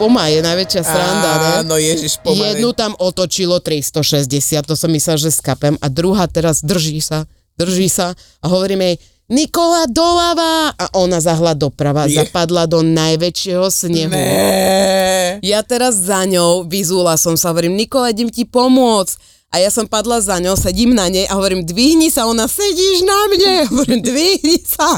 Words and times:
Puma 0.00 0.32
je 0.32 0.40
najväčšia 0.40 0.80
sranda, 0.80 1.32
ne? 1.36 1.52
Áno, 1.60 1.76
ježiš, 1.76 2.24
pomaly. 2.24 2.56
Jednu 2.56 2.72
tam 2.72 2.96
otočilo 2.96 3.60
360, 3.60 4.64
to 4.64 4.72
som 4.72 4.88
myslel, 4.88 5.20
že 5.20 5.28
skapem 5.28 5.76
a 5.76 5.92
druhá 5.92 6.24
teraz 6.24 6.64
drží 6.64 7.04
sa, 7.04 7.28
drží 7.60 7.92
sa 7.92 8.16
a 8.40 8.46
hovoríme 8.48 8.96
jej, 8.96 8.98
Nikola 9.30 9.86
doľava 9.86 10.74
a 10.74 10.84
ona 10.98 11.22
zahla 11.22 11.54
doprava, 11.54 12.10
Je. 12.10 12.18
zapadla 12.18 12.66
do 12.66 12.82
najväčšieho 12.82 13.62
snehu. 13.70 14.10
Né. 14.10 15.38
Ja 15.38 15.62
teraz 15.62 15.94
za 16.02 16.26
ňou 16.26 16.66
vyzula 16.66 17.14
som 17.14 17.38
sa, 17.38 17.54
hovorím, 17.54 17.78
Nikola, 17.78 18.10
idem 18.10 18.26
ti 18.26 18.42
pomôcť. 18.42 19.38
A 19.50 19.62
ja 19.62 19.70
som 19.70 19.86
padla 19.86 20.22
za 20.22 20.38
ňou, 20.38 20.54
sedím 20.54 20.94
na 20.94 21.10
nej 21.10 21.26
a 21.30 21.34
hovorím, 21.38 21.62
dvihni 21.66 22.10
sa, 22.10 22.26
ona 22.26 22.46
sedíš 22.46 23.02
na 23.02 23.18
mne. 23.30 23.54
Hovorím, 23.70 24.00
dvihni 24.02 24.62
sa. 24.62 24.94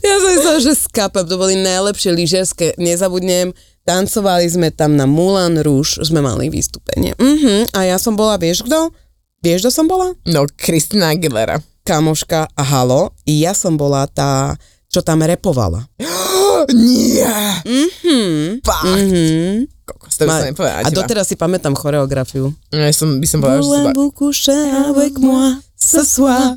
Ja 0.00 0.14
som 0.24 0.30
myslela, 0.34 0.60
že 0.60 0.72
skapem, 0.72 1.24
to 1.28 1.36
boli 1.36 1.52
najlepšie 1.60 2.10
lyžiarske, 2.16 2.80
nezabudnem. 2.80 3.52
Tancovali 3.84 4.48
sme 4.48 4.72
tam 4.72 4.96
na 4.96 5.04
Moulin 5.04 5.60
Rouge, 5.60 6.00
sme 6.00 6.24
mali 6.24 6.48
vystúpenie. 6.48 7.12
Uh-huh. 7.20 7.68
A 7.76 7.84
ja 7.84 8.00
som 8.00 8.16
bola, 8.16 8.40
vieš 8.40 8.64
kto? 8.64 8.88
Vieš, 9.44 9.68
kto 9.68 9.70
som 9.70 9.84
bola? 9.84 10.16
No, 10.24 10.48
Kristina 10.56 11.12
Aguilera. 11.12 11.60
Kamoška 11.84 12.48
a 12.48 12.62
halo. 12.64 13.12
Ja 13.28 13.52
som 13.52 13.76
bola 13.76 14.08
tá, 14.08 14.56
čo 14.88 15.04
tam 15.04 15.20
repovala. 15.20 15.84
Nie. 16.72 17.60
Mhm. 17.68 18.64
Fakt. 18.64 18.88
Mhm. 18.88 19.68
Kokos, 19.84 20.16
to 20.16 20.24
by 20.24 20.32
som 20.32 20.48
nepovedala. 20.48 20.88
A 20.88 20.88
doteraz 20.88 21.28
si 21.28 21.36
pamätám 21.36 21.76
choreografiu. 21.76 22.56
Ja 22.72 22.88
som, 22.96 23.20
by 23.20 23.26
som 23.28 23.44
povedala, 23.44 23.92
že 23.92 24.48
si 24.48 24.56
avec 24.88 25.20
moi 25.20 25.60
ce 25.76 26.00
soir. 26.08 26.56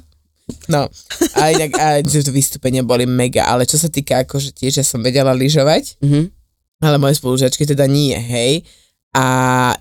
No, 0.72 0.88
a 1.36 1.52
inak, 1.52 1.76
a 1.76 2.00
že 2.00 2.24
to 2.24 2.32
vystúpenia 2.32 2.80
boli 2.80 3.04
mega, 3.04 3.52
ale 3.52 3.68
čo 3.68 3.76
sa 3.76 3.92
týka 3.92 4.24
akože 4.24 4.56
tiež, 4.56 4.80
ja 4.80 4.86
som 4.88 5.04
vedela 5.04 5.36
lyžovať, 5.36 6.00
Mhm. 6.00 6.37
Ale 6.80 6.98
moje 6.98 7.18
spolužiačky 7.18 7.66
teda 7.66 7.86
nie, 7.86 8.14
hej. 8.14 8.62
A 9.16 9.26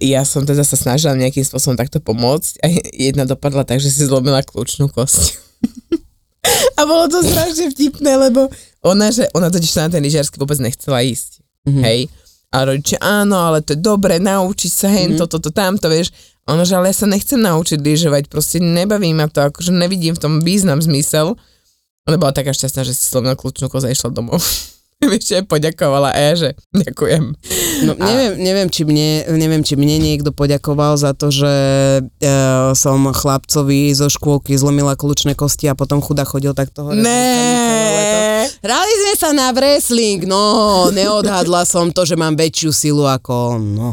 ja 0.00 0.24
som 0.24 0.48
teda 0.48 0.64
sa 0.64 0.80
snažila 0.80 1.12
nejakým 1.12 1.44
spôsobom 1.44 1.76
takto 1.76 2.00
pomôcť 2.00 2.52
a 2.62 2.66
jedna 3.10 3.24
dopadla 3.24 3.64
tak, 3.64 3.80
že 3.80 3.90
si 3.90 4.04
zlomila 4.04 4.40
kľúčnú 4.40 4.88
kosť. 4.88 5.36
a 6.78 6.80
bolo 6.86 7.10
to 7.10 7.20
strašne 7.20 7.68
vtipné, 7.70 8.16
lebo 8.16 8.48
ona, 8.80 9.10
že 9.10 9.26
ona 9.34 9.50
totiž 9.50 9.72
na 9.76 9.90
ten 9.90 10.00
lyžiarsky 10.00 10.36
vôbec 10.36 10.56
nechcela 10.58 11.02
ísť, 11.02 11.42
Mhm. 11.66 11.82
hej. 11.82 12.00
A 12.54 12.62
rodičia, 12.62 13.02
áno, 13.02 13.36
ale 13.42 13.58
to 13.58 13.74
je 13.74 13.82
dobre, 13.82 14.22
naučiť 14.22 14.70
sa 14.70 14.86
hen, 14.88 15.12
Mhm. 15.12 15.18
toto, 15.18 15.42
to, 15.42 15.50
tamto, 15.50 15.90
vieš. 15.90 16.14
A 16.46 16.54
Ona, 16.54 16.62
že 16.62 16.78
ale 16.78 16.94
ja 16.94 16.96
sa 16.96 17.10
nechcem 17.10 17.42
naučiť 17.42 17.82
lyžovať, 17.82 18.30
proste 18.30 18.62
nebaví 18.62 19.10
ma 19.10 19.26
to, 19.26 19.42
akože 19.42 19.74
nevidím 19.74 20.14
v 20.14 20.22
tom 20.22 20.34
význam, 20.38 20.78
zmysel. 20.78 21.34
Ona 22.06 22.16
bola 22.16 22.30
taká 22.30 22.54
šťastná, 22.54 22.86
že 22.86 22.94
si 22.94 23.02
slovnila 23.02 23.34
kľúčnú 23.34 23.66
koza 23.66 23.90
a 23.90 23.92
išla 23.92 24.14
domov. 24.14 24.38
Vieš, 25.04 25.24
že 25.28 25.38
poďakovala 25.44 26.16
a 26.16 26.18
ja, 26.18 26.32
že 26.32 26.48
ďakujem. 26.72 27.36
No, 27.84 27.92
neviem, 28.00 28.32
neviem, 28.40 28.68
či 28.72 28.88
mne, 28.88 29.28
neviem, 29.36 29.60
či 29.60 29.76
mne 29.76 30.00
niekto 30.00 30.32
poďakoval 30.32 30.96
za 30.96 31.12
to, 31.12 31.28
že 31.28 31.52
e, 32.00 32.32
som 32.72 33.12
chlapcovi 33.12 33.92
zo 33.92 34.08
škôlky 34.08 34.56
zlomila 34.56 34.96
kľúčne 34.96 35.36
kosti 35.36 35.68
a 35.68 35.76
potom 35.76 36.00
chuda 36.00 36.24
chodil 36.24 36.56
takto 36.56 36.88
hore. 36.88 36.96
Né. 36.96 38.48
Hrali 38.64 38.94
sme 39.04 39.14
sa 39.20 39.30
na 39.36 39.52
wrestling, 39.52 40.24
no, 40.24 40.88
neodhadla 40.88 41.68
som 41.68 41.92
to, 41.92 42.08
že 42.08 42.16
mám 42.16 42.32
väčšiu 42.32 42.72
silu 42.72 43.04
ako, 43.04 43.60
on, 43.60 43.62
no. 43.76 43.90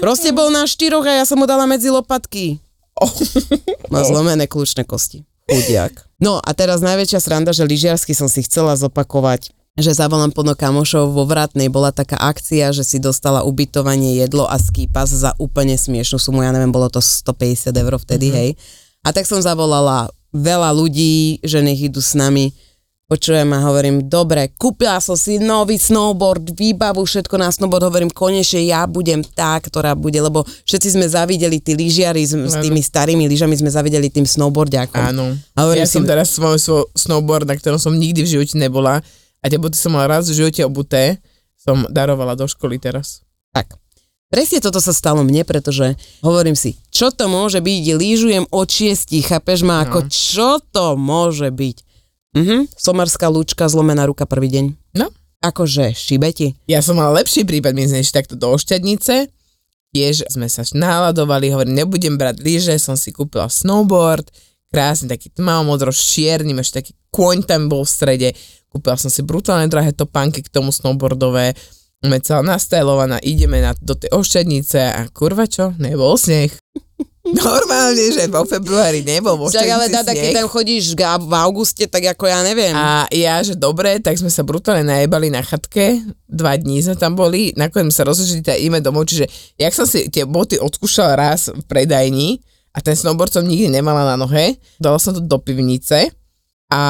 Proste 0.00 0.32
bol 0.32 0.48
na 0.48 0.64
štyroch 0.64 1.04
a 1.04 1.20
ja 1.20 1.24
som 1.28 1.36
mu 1.36 1.44
dala 1.44 1.68
medzi 1.68 1.92
lopatky. 1.92 2.56
Oh. 2.96 3.12
Má 3.92 4.00
zlomené 4.08 4.48
kľúčne 4.48 4.88
kosti. 4.88 5.28
Chudiak. 5.44 6.08
No 6.22 6.40
a 6.40 6.50
teraz 6.56 6.80
najväčšia 6.80 7.20
sranda, 7.20 7.52
že 7.52 7.68
lyžiarsky 7.68 8.16
som 8.16 8.30
si 8.30 8.40
chcela 8.46 8.72
zopakovať 8.78 9.52
že 9.78 9.94
zavolám 9.94 10.34
plno 10.34 10.58
kamošov 10.58 11.14
vo 11.14 11.22
Vratnej 11.22 11.70
bola 11.70 11.94
taká 11.94 12.18
akcia, 12.18 12.74
že 12.74 12.82
si 12.82 12.98
dostala 12.98 13.46
ubytovanie, 13.46 14.18
jedlo 14.18 14.50
a 14.50 14.58
ski 14.58 14.90
pas 14.90 15.06
za 15.06 15.30
úplne 15.38 15.78
smiešnú 15.78 16.18
sumu, 16.18 16.42
ja 16.42 16.50
neviem, 16.50 16.74
bolo 16.74 16.90
to 16.90 16.98
150 16.98 17.70
eur 17.70 17.94
vtedy, 18.02 18.30
mm-hmm. 18.30 18.40
hej. 18.42 18.50
A 19.06 19.14
tak 19.14 19.24
som 19.30 19.38
zavolala 19.38 20.10
veľa 20.34 20.74
ľudí, 20.74 21.38
že 21.40 21.62
nech 21.62 21.78
idú 21.78 22.02
s 22.02 22.18
nami. 22.18 22.50
Počujem 23.10 23.50
a 23.50 23.66
hovorím, 23.66 24.06
dobre, 24.06 24.54
kúpila 24.54 25.02
som 25.02 25.18
si 25.18 25.42
nový 25.42 25.82
snowboard, 25.82 26.54
výbavu, 26.54 27.02
všetko 27.02 27.42
na 27.42 27.50
snowboard, 27.50 27.90
hovorím, 27.90 28.06
konečne 28.06 28.62
ja 28.62 28.86
budem 28.86 29.26
tá, 29.26 29.58
ktorá 29.58 29.98
bude, 29.98 30.22
lebo 30.22 30.46
všetci 30.46 30.94
sme 30.94 31.10
zavideli 31.10 31.58
tí 31.58 31.74
lyžiari 31.74 32.22
s, 32.22 32.38
s 32.38 32.54
tými 32.62 32.78
starými 32.78 33.26
lyžami, 33.26 33.58
sme 33.58 33.66
zavideli 33.66 34.14
tým 34.14 34.22
snowboardiakom. 34.22 35.10
Áno. 35.10 35.34
A 35.34 35.66
hovorím 35.66 35.82
Ja 35.82 35.90
si, 35.90 35.98
som 35.98 36.06
teraz 36.06 36.30
svoj, 36.30 36.62
svoj 36.62 36.86
snowboard, 36.94 37.50
na 37.50 37.58
ktorom 37.58 37.82
som 37.82 37.98
nikdy 37.98 38.22
v 38.22 38.30
živote 38.38 38.54
nebola 38.54 39.02
a 39.40 39.44
tie 39.48 39.58
boty 39.60 39.76
som 39.76 39.96
mala 39.96 40.20
raz 40.20 40.28
v 40.28 40.44
živote 40.44 40.62
obuté, 40.64 41.18
som 41.56 41.84
darovala 41.88 42.36
do 42.36 42.48
školy 42.48 42.80
teraz. 42.80 43.24
Tak. 43.52 43.76
Presne 44.30 44.62
toto 44.62 44.78
sa 44.78 44.94
stalo 44.94 45.26
mne, 45.26 45.42
pretože 45.42 45.98
hovorím 46.22 46.54
si, 46.54 46.78
čo 46.94 47.10
to 47.10 47.26
môže 47.26 47.58
byť, 47.58 47.84
lížujem 47.98 48.44
od 48.54 48.68
šiestich, 48.70 49.26
chápeš 49.26 49.66
ma, 49.66 49.82
ako 49.82 50.06
čo 50.06 50.62
to 50.70 50.94
môže 50.94 51.50
byť? 51.50 51.76
Mhm, 52.38 52.70
somarská 52.78 53.26
lúčka, 53.26 53.66
zlomená 53.66 54.06
ruka 54.06 54.30
prvý 54.30 54.54
deň. 54.54 54.64
No. 54.94 55.10
Akože, 55.42 55.98
šibeti. 55.98 56.54
Ja 56.70 56.78
som 56.78 57.02
mal 57.02 57.10
lepší 57.10 57.42
prípad, 57.42 57.74
my 57.74 57.90
sme 57.90 58.06
takto 58.06 58.38
do 58.38 58.54
Ošťadnice, 58.54 59.26
tiež 59.90 60.30
sme 60.30 60.46
sa 60.46 60.62
náladovali, 60.62 61.50
hovorím, 61.50 61.82
nebudem 61.82 62.14
brať 62.14 62.38
lyže, 62.38 62.76
som 62.78 62.94
si 62.94 63.10
kúpila 63.10 63.50
snowboard, 63.50 64.30
krásny 64.70 65.10
taký 65.10 65.34
tmavomodro 65.34 65.90
čierny, 65.90 66.54
ešte 66.54 66.86
taký 66.86 66.92
kôň 67.10 67.42
tam 67.42 67.66
bol 67.66 67.82
v 67.82 67.90
strede, 67.90 68.28
kúpila 68.70 68.94
som 68.94 69.10
si 69.10 69.26
brutálne 69.26 69.66
drahé 69.66 69.90
topánky 69.90 70.46
k 70.46 70.48
tomu 70.48 70.70
snowboardové, 70.70 71.58
sme 72.00 72.16
celá 72.24 72.40
nastajlovaná, 72.40 73.20
ideme 73.20 73.60
na, 73.60 73.76
do 73.76 73.92
tej 73.92 74.08
Ošťadnice 74.16 74.78
a 74.80 75.00
kurva 75.12 75.44
čo, 75.44 75.76
nebol 75.76 76.16
sneh. 76.16 76.48
Normálne, 77.20 78.10
že 78.10 78.26
vo 78.32 78.48
februári 78.48 79.04
nebol 79.04 79.36
vo 79.36 79.52
Však 79.52 79.68
ale 79.68 79.92
dada, 79.92 80.16
keď 80.16 80.40
tam 80.40 80.48
chodíš 80.48 80.96
v 80.96 81.34
auguste, 81.36 81.84
tak 81.84 82.16
ako 82.16 82.24
ja 82.26 82.40
neviem. 82.40 82.72
A 82.72 83.04
ja, 83.12 83.44
že 83.44 83.52
dobre, 83.52 84.00
tak 84.00 84.16
sme 84.16 84.32
sa 84.32 84.40
brutálne 84.40 84.88
najebali 84.88 85.28
na 85.28 85.44
chatke, 85.44 86.00
dva 86.24 86.56
dní 86.56 86.80
sme 86.80 86.96
tam 86.96 87.12
boli, 87.12 87.52
nakoniec 87.60 87.92
sa 87.92 88.08
rozhodli, 88.08 88.40
že 88.40 88.56
ideme 88.56 88.80
domov, 88.80 89.04
čiže 89.04 89.28
jak 89.60 89.76
som 89.76 89.84
si 89.84 90.08
tie 90.08 90.24
boty 90.24 90.56
odskúšala 90.56 91.20
raz 91.20 91.52
v 91.52 91.60
predajni 91.68 92.40
a 92.72 92.80
ten 92.80 92.96
snowboard 92.96 93.30
som 93.30 93.44
nikdy 93.44 93.68
nemala 93.68 94.08
na 94.08 94.16
nohe, 94.16 94.56
dala 94.80 94.96
som 94.96 95.12
to 95.12 95.20
do 95.20 95.36
pivnice. 95.36 96.08
A 96.70 96.82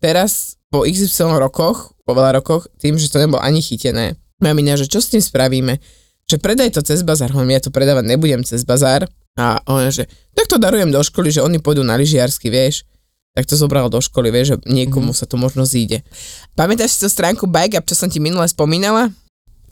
teraz 0.00 0.56
po 0.72 0.88
XY 0.88 1.36
rokoch, 1.36 1.92
po 2.08 2.16
veľa 2.16 2.40
rokoch, 2.40 2.66
tým, 2.80 2.96
že 2.96 3.12
to 3.12 3.20
nebolo 3.20 3.44
ani 3.44 3.60
chytené, 3.60 4.16
mamina, 4.40 4.80
že 4.80 4.88
čo 4.88 5.04
s 5.04 5.12
tým 5.12 5.20
spravíme? 5.20 5.76
Že 6.26 6.40
predaj 6.40 6.72
to 6.72 6.80
cez 6.80 7.04
bazár, 7.04 7.28
hovorím, 7.36 7.60
ja 7.60 7.62
to 7.62 7.68
predávať 7.68 8.08
nebudem 8.08 8.40
cez 8.40 8.64
bazár 8.64 9.04
a 9.36 9.60
ona, 9.68 9.92
že 9.92 10.08
tak 10.32 10.48
to 10.48 10.56
darujem 10.56 10.88
do 10.88 11.04
školy, 11.04 11.28
že 11.28 11.44
oni 11.44 11.60
pôjdu 11.60 11.84
na 11.84 12.00
lyžiarsky, 12.00 12.48
vieš 12.48 12.88
tak 13.32 13.48
to 13.48 13.56
zobral 13.56 13.88
do 13.88 13.96
školy, 13.96 14.28
vieš, 14.28 14.52
že 14.52 14.56
niekomu 14.68 15.16
sa 15.16 15.24
to 15.24 15.40
možno 15.40 15.64
zíde. 15.64 16.04
Pamätáš 16.52 16.96
si 16.96 16.98
tú 17.00 17.08
stránku 17.08 17.48
Bike 17.48 17.80
Up, 17.80 17.88
čo 17.88 17.96
som 17.96 18.12
ti 18.12 18.20
minule 18.20 18.44
spomínala? 18.44 19.08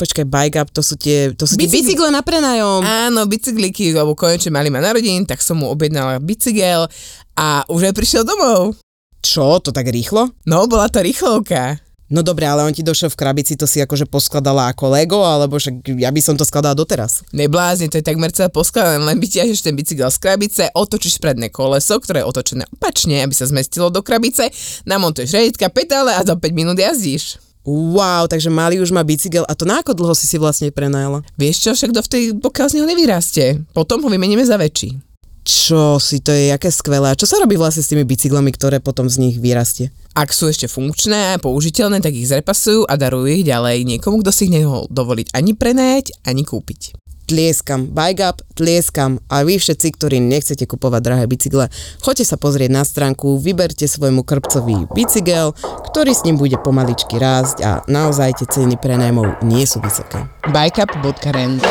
Počkaj, 0.01 0.25
bike 0.25 0.57
up, 0.57 0.73
to 0.73 0.81
sú 0.81 0.97
tie, 0.97 1.37
to 1.37 1.45
sú 1.45 1.61
tie 1.61 1.69
Bicycle- 1.69 2.09
bicykle 2.09 2.09
na 2.09 2.25
prenajom. 2.25 2.81
Áno, 2.81 3.29
bicykliky, 3.29 3.93
lebo 3.93 4.17
konečne 4.17 4.49
mali 4.49 4.73
ma 4.73 4.81
narodín, 4.81 5.29
tak 5.29 5.45
som 5.45 5.61
mu 5.61 5.69
objednala 5.69 6.17
bicykel 6.25 6.89
a 7.37 7.69
už 7.69 7.93
aj 7.93 7.95
prišiel 8.01 8.25
domov. 8.25 8.81
Čo, 9.21 9.61
to 9.61 9.71
tak 9.71 9.89
rýchlo? 9.89 10.33
No, 10.49 10.65
bola 10.67 10.89
to 10.89 11.05
rýchlovka. 11.05 11.81
No 12.11 12.27
dobre, 12.27 12.43
ale 12.43 12.67
on 12.67 12.75
ti 12.75 12.83
došiel 12.83 13.07
v 13.07 13.21
krabici, 13.23 13.55
to 13.55 13.71
si 13.71 13.79
akože 13.79 14.11
poskladala 14.11 14.75
ako 14.75 14.99
Lego, 14.99 15.23
alebo 15.23 15.63
však 15.63 15.95
ja 15.95 16.11
by 16.11 16.19
som 16.19 16.35
to 16.35 16.43
skladala 16.43 16.75
doteraz. 16.75 17.23
Neblázni, 17.31 17.87
to 17.87 18.03
je 18.03 18.05
takmer 18.05 18.35
celé 18.35 18.51
poskladané, 18.51 18.99
len 18.99 19.23
vyťažeš 19.23 19.63
ten 19.63 19.79
bicykel 19.79 20.11
z 20.11 20.19
krabice, 20.19 20.63
otočíš 20.75 21.23
predné 21.23 21.55
koleso, 21.55 22.03
ktoré 22.03 22.27
je 22.27 22.29
otočené 22.35 22.65
opačne, 22.75 23.23
aby 23.23 23.31
sa 23.31 23.47
zmestilo 23.47 23.95
do 23.95 24.03
krabice, 24.03 24.51
namontuješ 24.91 25.39
riaditka, 25.39 25.71
pedále 25.71 26.11
a 26.11 26.27
za 26.27 26.35
5 26.35 26.51
minút 26.51 26.83
jazdíš. 26.83 27.39
Wow, 27.63 28.27
takže 28.27 28.51
Mali 28.51 28.83
už 28.83 28.91
má 28.91 29.07
bicykel 29.07 29.47
a 29.47 29.55
to 29.55 29.63
na 29.63 29.79
ako 29.79 29.95
dlho 29.95 30.15
si 30.19 30.27
si 30.27 30.35
vlastne 30.35 30.75
prenajala? 30.75 31.23
Vieš 31.39 31.57
čo, 31.63 31.71
však 31.79 31.95
do 31.95 32.03
v 32.03 32.11
tej, 32.11 32.23
pokiaľ 32.43 32.67
z 32.67 32.75
neho 32.81 32.89
nevyrastie. 32.91 33.47
Potom 33.71 34.03
ho 34.03 34.11
vymeníme 34.11 34.43
za 34.43 34.59
väčší. 34.59 35.10
Čo 35.41 35.97
si, 35.97 36.21
to 36.21 36.31
je 36.31 36.53
jaké 36.53 36.69
skvelé. 36.69 37.11
A 37.11 37.19
čo 37.19 37.25
sa 37.25 37.41
robí 37.41 37.57
vlastne 37.57 37.81
s 37.81 37.89
tými 37.89 38.05
bicyklami, 38.05 38.53
ktoré 38.53 38.79
potom 38.79 39.09
z 39.09 39.19
nich 39.19 39.37
vyrastie? 39.41 39.89
Ak 40.13 40.35
sú 40.35 40.51
ešte 40.51 40.69
funkčné 40.69 41.35
a 41.35 41.41
použiteľné, 41.41 42.03
tak 42.03 42.13
ich 42.13 42.29
zrepasujú 42.29 42.85
a 42.85 42.95
darujú 42.99 43.31
ich 43.31 43.47
ďalej 43.47 43.87
niekomu, 43.87 44.21
kto 44.21 44.31
si 44.35 44.51
ich 44.51 44.55
nemohol 44.55 44.91
dovoliť 44.91 45.33
ani 45.33 45.55
prenajať, 45.57 46.27
ani 46.27 46.43
kúpiť. 46.45 46.99
tlieskam. 47.31 47.87
Bike 47.95 48.27
up, 48.27 48.43
tlieskam. 48.59 49.23
A 49.31 49.47
vy 49.47 49.63
všetci, 49.63 49.95
ktorí 49.95 50.19
nechcete 50.19 50.67
kupovať 50.67 50.99
drahé 50.99 51.25
bicykle, 51.31 51.71
choďte 52.03 52.27
sa 52.27 52.35
pozrieť 52.35 52.75
na 52.75 52.83
stránku, 52.83 53.39
vyberte 53.39 53.87
svojmu 53.87 54.27
krpcový 54.27 54.91
bicykel, 54.91 55.55
ktorý 55.95 56.11
s 56.11 56.27
ním 56.27 56.43
bude 56.43 56.59
pomaličky 56.59 57.23
rásť 57.23 57.57
a 57.63 57.71
naozaj 57.87 58.43
tie 58.43 58.51
ceny 58.51 58.83
prenajmov 58.83 59.47
nie 59.47 59.63
sú 59.63 59.79
vysoké. 59.79 60.27
Bikeup.rent 60.51 61.63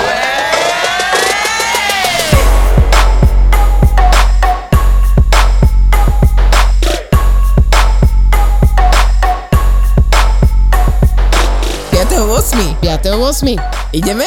Piateho 12.50 13.22
8. 13.22 13.54
5.8. 13.54 13.94
Ideme? 13.94 14.26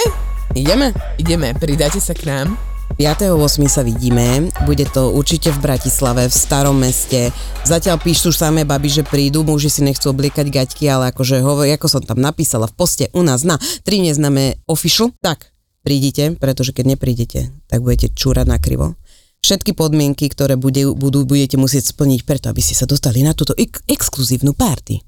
Ideme? 0.54 0.94
Ideme, 1.18 1.48
pridáte 1.58 1.98
sa 1.98 2.14
k 2.14 2.30
nám. 2.30 2.54
5.8. 2.94 3.66
sa 3.66 3.82
vidíme, 3.82 4.46
bude 4.62 4.86
to 4.86 5.10
určite 5.10 5.50
v 5.50 5.58
Bratislave, 5.58 6.30
v 6.30 6.34
starom 6.34 6.78
meste. 6.78 7.34
Zatiaľ 7.66 7.98
píšu 7.98 8.30
samé 8.30 8.62
baby, 8.62 8.94
že 8.94 9.02
prídu, 9.02 9.42
muži 9.42 9.74
si 9.74 9.82
nechcú 9.82 10.14
obliekať 10.14 10.46
gaťky, 10.54 10.86
ale 10.86 11.10
akože 11.10 11.42
hovor, 11.42 11.66
ako 11.66 11.88
som 11.90 12.02
tam 12.06 12.22
napísala 12.22 12.70
v 12.70 12.78
poste 12.78 13.10
u 13.10 13.26
nás 13.26 13.42
na 13.42 13.58
3 13.58 14.14
neznáme 14.14 14.62
official, 14.70 15.10
tak 15.18 15.50
prídite, 15.82 16.38
pretože 16.38 16.70
keď 16.70 16.94
neprídete, 16.94 17.50
tak 17.66 17.82
budete 17.82 18.14
čúrať 18.14 18.46
na 18.46 18.62
krivo. 18.62 18.94
Všetky 19.42 19.74
podmienky, 19.74 20.30
ktoré 20.30 20.54
bude, 20.54 20.94
budú, 20.94 21.26
budete 21.26 21.58
musieť 21.58 21.90
splniť 21.90 22.22
preto, 22.22 22.46
aby 22.54 22.62
ste 22.62 22.78
sa 22.78 22.86
dostali 22.86 23.26
na 23.26 23.34
túto 23.34 23.58
ek- 23.58 23.82
exkluzívnu 23.90 24.54
party. 24.54 25.02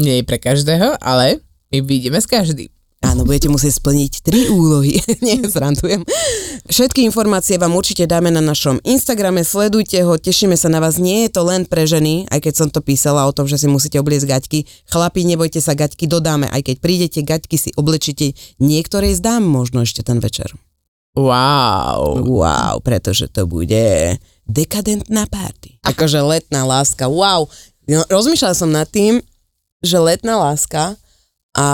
Nie 0.00 0.20
je 0.20 0.24
pre 0.24 0.40
každého, 0.40 0.96
ale 1.00 1.44
my 1.72 1.78
vidíme 1.82 2.20
s 2.20 2.28
každým. 2.30 2.70
Áno, 3.04 3.22
budete 3.22 3.52
musieť 3.52 3.78
splniť 3.78 4.12
tri 4.24 4.48
úlohy. 4.48 4.98
Nie, 5.26 5.38
zrantujem. 5.46 6.02
Všetky 6.66 7.06
informácie 7.06 7.54
vám 7.60 7.76
určite 7.76 8.08
dáme 8.08 8.32
na 8.34 8.42
našom 8.42 8.82
Instagrame, 8.82 9.46
sledujte 9.46 10.00
ho, 10.02 10.18
tešíme 10.18 10.58
sa 10.58 10.66
na 10.66 10.82
vás. 10.82 10.98
Nie 10.98 11.28
je 11.28 11.38
to 11.38 11.46
len 11.46 11.68
pre 11.68 11.86
ženy, 11.86 12.26
aj 12.32 12.42
keď 12.42 12.54
som 12.56 12.68
to 12.72 12.82
písala 12.82 13.28
o 13.28 13.32
tom, 13.36 13.46
že 13.46 13.60
si 13.60 13.70
musíte 13.70 14.00
obliecť 14.02 14.26
gaťky. 14.26 14.58
Chlapi, 14.90 15.22
nebojte 15.22 15.62
sa, 15.62 15.78
gaťky 15.78 16.10
dodáme. 16.10 16.50
Aj 16.50 16.58
keď 16.64 16.76
prídete, 16.82 17.20
gaťky 17.22 17.56
si 17.60 17.70
oblečite. 17.78 18.34
Niektoré 18.58 19.14
zdám 19.14 19.44
možno 19.44 19.86
ešte 19.86 20.02
ten 20.02 20.18
večer. 20.18 20.50
Wow. 21.14 22.26
Wow, 22.26 22.82
pretože 22.82 23.30
to 23.30 23.46
bude 23.46 24.18
dekadentná 24.50 25.30
party. 25.30 25.78
Akože 25.86 26.20
letná 26.20 26.66
láska, 26.66 27.06
wow. 27.06 27.46
No, 27.86 28.02
rozmýšľala 28.10 28.56
som 28.56 28.74
nad 28.74 28.90
tým, 28.90 29.22
že 29.80 29.96
letná 30.02 30.36
láska 30.36 30.98
a 31.56 31.66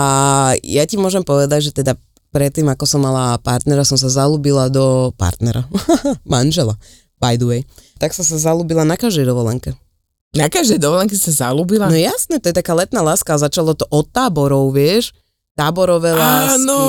ja 0.63 0.83
ti 0.87 0.95
môžem 0.95 1.27
povedať, 1.27 1.69
že 1.69 1.71
teda 1.75 1.99
predtým, 2.31 2.71
ako 2.71 2.87
som 2.87 3.03
mala 3.03 3.35
partnera, 3.43 3.83
som 3.83 3.99
sa 3.99 4.07
zalúbila 4.07 4.71
do 4.71 5.11
partnera, 5.19 5.67
manžela, 6.25 6.79
by 7.19 7.35
the 7.35 7.45
way. 7.45 7.61
Tak 7.99 8.15
som 8.15 8.23
sa 8.23 8.39
zalúbila 8.39 8.87
na 8.87 8.95
každej 8.95 9.27
dovolenke. 9.27 9.75
Na 10.33 10.49
každej 10.49 10.81
dovolenke 10.81 11.13
sa 11.13 11.29
zalúbila? 11.29 11.91
No 11.91 11.99
jasné, 11.99 12.41
to 12.41 12.49
je 12.49 12.57
taká 12.57 12.73
letná 12.73 13.05
láska 13.05 13.37
a 13.37 13.43
začalo 13.43 13.77
to 13.77 13.85
od 13.93 14.09
táborov, 14.09 14.73
vieš, 14.73 15.13
táborové 15.53 16.17
lásky. 16.17 16.65
Áno. 16.65 16.81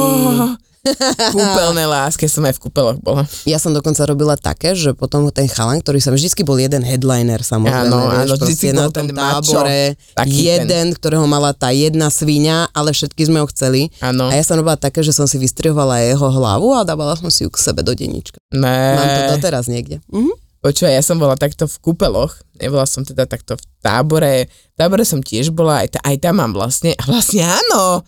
Kúpeľné 1.34 1.84
lásky, 1.88 2.28
som 2.28 2.44
aj 2.44 2.60
v 2.60 2.68
kúpeloch 2.68 2.98
bola. 3.00 3.24
Ja 3.48 3.56
som 3.56 3.72
dokonca 3.72 4.04
robila 4.04 4.36
také, 4.36 4.76
že 4.76 4.92
potom 4.92 5.28
ten 5.32 5.48
chalan, 5.48 5.80
ktorý 5.80 5.98
som 6.00 6.12
vždycky 6.12 6.44
bol 6.44 6.60
jeden 6.60 6.84
headliner 6.84 7.40
samozrejme, 7.40 7.88
Áno, 7.88 8.12
áno, 8.12 8.34
vždycky 8.36 8.76
na 8.76 8.92
tom 8.92 9.08
ten 9.08 9.16
tábore, 9.16 9.96
taký 10.12 10.52
jeden, 10.52 10.92
ktorého 10.92 11.24
mala 11.24 11.56
tá 11.56 11.72
jedna 11.72 12.12
svíňa, 12.12 12.72
ale 12.76 12.92
všetky 12.92 13.24
sme 13.24 13.40
ho 13.40 13.46
chceli. 13.48 13.88
Áno. 14.04 14.28
A 14.28 14.36
ja 14.36 14.44
som 14.44 14.60
robila 14.60 14.76
také, 14.76 15.00
že 15.00 15.16
som 15.16 15.24
si 15.24 15.40
vystrihovala 15.40 16.04
jeho 16.04 16.28
hlavu 16.28 16.76
a 16.76 16.84
dávala 16.84 17.16
som 17.16 17.32
si 17.32 17.44
ju 17.44 17.50
k 17.50 17.58
sebe 17.60 17.80
do 17.80 17.96
denníčka. 17.96 18.36
Ne. 18.52 19.00
Mám 19.00 19.08
to 19.08 19.22
doteraz 19.40 19.66
niekde. 19.66 20.04
Mhm. 20.12 20.44
Počúvaj, 20.64 20.96
ja 20.96 21.04
som 21.04 21.20
bola 21.20 21.36
takto 21.36 21.68
v 21.68 21.76
kúpeloch, 21.76 22.40
nebola 22.56 22.88
som 22.88 23.04
teda 23.04 23.28
takto 23.28 23.60
v 23.60 23.64
tábore, 23.84 24.48
v 24.48 24.76
tábore 24.80 25.04
som 25.04 25.20
tiež 25.20 25.52
bola, 25.52 25.84
aj, 25.84 25.92
ta, 25.92 25.98
aj 26.00 26.16
tam 26.24 26.40
mám 26.40 26.56
vlastne, 26.56 26.96
a 26.96 27.04
vlastne 27.04 27.44
áno, 27.44 28.00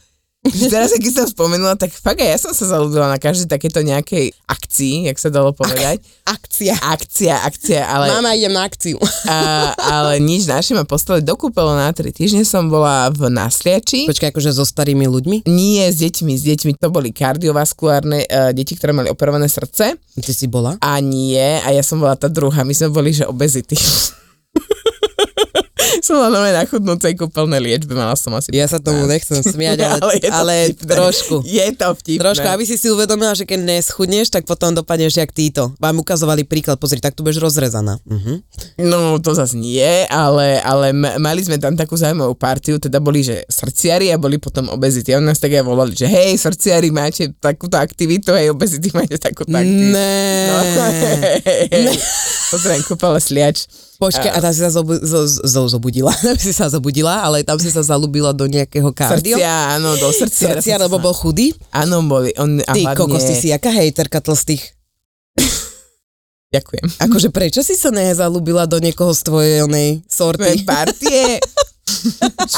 Teraz, 0.73 0.91
keď 0.97 1.13
som 1.23 1.27
spomenula, 1.31 1.79
tak 1.79 1.95
fakt 1.95 2.19
aj 2.19 2.29
ja 2.35 2.39
som 2.39 2.53
sa 2.53 2.77
zalúbila 2.77 3.07
na 3.07 3.23
každej 3.23 3.47
takéto 3.47 3.81
nejakej 3.81 4.35
akcii, 4.51 5.07
jak 5.11 5.19
sa 5.19 5.31
dalo 5.31 5.55
povedať. 5.55 6.03
Akcia. 6.27 6.75
Akcia, 6.83 7.47
akcia, 7.47 7.87
ale, 7.87 8.11
Mama, 8.11 8.35
idem 8.35 8.51
na 8.51 8.67
akciu. 8.67 8.99
a, 9.31 9.73
ale 9.79 10.19
nič 10.19 10.51
naši 10.51 10.75
ma 10.75 10.83
poslali 10.83 11.23
do 11.23 11.39
kúpelo 11.39 11.75
na 11.75 11.95
tri 11.95 12.11
týždne 12.11 12.43
som 12.43 12.67
bola 12.73 13.13
v 13.13 13.29
Nasliači. 13.31 14.09
Počkaj, 14.09 14.33
akože 14.35 14.51
so 14.57 14.65
starými 14.65 15.05
ľuďmi? 15.05 15.47
Nie, 15.47 15.93
s 15.93 16.01
deťmi, 16.01 16.33
s 16.33 16.43
deťmi. 16.49 16.73
To 16.81 16.89
boli 16.89 17.13
kardiovaskulárne 17.13 18.27
uh, 18.27 18.51
deti, 18.57 18.75
ktoré 18.75 18.97
mali 18.97 19.13
operované 19.13 19.47
srdce. 19.47 19.95
Ty 19.97 20.33
si 20.33 20.47
bola? 20.49 20.81
A 20.81 20.99
nie, 20.99 21.61
a 21.63 21.69
ja 21.71 21.85
som 21.85 22.01
bola 22.01 22.17
tá 22.17 22.27
druhá. 22.27 22.65
My 22.65 22.73
sme 22.73 22.89
boli, 22.89 23.13
že 23.13 23.29
obezity. 23.29 23.77
som 26.05 26.19
bola 26.19 26.31
nové 26.33 26.51
na 26.53 26.65
chudnúcej 26.67 27.13
kúpeľnej 27.15 27.61
liečbe, 27.63 27.93
mala 27.97 28.15
som 28.19 28.35
asi... 28.35 28.51
Ja 28.53 28.67
sa 28.67 28.79
tomu 28.79 29.07
15. 29.07 29.13
nechcem 29.13 29.39
smiať, 29.43 29.79
ale, 29.83 29.99
Ale 30.03 30.15
je 30.17 30.31
to 30.31 30.35
ale 30.35 30.55
vtipné. 30.73 30.93
trošku. 30.93 31.35
Je 31.45 31.67
to 31.75 31.89
vtipné. 31.97 32.23
Trošku, 32.23 32.47
aby 32.49 32.65
si 32.67 32.77
si 32.77 32.87
uvedomila, 32.91 33.33
že 33.35 33.45
keď 33.49 33.61
neschudneš, 33.63 34.29
tak 34.33 34.45
potom 34.45 34.75
dopadneš 34.75 35.19
jak 35.19 35.31
títo. 35.33 35.73
Vám 35.79 36.03
ukazovali 36.03 36.45
príklad, 36.45 36.79
pozri, 36.79 36.99
tak 36.99 37.15
tu 37.15 37.23
budeš 37.23 37.43
rozrezaná. 37.43 37.99
Uh-huh. 38.07 38.43
No, 38.81 39.17
to 39.23 39.33
zase 39.33 39.57
nie, 39.57 40.07
ale, 40.11 40.61
ale 40.61 40.93
mali 40.97 41.41
sme 41.43 41.61
tam 41.61 41.75
takú 41.79 41.95
zaujímavú 41.97 42.35
partiu, 42.37 42.77
teda 42.77 43.01
boli, 43.01 43.23
že 43.25 43.45
srdciari 43.49 44.11
a 44.13 44.21
boli 44.21 44.37
potom 44.37 44.69
obezity. 44.73 45.15
A 45.15 45.23
nás 45.23 45.41
tak 45.41 45.55
aj 45.55 45.65
volali, 45.65 45.95
že 45.97 46.07
hej, 46.09 46.37
srdciari, 46.37 46.93
máte 46.93 47.33
takúto 47.39 47.79
aktivitu, 47.79 48.35
hej, 48.35 48.53
obezity 48.53 48.91
máte 48.93 49.17
takúto 49.17 49.55
aktivitu. 49.55 49.95
Ne. 49.95 50.51
No, 50.51 50.57
Pozriem, 52.53 52.83
kúpala 52.87 53.19
sliač. 53.19 53.67
Počkaj, 53.97 54.29
a 54.29 54.39
tam 54.39 54.53
si 54.53 54.61
sa 54.61 54.69
zobu- 54.69 55.01
zo, 55.01 55.25
zo, 55.25 55.63
zobudila, 55.67 56.13
tam 56.13 56.37
si 56.45 56.53
sa 56.53 56.69
zobudila, 56.69 57.25
ale 57.25 57.41
tam 57.43 57.57
si 57.57 57.73
sa 57.73 57.81
zalúbila 57.81 58.37
do 58.37 58.45
nejakého 58.45 58.93
kardio. 58.93 59.41
Srdcia, 59.41 59.81
áno, 59.81 59.97
do 59.97 60.13
srdcia. 60.13 60.61
Srdcia, 60.61 60.77
lebo 60.77 61.01
bol 61.01 61.17
chudý. 61.17 61.57
Áno, 61.73 62.05
boli. 62.05 62.37
On, 62.37 62.61
a 62.61 62.73
Ty 62.77 62.93
hlavne... 62.93 62.99
kokos, 62.99 63.25
ty 63.25 63.35
si 63.35 63.49
jaká 63.49 63.73
hejterka 63.73 64.21
tlstých. 64.21 64.63
Ďakujem. 66.55 66.87
Akože 67.03 67.29
prečo 67.33 67.61
si 67.61 67.75
sa 67.75 67.91
nezalúbila 67.91 68.65
do 68.65 68.79
niekoho 68.79 69.11
z 69.11 69.21
tvojej 69.25 69.57
onej 69.65 70.05
sorty? 70.07 70.63
partie. 70.63 71.41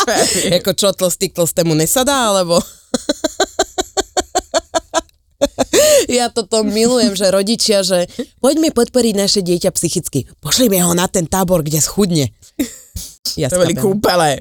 Ja 0.08 0.25
viem. 0.25 0.56
Jako 0.56 0.73
čo, 0.73 0.88
tlstý 0.96 1.29
tlstému 1.29 1.76
nesadá, 1.76 2.32
alebo... 2.32 2.64
Ja 6.19 6.32
toto 6.32 6.64
milujem, 6.64 7.14
že 7.14 7.29
rodičia, 7.29 7.85
že 7.85 8.08
poďme 8.40 8.73
podporiť 8.73 9.14
naše 9.14 9.40
dieťa 9.44 9.70
psychicky. 9.75 10.26
Pošlime 10.40 10.81
ho 10.82 10.93
na 10.96 11.06
ten 11.06 11.27
tábor, 11.29 11.62
kde 11.62 11.79
schudne. 11.82 12.31
Ja 13.36 13.53
To 13.53 13.60
boli 13.60 13.77
kúpele. 13.77 14.41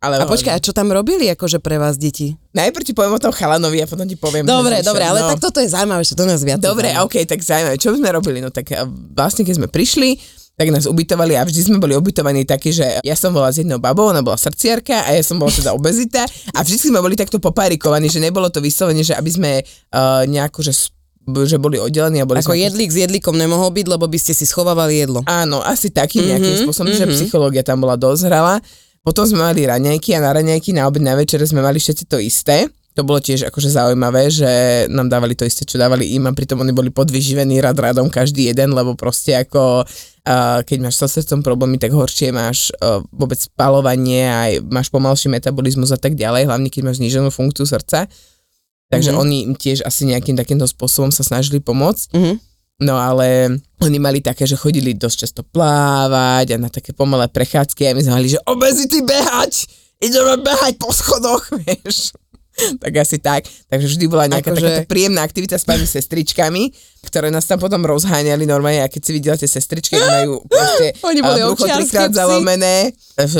Ale 0.00 0.16
A 0.16 0.24
počkaj, 0.24 0.54
a 0.56 0.62
čo 0.62 0.72
tam 0.72 0.88
robili 0.94 1.28
akože 1.28 1.60
pre 1.60 1.76
vás 1.76 2.00
deti? 2.00 2.32
Najprv 2.56 2.84
ti 2.88 2.96
poviem 2.96 3.18
o 3.18 3.20
tom 3.20 3.36
chalanovi 3.36 3.84
a 3.84 3.86
potom 3.90 4.08
ti 4.08 4.16
poviem. 4.16 4.48
Dobre, 4.48 4.80
dobre, 4.80 5.04
ale 5.04 5.20
no. 5.20 5.28
tak 5.28 5.44
toto 5.44 5.60
je 5.60 5.68
zaujímavé, 5.68 6.00
že 6.08 6.16
to 6.16 6.24
nás 6.24 6.40
viac 6.40 6.56
Dobre, 6.56 6.88
zaujíma. 6.88 7.04
ok, 7.04 7.14
tak 7.28 7.44
zaujímavé. 7.44 7.76
Čo 7.76 8.00
sme 8.00 8.08
robili? 8.08 8.38
No 8.40 8.48
tak 8.48 8.72
a 8.72 8.88
vlastne, 8.88 9.44
keď 9.44 9.60
sme 9.60 9.68
prišli, 9.68 10.16
tak 10.60 10.68
nás 10.76 10.84
ubytovali 10.84 11.40
a 11.40 11.48
vždy 11.48 11.72
sme 11.72 11.80
boli 11.80 11.96
ubytovaní 11.96 12.44
takí, 12.44 12.68
že 12.68 13.00
ja 13.00 13.16
som 13.16 13.32
bola 13.32 13.48
s 13.48 13.64
jednou 13.64 13.80
babou, 13.80 14.12
ona 14.12 14.20
bola 14.20 14.36
srdciarka 14.36 15.08
a 15.08 15.16
ja 15.16 15.24
som 15.24 15.40
bola 15.40 15.48
teda 15.48 15.72
obezita 15.72 16.20
a 16.52 16.60
vždy 16.60 16.92
sme 16.92 17.00
boli 17.00 17.16
takto 17.16 17.40
popárikovaní, 17.40 18.12
že 18.12 18.20
nebolo 18.20 18.52
to 18.52 18.60
vyslovene, 18.60 19.00
že 19.00 19.16
aby 19.16 19.30
sme 19.32 19.50
uh, 19.64 20.28
nejako, 20.28 20.60
že, 20.60 20.92
že 21.48 21.56
boli 21.56 21.80
oddelení 21.80 22.20
a 22.20 22.28
boli 22.28 22.44
Ako 22.44 22.52
sme... 22.52 22.68
jedlík 22.68 22.92
s 22.92 23.08
jedlíkom 23.08 23.40
nemohol 23.40 23.72
byť, 23.72 23.86
lebo 23.88 24.04
by 24.04 24.18
ste 24.20 24.36
si 24.36 24.44
schovávali 24.44 25.00
jedlo. 25.00 25.24
Áno, 25.24 25.64
asi 25.64 25.88
takým 25.88 26.28
nejakým 26.28 26.44
Mhm, 26.44 26.52
mm-hmm, 26.52 26.64
spôsobom, 26.68 26.92
mm-hmm. 26.92 27.08
že 27.08 27.08
mhm. 27.08 27.16
psychológia 27.16 27.62
tam 27.64 27.80
bola 27.80 27.96
dosť 27.96 28.28
hrala. 28.28 28.60
Potom 29.00 29.24
sme 29.24 29.40
mali 29.40 29.64
raňajky 29.64 30.12
a 30.12 30.20
na 30.20 30.28
raňajky 30.28 30.76
na 30.76 30.84
obed 30.84 31.00
na 31.00 31.16
večere 31.16 31.48
sme 31.48 31.64
mali 31.64 31.80
všetci 31.80 32.04
to 32.04 32.20
isté. 32.20 32.68
To 32.98 33.06
bolo 33.06 33.22
tiež 33.22 33.46
akože 33.46 33.70
zaujímavé, 33.70 34.26
že 34.34 34.50
nám 34.90 35.06
dávali 35.06 35.38
to 35.38 35.46
isté, 35.46 35.62
čo 35.62 35.78
dávali 35.78 36.10
im 36.18 36.26
a 36.26 36.34
pritom 36.34 36.58
oni 36.58 36.74
boli 36.74 36.90
podvyživení 36.90 37.62
rad 37.62 37.78
radom 37.78 38.10
každý 38.10 38.50
jeden, 38.50 38.74
lebo 38.74 38.98
proste 38.98 39.38
ako 39.38 39.86
uh, 39.86 40.58
keď 40.66 40.78
máš 40.82 40.98
so 40.98 41.06
srdcom 41.06 41.46
problémy, 41.46 41.78
tak 41.78 41.94
horšie 41.94 42.34
máš 42.34 42.74
uh, 42.82 42.98
vôbec 43.14 43.38
spalovanie, 43.38 44.26
aj 44.26 44.66
máš 44.66 44.90
pomalší 44.90 45.30
metabolizmus 45.30 45.94
a 45.94 45.98
tak 46.02 46.18
ďalej, 46.18 46.50
hlavne 46.50 46.66
keď 46.66 46.82
máš 46.90 46.98
zníženú 46.98 47.30
funkciu 47.30 47.62
srdca. 47.62 48.10
Takže 48.90 49.14
Mhm. 49.14 49.18
mm-hmm. 49.18 49.22
oni 49.22 49.36
im 49.46 49.54
tiež 49.54 49.86
asi 49.86 50.02
nejakým 50.10 50.34
takýmto 50.34 50.66
spôsobom 50.66 51.14
sa 51.14 51.22
snažili 51.22 51.62
pomôcť. 51.62 52.10
Mhm. 52.10 52.34
No 52.80 52.96
ale 52.96 53.60
oni 53.84 53.98
mali 54.00 54.24
také, 54.24 54.48
že 54.48 54.56
chodili 54.56 54.96
dosť 54.96 55.16
často 55.28 55.44
plávať 55.44 56.56
a 56.56 56.56
na 56.56 56.72
také 56.72 56.96
pomalé 56.96 57.28
prechádzky 57.28 57.84
a 57.84 57.92
my 57.92 58.00
sme 58.00 58.16
mali, 58.16 58.32
že 58.32 58.40
obezity 58.48 59.04
behať, 59.04 59.68
ideme 60.00 60.40
behať 60.40 60.80
po 60.80 60.88
schodoch, 60.88 61.44
vieš. 61.60 62.16
Tak 62.82 62.92
asi 62.96 63.16
tak. 63.18 63.46
Takže 63.68 63.86
vždy 63.96 64.04
bola 64.10 64.28
nejaká 64.28 64.52
Akože- 64.52 64.60
takáto 64.62 64.90
príjemná 64.90 65.20
aktivita 65.24 65.56
s 65.56 65.64
pani 65.64 65.86
sestričkami, 65.86 66.70
ktoré 67.06 67.32
nás 67.32 67.48
tam 67.48 67.56
potom 67.56 67.80
rozháňali 67.86 68.44
normálne 68.44 68.84
a 68.84 68.88
keď 68.92 69.00
si 69.00 69.10
videla 69.16 69.36
tie 69.38 69.48
sestričky, 69.48 69.96
majú 69.96 70.44
proste 70.44 70.92
Oni 71.08 71.20
boli 71.24 71.40
a 71.40 71.48
brucho 71.48 71.64
trikrát 71.64 72.12
zalomené, 72.12 72.74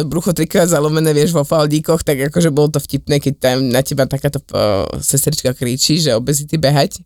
brucho 0.09 0.31
trikrát 0.33 0.69
zalomené, 0.69 1.11
vieš, 1.13 1.37
vo 1.37 1.45
faldíkoch, 1.45 2.01
tak 2.01 2.33
akože 2.33 2.49
bolo 2.49 2.73
to 2.73 2.81
vtipné, 2.81 3.21
keď 3.21 3.35
tam 3.37 3.57
na 3.69 3.85
teba 3.85 4.09
takáto 4.09 4.41
uh, 4.57 4.89
sestrička 5.01 5.53
kričí, 5.53 6.01
že 6.01 6.17
obezity 6.17 6.57
behať. 6.57 7.03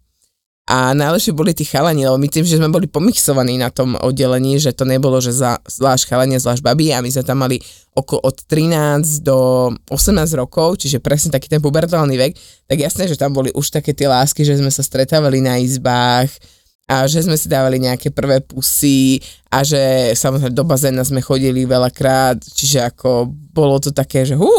A 0.64 0.96
najlepšie 0.96 1.36
boli 1.36 1.52
tí 1.52 1.68
chalani, 1.68 2.08
lebo 2.08 2.16
my 2.16 2.24
tým, 2.24 2.48
že 2.48 2.56
sme 2.56 2.72
boli 2.72 2.88
pomixovaní 2.88 3.60
na 3.60 3.68
tom 3.68 4.00
oddelení, 4.00 4.56
že 4.56 4.72
to 4.72 4.88
nebolo, 4.88 5.20
že 5.20 5.36
za, 5.36 5.60
zvlášť 5.60 6.08
chalanie, 6.08 6.40
zvlášť 6.40 6.64
babi 6.64 6.88
a 6.88 7.04
my 7.04 7.12
sme 7.12 7.20
tam 7.20 7.44
mali 7.44 7.60
oko 7.92 8.16
od 8.24 8.48
13 8.48 9.20
do 9.20 9.68
18 9.92 10.24
rokov, 10.40 10.80
čiže 10.80 11.04
presne 11.04 11.36
taký 11.36 11.52
ten 11.52 11.60
pubertálny 11.60 12.16
vek, 12.16 12.32
tak 12.64 12.80
jasné, 12.80 13.04
že 13.04 13.20
tam 13.20 13.36
boli 13.36 13.52
už 13.52 13.76
také 13.76 13.92
tie 13.92 14.08
lásky, 14.08 14.40
že 14.40 14.56
sme 14.56 14.72
sa 14.72 14.80
stretávali 14.80 15.44
na 15.44 15.60
izbách, 15.60 16.32
a 16.84 17.08
že 17.08 17.24
sme 17.24 17.36
si 17.40 17.48
dávali 17.48 17.80
nejaké 17.80 18.12
prvé 18.12 18.44
pusy 18.44 19.16
a 19.48 19.64
že 19.64 20.12
samozrejme 20.12 20.52
do 20.52 20.64
bazéna 20.68 21.00
sme 21.00 21.24
chodili 21.24 21.64
veľakrát, 21.64 22.36
čiže 22.44 22.84
ako 22.84 23.32
bolo 23.56 23.80
to 23.80 23.88
také, 23.88 24.28
že 24.28 24.36
hú, 24.36 24.52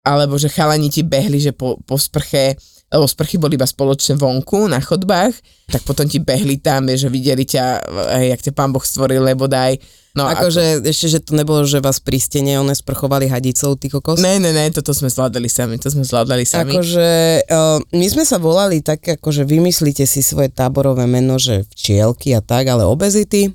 alebo 0.00 0.40
že 0.40 0.48
chalani 0.48 0.88
ti 0.88 1.04
behli, 1.04 1.44
že 1.44 1.52
po, 1.52 1.76
po 1.84 2.00
sprche 2.00 2.56
lebo 2.88 3.04
sprchy 3.04 3.36
boli 3.36 3.60
iba 3.60 3.68
spoločne 3.68 4.16
vonku 4.16 4.64
na 4.64 4.80
chodbách, 4.80 5.36
tak 5.68 5.84
potom 5.84 6.08
ti 6.08 6.24
behli 6.24 6.56
tam, 6.56 6.88
že 6.88 7.12
videli 7.12 7.44
ťa, 7.44 7.84
hej, 8.16 8.32
jak 8.32 8.40
ťa 8.48 8.52
pán 8.56 8.72
Boh 8.72 8.80
stvoril, 8.80 9.20
lebo 9.20 9.44
daj. 9.44 9.76
No, 10.16 10.24
akože 10.24 10.80
ako... 10.80 10.88
ešte, 10.88 11.06
že 11.12 11.18
to 11.20 11.36
nebolo, 11.36 11.68
že 11.68 11.84
vás 11.84 12.00
pri 12.00 12.16
stene 12.16 12.56
one 12.56 12.72
sprchovali 12.72 13.28
hadicou, 13.28 13.76
ty 13.76 13.92
kokos? 13.92 14.18
Ne, 14.24 14.40
ne, 14.40 14.56
ne, 14.56 14.72
toto 14.72 14.96
sme 14.96 15.12
zvládali 15.12 15.52
sami, 15.52 15.76
to 15.76 15.92
sme 15.92 16.00
zvládali 16.00 16.48
sami. 16.48 16.72
Akože, 16.72 17.08
uh, 17.44 17.78
my 17.92 18.06
sme 18.08 18.24
sa 18.24 18.40
volali 18.40 18.80
tak, 18.80 19.04
akože 19.04 19.44
vymyslíte 19.44 20.08
si 20.08 20.24
svoje 20.24 20.48
táborové 20.48 21.04
meno, 21.04 21.36
že 21.36 21.68
včielky 21.68 22.32
a 22.32 22.40
tak, 22.40 22.72
ale 22.72 22.88
obezity, 22.88 23.52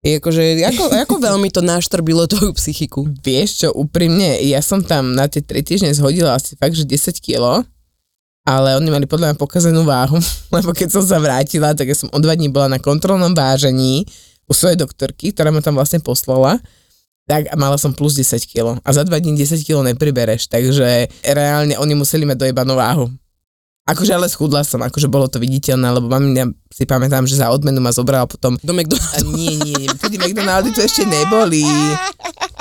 je 0.00 0.16
akože, 0.16 0.64
ako, 0.64 0.84
ako 1.04 1.14
veľmi 1.20 1.52
to 1.52 1.60
naštrbilo 1.60 2.24
tvoju 2.24 2.56
psychiku? 2.56 3.04
Vieš 3.20 3.50
čo, 3.60 3.68
úprimne, 3.76 4.40
ja 4.40 4.64
som 4.64 4.80
tam 4.80 5.12
na 5.12 5.28
tie 5.28 5.44
3 5.44 5.60
týždne 5.60 5.92
zhodila 5.92 6.40
asi 6.40 6.56
fakt, 6.56 6.72
že 6.72 6.88
10 6.88 7.20
kilo 7.20 7.68
ale 8.50 8.74
oni 8.74 8.90
mali 8.90 9.06
podľa 9.06 9.30
mňa 9.30 9.36
pokazenú 9.38 9.86
váhu, 9.86 10.18
lebo 10.56 10.74
keď 10.74 10.98
som 10.98 11.02
sa 11.06 11.22
vrátila, 11.22 11.70
tak 11.78 11.86
ja 11.86 11.94
som 11.94 12.10
o 12.10 12.18
dva 12.18 12.34
dní 12.34 12.50
bola 12.50 12.66
na 12.66 12.82
kontrolnom 12.82 13.30
vážení 13.30 14.02
u 14.50 14.52
svojej 14.52 14.74
doktorky, 14.74 15.30
ktorá 15.30 15.54
ma 15.54 15.62
tam 15.62 15.78
vlastne 15.78 16.02
poslala, 16.02 16.58
tak 17.30 17.46
a 17.46 17.54
mala 17.54 17.78
som 17.78 17.94
plus 17.94 18.18
10 18.18 18.42
kg. 18.50 18.82
A 18.82 18.90
za 18.90 19.06
dva 19.06 19.22
dní 19.22 19.38
10 19.38 19.62
kg 19.62 19.86
nepribereš, 19.94 20.50
takže 20.50 21.06
reálne 21.22 21.78
oni 21.78 21.94
museli 21.94 22.26
mať 22.26 22.42
dojebanú 22.42 22.74
váhu. 22.74 23.06
Akože 23.86 24.14
ale 24.14 24.26
schudla 24.30 24.62
som, 24.66 24.82
akože 24.82 25.10
bolo 25.10 25.26
to 25.26 25.42
viditeľné, 25.42 25.98
lebo 25.98 26.06
mami, 26.06 26.34
ja 26.34 26.46
si 26.70 26.86
pamätám, 26.86 27.26
že 27.26 27.38
za 27.38 27.50
odmenu 27.50 27.82
ma 27.82 27.90
zobrala 27.90 28.26
potom... 28.26 28.54
Do 28.62 28.70
McDonaldu. 28.70 29.34
Nie, 29.34 29.54
nie, 29.58 29.74
nie, 29.74 29.90
vtedy 29.90 30.14
McDonaldy 30.14 30.70
tu 30.70 30.78
ešte 30.78 31.02
neboli. 31.06 31.66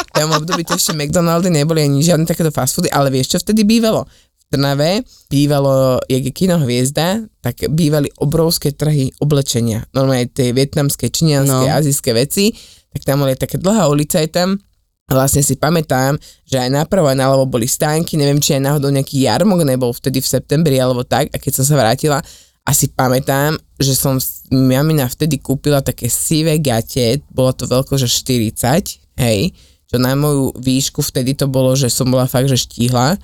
V 0.10 0.12
tom 0.16 0.34
období 0.34 0.66
to 0.66 0.74
ešte 0.74 0.98
McDonaldy 0.98 1.54
neboli 1.54 1.86
ani 1.86 2.02
žiadne 2.02 2.26
takéto 2.26 2.50
fast 2.50 2.78
foody, 2.78 2.90
ale 2.90 3.14
vieš, 3.14 3.36
čo 3.36 3.38
vtedy 3.42 3.62
bývalo? 3.62 4.10
Trnave 4.50 5.06
bývalo, 5.30 6.02
jak 6.10 6.26
je 6.26 6.34
kino 6.34 6.58
Hviezda, 6.58 7.22
tak 7.38 7.70
bývali 7.70 8.10
obrovské 8.18 8.74
trhy 8.74 9.14
oblečenia. 9.22 9.86
Normálne 9.94 10.26
tie 10.26 10.50
vietnamské, 10.58 11.14
číňanské, 11.14 11.70
no. 11.70 11.78
azijské 11.78 12.18
veci, 12.18 12.58
tak 12.90 13.06
tam 13.06 13.22
boli 13.22 13.38
taká 13.38 13.62
dlhá 13.62 13.86
ulica 13.94 14.18
je 14.18 14.30
tam. 14.34 14.58
Vlastne 15.06 15.46
si 15.46 15.54
pamätám, 15.54 16.18
že 16.46 16.58
aj 16.58 16.70
napravo 16.70 17.10
a 17.10 17.18
naľavo 17.18 17.46
boli 17.46 17.70
stánky, 17.70 18.18
neviem, 18.18 18.42
či 18.42 18.58
aj 18.58 18.74
náhodou 18.74 18.90
nejaký 18.90 19.26
jarmok 19.26 19.66
nebol 19.66 19.94
vtedy 19.94 20.22
v 20.22 20.30
septembri 20.34 20.82
alebo 20.82 21.06
tak, 21.06 21.30
a 21.30 21.38
keď 21.38 21.62
som 21.62 21.66
sa 21.66 21.78
vrátila, 21.78 22.18
asi 22.66 22.90
pamätám, 22.94 23.58
že 23.82 23.98
som 23.98 24.22
mamina 24.50 25.10
vtedy 25.10 25.42
kúpila 25.42 25.82
také 25.82 26.10
sivé 26.10 26.62
gate, 26.62 27.26
bolo 27.34 27.54
to 27.54 27.66
veľko, 27.66 27.98
že 27.98 28.06
40, 28.06 29.18
hej, 29.18 29.54
čo 29.90 29.96
na 29.98 30.14
moju 30.14 30.54
výšku 30.58 31.02
vtedy 31.02 31.34
to 31.34 31.50
bolo, 31.50 31.74
že 31.74 31.90
som 31.90 32.06
bola 32.10 32.30
fakt, 32.30 32.46
že 32.46 32.62
štíhla 32.62 33.18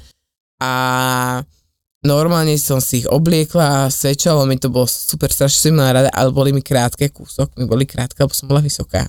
a 0.62 0.72
normálne 2.06 2.56
som 2.56 2.80
si 2.80 3.04
ich 3.04 3.08
obliekla, 3.10 3.92
svedčalo 3.92 4.46
mi 4.48 4.56
to 4.60 4.72
bolo 4.72 4.88
super, 4.88 5.32
strašne 5.32 5.72
som 5.72 5.80
rada, 5.82 6.12
ale 6.14 6.30
boli 6.32 6.54
mi 6.54 6.62
krátke 6.62 7.12
kúsok, 7.12 7.58
mi 7.60 7.66
boli 7.68 7.84
krátke, 7.88 8.22
lebo 8.22 8.32
som 8.32 8.48
bola 8.48 8.62
vysoká. 8.64 9.06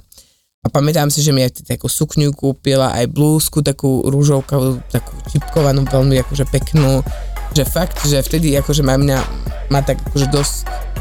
A 0.64 0.66
pamätám 0.66 1.12
si, 1.14 1.22
že 1.22 1.30
mi 1.30 1.46
aj 1.46 1.62
takú 1.62 1.86
sukňu 1.86 2.34
kúpila, 2.34 2.90
aj 2.98 3.06
blúzku, 3.12 3.62
takú 3.62 4.02
rúžovkavú, 4.10 4.82
takú 4.90 5.14
čipkovanú, 5.30 5.86
veľmi 5.86 6.18
akože 6.26 6.42
peknú, 6.50 7.06
že 7.54 7.62
fakt, 7.62 8.02
že 8.02 8.18
vtedy 8.18 8.50
akože 8.58 8.82
mamina 8.82 9.22
ma 9.70 9.78
tak 9.82 10.02
akože 10.10 10.26
dosť 10.34 10.54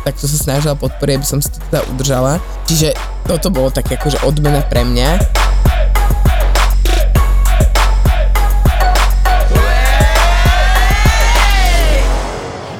takto 0.06 0.30
sa 0.30 0.38
snažila 0.38 0.78
podporiť, 0.78 1.14
aby 1.18 1.26
som 1.26 1.42
si 1.42 1.50
to 1.50 1.58
teda 1.68 1.82
udržala. 1.90 2.38
Čiže 2.70 2.94
toto 3.26 3.50
bolo 3.50 3.74
také 3.74 3.98
akože 3.98 4.22
odmena 4.22 4.62
pre 4.62 4.86
mňa. 4.86 5.18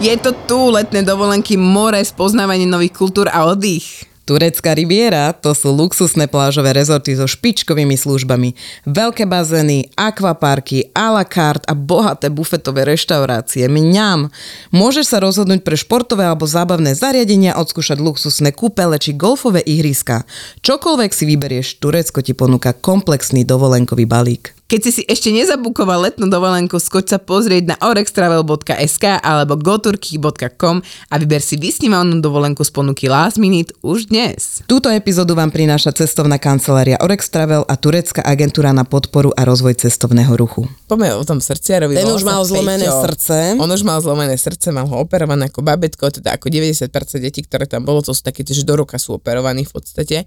Je 0.06 0.14
to 0.22 0.38
tu, 0.46 0.70
letné 0.70 1.02
dovolenky, 1.02 1.58
more, 1.58 1.98
spoznávanie 1.98 2.70
nových 2.70 2.94
kultúr 2.94 3.26
a 3.26 3.50
oddych. 3.50 4.06
Turecká 4.30 4.78
riviera 4.78 5.34
to 5.34 5.50
sú 5.58 5.74
luxusné 5.74 6.30
plážové 6.30 6.78
rezorty 6.78 7.18
so 7.18 7.26
špičkovými 7.26 7.98
službami, 7.98 8.54
veľké 8.86 9.26
bazény, 9.26 9.90
akvaparky, 9.98 10.94
a 10.94 11.10
la 11.10 11.26
carte 11.26 11.66
a 11.66 11.74
bohaté 11.74 12.30
bufetové 12.30 12.86
reštaurácie. 12.86 13.66
Mňam! 13.66 14.30
Môžeš 14.70 15.10
sa 15.10 15.18
rozhodnúť 15.18 15.66
pre 15.66 15.74
športové 15.74 16.30
alebo 16.30 16.46
zábavné 16.46 16.94
zariadenia, 16.94 17.58
odskúšať 17.58 17.98
luxusné 17.98 18.54
kúpele 18.54 19.02
či 19.02 19.18
golfové 19.18 19.66
ihriska. 19.66 20.30
Čokoľvek 20.62 21.12
si 21.18 21.26
vyberieš, 21.26 21.82
Turecko 21.82 22.22
ti 22.22 22.38
ponúka 22.38 22.78
komplexný 22.78 23.42
dovolenkový 23.42 24.06
balík. 24.06 24.54
Keď 24.66 24.82
si 24.82 24.92
si 24.98 25.04
ešte 25.06 25.30
nezabukoval 25.30 26.10
letnú 26.10 26.26
dovolenku, 26.26 26.82
skoč 26.82 27.14
sa 27.14 27.22
pozrieť 27.22 27.70
na 27.70 27.76
orextravel.sk 27.86 29.22
alebo 29.22 29.62
goturky.com 29.62 30.82
a 30.82 31.16
vyber 31.22 31.38
si 31.38 31.54
vysnívanú 31.54 32.18
dovolenku 32.18 32.66
z 32.66 32.74
ponuky 32.74 33.06
Last 33.06 33.38
Minute 33.38 33.78
už 33.86 34.10
dnes. 34.10 34.66
Túto 34.66 34.90
epizódu 34.90 35.38
vám 35.38 35.54
prináša 35.54 35.94
cestovná 35.94 36.42
kancelária 36.42 36.98
Orex 36.98 37.30
Travel 37.30 37.62
a 37.70 37.78
turecká 37.78 38.26
agentúra 38.26 38.74
na 38.74 38.90
podporu 38.90 39.30
a 39.38 39.46
rozvoj 39.46 39.78
cestovného 39.78 40.34
ruchu. 40.34 40.66
Poďme 40.90 41.14
o 41.14 41.22
tom 41.22 41.46
srdciarovi. 41.46 41.94
Ten 41.94 42.10
už 42.10 42.26
mal 42.26 42.42
zlomené 42.42 42.90
Peťo. 42.90 43.06
srdce. 43.06 43.62
On 43.62 43.70
už 43.70 43.86
mal 43.86 44.02
zlomené 44.02 44.34
srdce, 44.34 44.74
mal 44.74 44.90
ho 44.90 44.98
operované 44.98 45.46
ako 45.46 45.62
babetko, 45.62 46.10
teda 46.10 46.42
ako 46.42 46.50
90% 46.50 46.90
detí, 47.22 47.46
ktoré 47.46 47.70
tam 47.70 47.86
bolo, 47.86 48.02
to 48.02 48.18
sú 48.18 48.26
také, 48.26 48.42
že 48.42 48.66
do 48.66 48.74
roka 48.74 48.98
sú 48.98 49.22
operovaní 49.22 49.62
v 49.62 49.78
podstate 49.78 50.26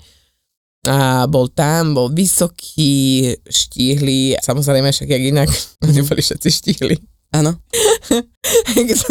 a 0.89 1.29
bol 1.29 1.53
tam, 1.53 1.93
bol 1.93 2.09
vysoký, 2.09 3.29
štíhly, 3.45 4.41
samozrejme 4.41 4.89
však 4.89 5.09
jak 5.13 5.25
inak, 5.29 5.49
oni 5.87 6.01
boli 6.01 6.25
všetci 6.25 6.49
štíhli. 6.49 6.97
Áno. 7.37 7.55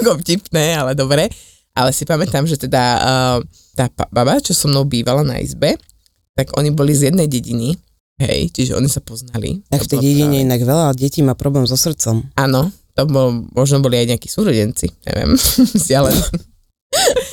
To 0.02 0.18
vtipné, 0.18 0.74
ale 0.74 0.98
dobre. 0.98 1.30
Ale 1.78 1.94
si 1.94 2.08
pamätám, 2.10 2.50
že 2.50 2.58
teda 2.58 2.84
uh, 2.98 3.38
tá 3.78 3.92
baba, 4.10 4.42
čo 4.42 4.58
so 4.58 4.66
mnou 4.66 4.88
bývala 4.88 5.22
na 5.22 5.38
izbe, 5.38 5.78
tak 6.34 6.50
oni 6.58 6.74
boli 6.74 6.98
z 6.98 7.14
jednej 7.14 7.30
dediny, 7.30 7.78
hej, 8.18 8.50
čiže 8.50 8.74
oni 8.74 8.90
sa 8.90 8.98
poznali. 9.04 9.62
Tak 9.70 9.86
v 9.86 9.90
tej 9.94 10.00
dedine 10.02 10.42
inak 10.42 10.66
veľa 10.66 10.98
detí 10.98 11.22
má 11.22 11.38
problém 11.38 11.70
so 11.70 11.78
srdcom. 11.78 12.34
Áno, 12.34 12.74
to 12.98 13.06
bol, 13.06 13.46
možno 13.54 13.78
boli 13.78 14.02
aj 14.02 14.18
nejakí 14.18 14.26
súrodenci, 14.26 14.90
neviem, 15.06 15.38
vzdialení. 15.78 16.24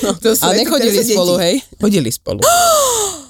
No, 0.04 0.12
to 0.20 0.36
ale 0.44 0.60
nechodili 0.60 1.00
spolu, 1.00 1.40
hej? 1.40 1.64
Chodili 1.80 2.10
spolu. 2.12 2.44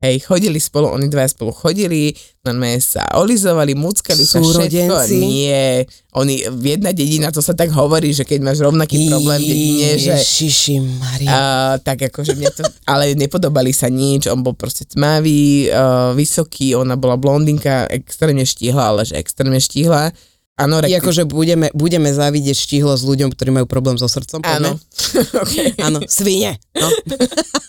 Hej, 0.00 0.24
chodili 0.24 0.56
spolu, 0.56 0.88
oni 0.88 1.12
dva 1.12 1.28
spolu 1.28 1.52
chodili, 1.52 2.16
normálne 2.40 2.80
sa 2.80 3.04
olizovali, 3.20 3.76
muckali 3.76 4.24
sa 4.24 4.40
všetko. 4.40 4.96
Nie, 5.12 5.84
oni, 6.16 6.40
v 6.48 6.64
jedna 6.72 6.96
dedina, 6.96 7.28
to 7.28 7.44
sa 7.44 7.52
tak 7.52 7.68
hovorí, 7.68 8.16
že 8.16 8.24
keď 8.24 8.40
máš 8.40 8.64
rovnaký 8.64 8.96
problém 9.12 9.44
v 9.44 9.48
dedine, 9.52 9.88
že... 10.00 10.16
Ježiši 10.16 10.76
Maria. 10.96 11.28
Uh, 11.28 11.74
tak 11.84 12.08
akože 12.08 12.32
mne 12.32 12.48
to, 12.48 12.64
ale 12.96 13.12
nepodobali 13.12 13.76
sa 13.76 13.92
nič, 13.92 14.24
on 14.32 14.40
bol 14.40 14.56
proste 14.56 14.88
tmavý, 14.88 15.68
uh, 15.68 16.16
vysoký, 16.16 16.72
ona 16.80 16.96
bola 16.96 17.20
blondinka, 17.20 17.84
extrémne 17.92 18.48
štíhla, 18.48 18.96
ale 18.96 19.04
že 19.04 19.20
extrémne 19.20 19.60
štíhla 19.60 20.16
anorekti... 20.60 21.00
Akože 21.00 21.24
budeme, 21.24 21.72
budeme 21.72 22.12
závidieť 22.12 22.56
štíhlo 22.56 22.92
s 22.92 23.02
ľuďom, 23.08 23.32
ktorí 23.32 23.48
majú 23.48 23.64
problém 23.64 23.96
so 23.96 24.04
srdcom. 24.04 24.44
Áno. 24.44 24.76
okay. 25.42 25.72
Áno, 25.80 26.04
svine. 26.04 26.60
No. 26.76 26.88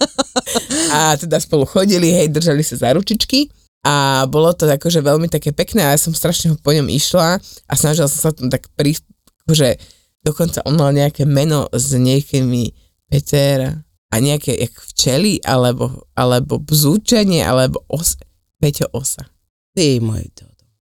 a 0.95 1.15
teda 1.15 1.39
spolu 1.39 1.63
chodili, 1.63 2.11
hej, 2.11 2.27
držali 2.27 2.59
sa 2.61 2.75
za 2.75 2.91
ručičky 2.91 3.47
a 3.87 4.27
bolo 4.27 4.51
to 4.53 4.67
akože 4.69 5.01
veľmi 5.01 5.31
také 5.31 5.55
pekné 5.55 5.87
a 5.87 5.95
ja 5.95 5.99
som 5.99 6.13
strašne 6.13 6.53
po 6.59 6.69
ňom 6.69 6.91
išla 6.91 7.39
a 7.41 7.73
snažila 7.73 8.11
som 8.11 8.29
sa 8.29 8.31
tam 8.35 8.51
tak 8.51 8.67
pri... 8.75 8.99
Akože 9.47 9.79
dokonca 10.21 10.61
on 10.67 10.77
mal 10.77 10.93
nejaké 10.93 11.25
meno 11.25 11.65
s 11.73 11.95
nejakými 11.95 12.75
Peter 13.09 13.81
a 14.11 14.15
nejaké 14.19 14.59
jak 14.59 14.75
včely, 14.75 15.39
alebo, 15.47 16.03
alebo 16.19 16.59
bzúčanie, 16.59 17.41
alebo 17.47 17.81
os, 17.87 18.19
Peťo 18.59 18.91
Osa. 18.91 19.31
Ty 19.71 20.03
môj 20.03 20.27
to. 20.35 20.50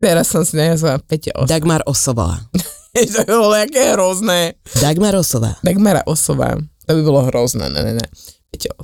Teraz 0.04 0.28
som 0.28 0.44
si 0.44 0.52
nenazvala 0.61 1.00
Peťa 1.00 1.32
Osová. 1.32 1.49
Dagmar 1.49 1.80
Osová. 1.88 2.30
to 2.92 3.25
by 3.25 3.32
bolo 3.32 3.56
aké 3.56 3.96
hrozné. 3.96 4.52
Dagmar 4.76 5.16
Osová. 5.16 5.56
Dagmara 5.64 6.04
Osová. 6.04 6.61
To 6.61 6.90
by 6.92 7.00
bolo 7.00 7.25
hrozné, 7.32 7.73
ne, 7.73 7.80
ne, 7.80 7.96
ne. 7.96 8.06
Peťa. 8.52 8.76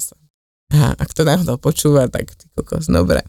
Aha, 0.73 0.97
ak 0.97 1.13
to 1.13 1.29
náhodou 1.29 1.61
počúva, 1.61 2.09
tak 2.09 2.33
ty 2.33 2.49
kokos, 2.57 2.89
dobre. 2.89 3.21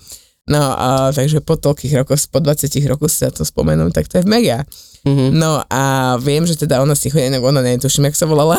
No, 0.48 0.72
a, 0.72 1.12
takže 1.12 1.44
po 1.44 1.60
toľkých 1.60 2.08
rokoch, 2.08 2.24
po 2.32 2.40
20 2.40 2.72
rokoch 2.88 3.12
si 3.12 3.28
sa 3.28 3.30
to 3.34 3.44
spomenú, 3.44 3.92
tak 3.92 4.08
to 4.08 4.24
je 4.24 4.26
mega. 4.26 4.64
Mm-hmm. 5.04 5.30
No 5.36 5.60
a 5.68 6.16
viem, 6.16 6.48
že 6.48 6.56
teda 6.56 6.80
ona 6.80 6.96
si 6.96 7.12
chodí, 7.12 7.28
ona 7.28 7.60
netuším, 7.60 8.08
jak 8.08 8.16
sa 8.16 8.24
volala. 8.24 8.56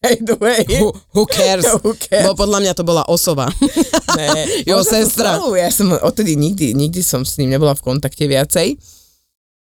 The 0.00 0.36
way. 0.40 0.64
Who, 0.80 0.96
who 1.12 1.28
cares? 1.28 1.68
Who 1.84 1.92
cares? 1.92 2.24
Bo 2.24 2.32
podľa 2.32 2.64
mňa 2.64 2.72
to 2.72 2.84
bola 2.84 3.04
osoba. 3.04 3.52
Ne, 4.10 4.26
Jeho 4.68 4.82
sestra. 4.82 5.38
spolu, 5.38 5.54
Ja 5.54 5.70
som 5.70 5.86
odtedy 5.92 6.34
nikdy, 6.34 6.74
nikdy 6.74 6.98
som 6.98 7.22
s 7.22 7.38
ním 7.38 7.52
nebola 7.52 7.78
v 7.78 7.84
kontakte 7.84 8.26
viacej. 8.26 8.74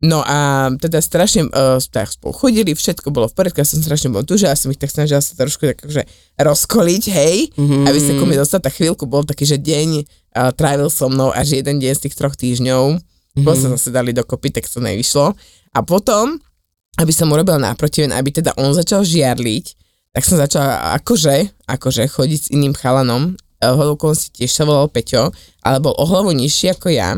No 0.03 0.19
a 0.19 0.67
teda 0.75 0.99
strašne 0.99 1.47
uh, 1.47 1.79
tak 1.79 2.11
spolu 2.11 2.35
chodili, 2.35 2.75
všetko 2.75 3.07
bolo 3.07 3.31
v 3.31 3.39
poriadku, 3.39 3.55
ja 3.55 3.69
som 3.69 3.79
strašne 3.79 4.11
bol 4.11 4.27
tu, 4.27 4.35
že 4.35 4.51
ja 4.51 4.57
som 4.59 4.67
ich 4.67 4.75
tak 4.75 4.91
snažila 4.91 5.23
sa 5.23 5.31
trošku 5.31 5.63
tak, 5.63 5.79
akože 5.79 6.03
rozkoliť, 6.35 7.03
hej, 7.07 7.35
Mhm. 7.55 7.63
mm-hmm. 7.63 7.85
aby 7.87 7.99
sa 8.01 8.11
ku 8.11 8.23
mi 8.25 8.35
dostať, 8.35 8.59
tak 8.59 8.73
chvíľku 8.75 9.07
bol 9.07 9.23
taký, 9.23 9.47
že 9.47 9.55
deň 9.55 10.03
uh, 10.35 10.51
trávil 10.51 10.91
so 10.91 11.07
mnou 11.07 11.31
až 11.31 11.55
jeden 11.55 11.79
deň 11.79 11.93
z 11.95 12.01
tých 12.03 12.19
troch 12.19 12.35
týždňov, 12.35 12.99
mm-hmm. 12.99 13.47
potom 13.47 13.55
sa 13.55 13.79
zase 13.79 13.95
dali 13.95 14.11
dokopy, 14.11 14.51
tak 14.51 14.67
to 14.67 14.83
nevyšlo. 14.83 15.39
A 15.71 15.79
potom, 15.79 16.35
aby 16.99 17.15
som 17.15 17.31
urobil 17.31 17.55
náprotiven, 17.55 18.11
aby 18.11 18.27
teda 18.33 18.51
on 18.59 18.75
začal 18.75 19.07
žiarliť, 19.07 19.82
tak 20.13 20.23
som 20.23 20.37
začala 20.37 20.93
akože, 21.01 21.65
akože 21.65 22.05
chodiť 22.05 22.39
s 22.39 22.51
iným 22.53 22.77
chalanom, 22.77 23.33
hodou 23.71 23.97
si 24.13 24.29
tiež 24.29 24.51
sa 24.51 24.67
volal 24.67 24.91
Peťo, 24.91 25.31
ale 25.65 25.79
bol 25.79 25.95
o 25.95 26.05
hlavu 26.05 26.35
nižší 26.35 26.75
ako 26.75 26.93
ja. 26.93 27.17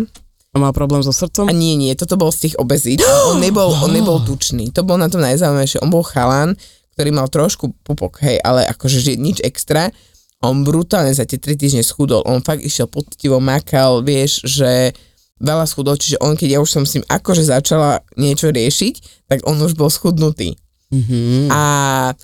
A 0.56 0.56
mal 0.56 0.72
problém 0.72 1.04
so 1.04 1.12
srdcom? 1.12 1.52
A 1.52 1.54
nie, 1.54 1.76
nie, 1.76 1.92
toto 2.00 2.16
bol 2.16 2.32
z 2.32 2.48
tých 2.48 2.56
obezít. 2.56 3.04
On 3.28 3.44
nebol, 3.44 3.76
on 3.76 3.92
nebol 3.92 4.24
tučný. 4.24 4.72
To 4.72 4.88
bol 4.88 4.96
na 4.96 5.12
tom 5.12 5.20
najzaujímavejšie. 5.20 5.84
On 5.84 5.92
bol 5.92 6.00
chalan, 6.08 6.56
ktorý 6.96 7.12
mal 7.12 7.28
trošku 7.28 7.76
pupok, 7.84 8.24
hej, 8.24 8.40
ale 8.40 8.64
akože 8.72 9.04
že 9.04 9.20
nič 9.20 9.44
extra. 9.44 9.92
On 10.40 10.64
brutálne 10.64 11.12
za 11.12 11.28
tie 11.28 11.36
tri 11.36 11.60
týždne 11.60 11.84
schudol. 11.84 12.24
On 12.24 12.40
fakt 12.40 12.64
išiel 12.64 12.88
poctivo, 12.88 13.44
makal, 13.44 14.00
vieš, 14.00 14.48
že 14.48 14.96
veľa 15.44 15.68
schudol, 15.68 16.00
čiže 16.00 16.24
on, 16.24 16.40
keď 16.40 16.56
ja 16.56 16.60
už 16.64 16.72
som 16.72 16.88
s 16.88 16.96
ním 16.96 17.06
akože 17.12 17.44
začala 17.44 18.00
niečo 18.16 18.48
riešiť, 18.48 19.28
tak 19.28 19.44
on 19.44 19.60
už 19.60 19.76
bol 19.76 19.92
schudnutý. 19.92 20.56
Mhm. 20.94 21.50
A 21.50 21.62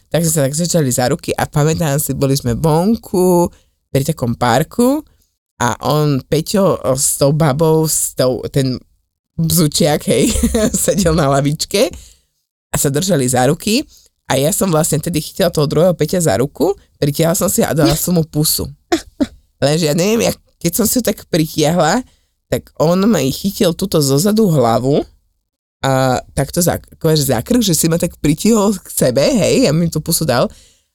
tak 0.10 0.22
sme 0.26 0.32
sa 0.32 0.42
tak 0.46 0.56
začali 0.56 0.90
za 0.94 1.10
ruky 1.10 1.34
a 1.34 1.50
pamätám 1.50 1.98
si, 1.98 2.14
boli 2.14 2.38
sme 2.38 2.54
vonku 2.54 3.50
pri 3.90 4.06
takom 4.06 4.38
parku 4.38 5.02
a 5.62 5.78
on, 5.86 6.22
Peťo, 6.26 6.78
s 6.94 7.18
tou 7.18 7.34
babou, 7.34 7.86
s 7.90 8.14
tou, 8.14 8.42
ten 8.50 8.78
bzučiak, 9.38 10.06
hej, 10.06 10.30
sedel 10.86 11.18
na 11.18 11.30
lavičke 11.30 11.90
a 12.72 12.76
sa 12.78 12.94
držali 12.94 13.26
za 13.26 13.50
ruky 13.50 13.82
a 14.32 14.40
ja 14.40 14.56
som 14.56 14.72
vlastne 14.72 15.02
tedy 15.04 15.20
chytila 15.20 15.52
toho 15.52 15.68
druhého 15.68 15.98
Peťa 15.98 16.24
za 16.24 16.40
ruku, 16.40 16.72
pritiahla 17.02 17.36
som 17.36 17.52
si 17.52 17.66
a 17.66 17.76
dala 17.76 17.98
som 18.00 18.16
mu 18.16 18.24
pusu. 18.24 18.70
Lenže 19.64 19.92
ja 19.92 19.96
neviem, 19.98 20.32
jak, 20.32 20.38
keď 20.62 20.72
som 20.72 20.86
si 20.88 21.02
ho 21.02 21.04
tak 21.04 21.28
pritiahla, 21.28 22.00
tak 22.48 22.72
on 22.80 23.00
ma 23.08 23.20
chytil 23.28 23.76
túto 23.76 24.00
zozadu 24.00 24.48
hlavu 24.48 25.04
a 25.82 26.22
takto 26.38 26.62
za, 26.62 26.78
akože 26.78 27.34
zakrk, 27.34 27.62
že 27.66 27.74
si 27.74 27.90
ma 27.90 27.98
tak 27.98 28.14
pritihol 28.22 28.78
k 28.78 28.88
sebe, 28.90 29.22
hej, 29.22 29.66
ja 29.66 29.72
mi 29.74 29.90
tú 29.90 29.98
pusu 29.98 30.24
dal 30.30 30.46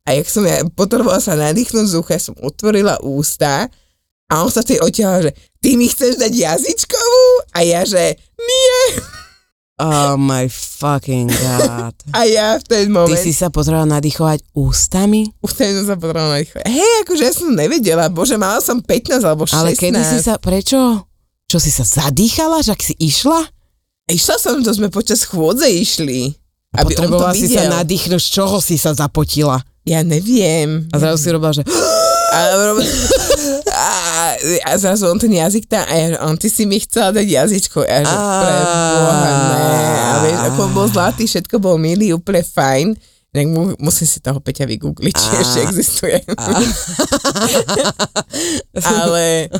a 0.06 0.14
jak 0.14 0.30
som 0.30 0.46
ja 0.46 0.62
potrebovala 0.70 1.18
sa 1.18 1.34
nadýchnuť 1.34 1.86
z 1.90 1.94
ucha, 1.98 2.14
ja 2.14 2.22
som 2.22 2.38
otvorila 2.38 3.02
ústa 3.02 3.66
a 4.30 4.32
on 4.42 4.50
sa 4.50 4.62
tej 4.62 4.78
odtiaľ, 4.78 5.26
že 5.26 5.32
ty 5.58 5.74
mi 5.74 5.90
chceš 5.90 6.18
dať 6.18 6.30
jazyčkovú? 6.30 7.26
A 7.54 7.66
ja, 7.66 7.82
že 7.82 8.14
nie. 8.38 8.78
Oh 9.76 10.16
my 10.16 10.48
fucking 10.48 11.28
god. 11.28 11.94
A 12.16 12.24
ja 12.24 12.56
v 12.56 12.64
ten 12.64 12.86
Ty 12.88 12.94
moment, 12.96 13.18
si 13.20 13.34
sa 13.34 13.52
potrebovala 13.52 14.00
nadýchovať 14.00 14.40
ústami? 14.56 15.30
ten 15.54 15.76
som 15.78 15.84
sa 15.90 15.96
potrebovala 15.98 16.38
nadýchnuť. 16.38 16.62
Hej, 16.64 16.92
akože 17.06 17.22
ja 17.22 17.32
som 17.34 17.50
nevedela, 17.52 18.06
bože, 18.08 18.38
mala 18.38 18.62
som 18.62 18.78
15 18.80 19.20
alebo 19.20 19.44
16. 19.44 19.58
Ale 19.58 19.70
kedy 19.74 20.00
si 20.00 20.18
sa, 20.22 20.38
prečo? 20.38 20.78
Čo 21.46 21.58
si 21.62 21.70
sa 21.70 21.86
zadýchala, 21.86 22.62
že 22.66 22.74
ak 22.74 22.82
si 22.82 22.94
išla? 22.98 23.55
Išla 24.06 24.38
som, 24.38 24.62
to 24.62 24.70
sme 24.70 24.86
počas 24.86 25.26
chôdze 25.26 25.66
išli. 25.66 26.30
Aby 26.78 26.94
Potrebovala 26.94 27.34
si 27.34 27.50
sa 27.50 27.66
videl. 27.66 27.74
nadýchnuť, 27.74 28.22
z 28.22 28.30
čoho 28.38 28.62
si 28.62 28.78
sa 28.78 28.94
zapotila? 28.94 29.58
Ja 29.82 30.06
neviem. 30.06 30.86
A 30.94 31.02
zrazu 31.02 31.26
si 31.26 31.28
robila, 31.34 31.50
že 31.50 31.66
A, 32.30 32.38
a, 33.74 33.88
a 34.62 34.70
zrazu 34.78 35.10
on 35.10 35.18
ten 35.18 35.34
jazyk 35.34 35.66
tam, 35.66 35.82
a 35.82 35.94
ja, 35.94 36.06
on 36.22 36.38
ty 36.38 36.46
si 36.46 36.70
mi 36.70 36.78
chcela 36.78 37.10
dať 37.10 37.26
jazyčko. 37.26 37.82
A 37.82 37.96
že 38.06 38.14
Á. 38.14 38.22
pre 38.46 38.54
Boha, 38.94 39.14
ne. 39.26 39.66
A 39.98 40.14
vieš, 40.22 40.38
ako 40.54 40.62
bol 40.70 40.86
zlatý, 40.86 41.26
všetko 41.26 41.58
bol 41.58 41.74
milý, 41.74 42.14
úplne 42.14 42.46
fajn. 42.46 42.94
Tak 43.36 43.46
mu, 43.52 43.76
musím 43.76 44.08
si 44.08 44.24
toho 44.24 44.40
Peťa 44.40 44.64
vygoogliť, 44.64 45.12
či 45.20 45.30
ešte 45.36 45.58
existuje. 45.68 46.16
ale, 48.96 49.52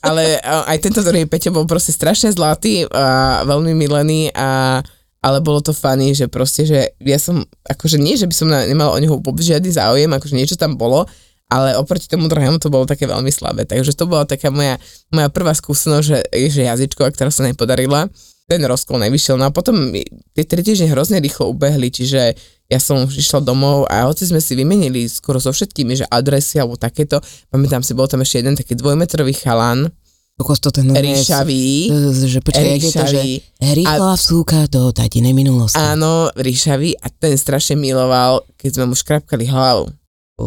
ale 0.00 0.24
aj 0.40 0.78
tento 0.80 1.04
druhý 1.04 1.28
Peťo 1.28 1.52
bol 1.52 1.68
proste 1.68 1.92
strašne 1.92 2.32
zlatý 2.32 2.88
a 2.88 3.44
veľmi 3.44 3.76
milený 3.76 4.32
a 4.32 4.80
ale 5.20 5.44
bolo 5.44 5.60
to 5.60 5.76
funny, 5.76 6.16
že 6.16 6.32
proste, 6.32 6.64
že 6.64 6.96
ja 6.96 7.20
som, 7.20 7.44
akože 7.68 8.00
nie, 8.00 8.16
že 8.16 8.24
by 8.24 8.32
som 8.32 8.48
na, 8.48 8.64
nemala 8.64 8.96
o 8.96 9.00
neho 9.00 9.20
vôbec 9.20 9.44
žiadny 9.44 9.68
záujem, 9.68 10.08
akože 10.08 10.32
niečo 10.32 10.56
tam 10.56 10.80
bolo, 10.80 11.04
ale 11.52 11.76
oproti 11.76 12.08
tomu 12.08 12.24
druhému 12.24 12.56
to 12.56 12.72
bolo 12.72 12.88
také 12.88 13.04
veľmi 13.04 13.28
slabé. 13.28 13.68
Takže 13.68 13.92
to 13.92 14.08
bola 14.08 14.24
taká 14.24 14.48
moja, 14.48 14.80
moja 15.12 15.28
prvá 15.28 15.52
skúsenosť, 15.52 16.04
že, 16.08 16.18
že 16.48 16.62
jazyčková, 16.64 17.12
ktorá 17.12 17.28
sa 17.28 17.44
nepodarila. 17.44 18.08
Ten 18.48 18.64
rozkol 18.64 18.96
nevyšiel. 19.04 19.36
No 19.36 19.50
a 19.50 19.54
potom 19.54 19.92
tie 20.32 20.44
tri 20.48 20.64
týždne 20.64 20.88
hrozne 20.88 21.20
rýchlo 21.20 21.52
ubehli, 21.52 21.92
čiže 21.92 22.38
ja 22.70 22.78
som 22.78 23.02
už 23.02 23.18
išla 23.18 23.42
domov 23.42 23.90
a 23.90 24.06
hoci 24.06 24.30
sme 24.30 24.38
si 24.38 24.54
vymenili 24.54 25.10
skoro 25.10 25.42
so 25.42 25.50
všetkými, 25.50 25.98
že 25.98 26.06
adresy 26.06 26.62
alebo 26.62 26.78
takéto, 26.78 27.18
pamätám 27.50 27.82
si, 27.82 27.98
bol 27.98 28.06
tam 28.06 28.22
ešte 28.22 28.46
jeden 28.46 28.54
taký 28.54 28.78
dvojmetrový 28.78 29.34
chalan, 29.34 29.90
kokos 30.38 30.62
to 30.62 30.70
ten 30.70 30.88
ríšavý, 30.88 31.90
Že 32.14 32.40
počkaj, 32.40 32.78
je 32.78 32.90
to, 32.94 33.04
že 33.10 33.20
ríšavý, 33.20 33.32
rýchla 33.74 34.14
vsúka 34.14 34.58
do 34.70 34.94
tatinej 34.94 35.34
minulosti. 35.34 35.76
áno, 35.76 36.30
ríšavý 36.38 36.94
a 37.02 37.10
ten 37.10 37.34
strašne 37.34 37.74
miloval, 37.74 38.46
keď 38.54 38.80
sme 38.80 38.84
mu 38.88 38.94
škrapkali 38.94 39.44
hlavu. 39.50 39.90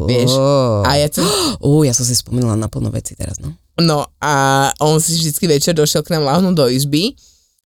vieš. 0.10 0.34
A 0.88 0.98
ja, 0.98 1.12
som, 1.12 1.28
Uh, 1.62 1.86
ja 1.86 1.94
som 1.94 2.08
si 2.08 2.18
spomínala 2.18 2.58
na 2.58 2.72
plno 2.72 2.90
veci 2.90 3.14
teraz, 3.14 3.38
no. 3.38 3.54
no 3.78 4.08
a 4.18 4.72
on 4.82 4.98
si 4.98 5.20
vždycky 5.20 5.46
večer 5.46 5.78
došiel 5.78 6.02
k 6.02 6.18
nám 6.18 6.26
láhnuť 6.26 6.56
do 6.56 6.66
izby 6.72 7.14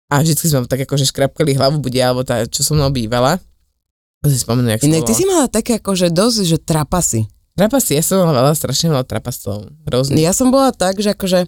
a 0.09 0.23
vždycky 0.23 0.49
sme 0.49 0.63
mu 0.63 0.67
tak 0.71 0.81
akože 0.87 1.05
škrapkali 1.11 1.53
hlavu, 1.53 1.77
bude 1.77 2.01
alebo 2.01 2.25
tá, 2.25 2.41
čo 2.49 2.65
so 2.65 2.73
mnou 2.73 2.89
bývala. 2.89 3.37
Si 4.25 4.41
spomenú, 4.41 4.67
jak 4.73 4.81
Inak 4.83 5.05
ty 5.05 5.13
si 5.13 5.25
mala 5.29 5.45
také 5.45 5.77
akože 5.77 6.09
dosť, 6.09 6.39
že 6.45 6.57
trapasy. 6.57 7.29
Trapasy, 7.55 7.95
ja 7.95 8.03
som 8.03 8.25
mala 8.25 8.51
strašne 8.51 8.91
veľa 8.91 9.05
trapasov. 9.07 9.71
Hrozný. 9.87 10.19
Ja 10.19 10.35
som 10.35 10.51
bola 10.51 10.75
tak, 10.75 10.99
že 10.99 11.15
akože 11.15 11.47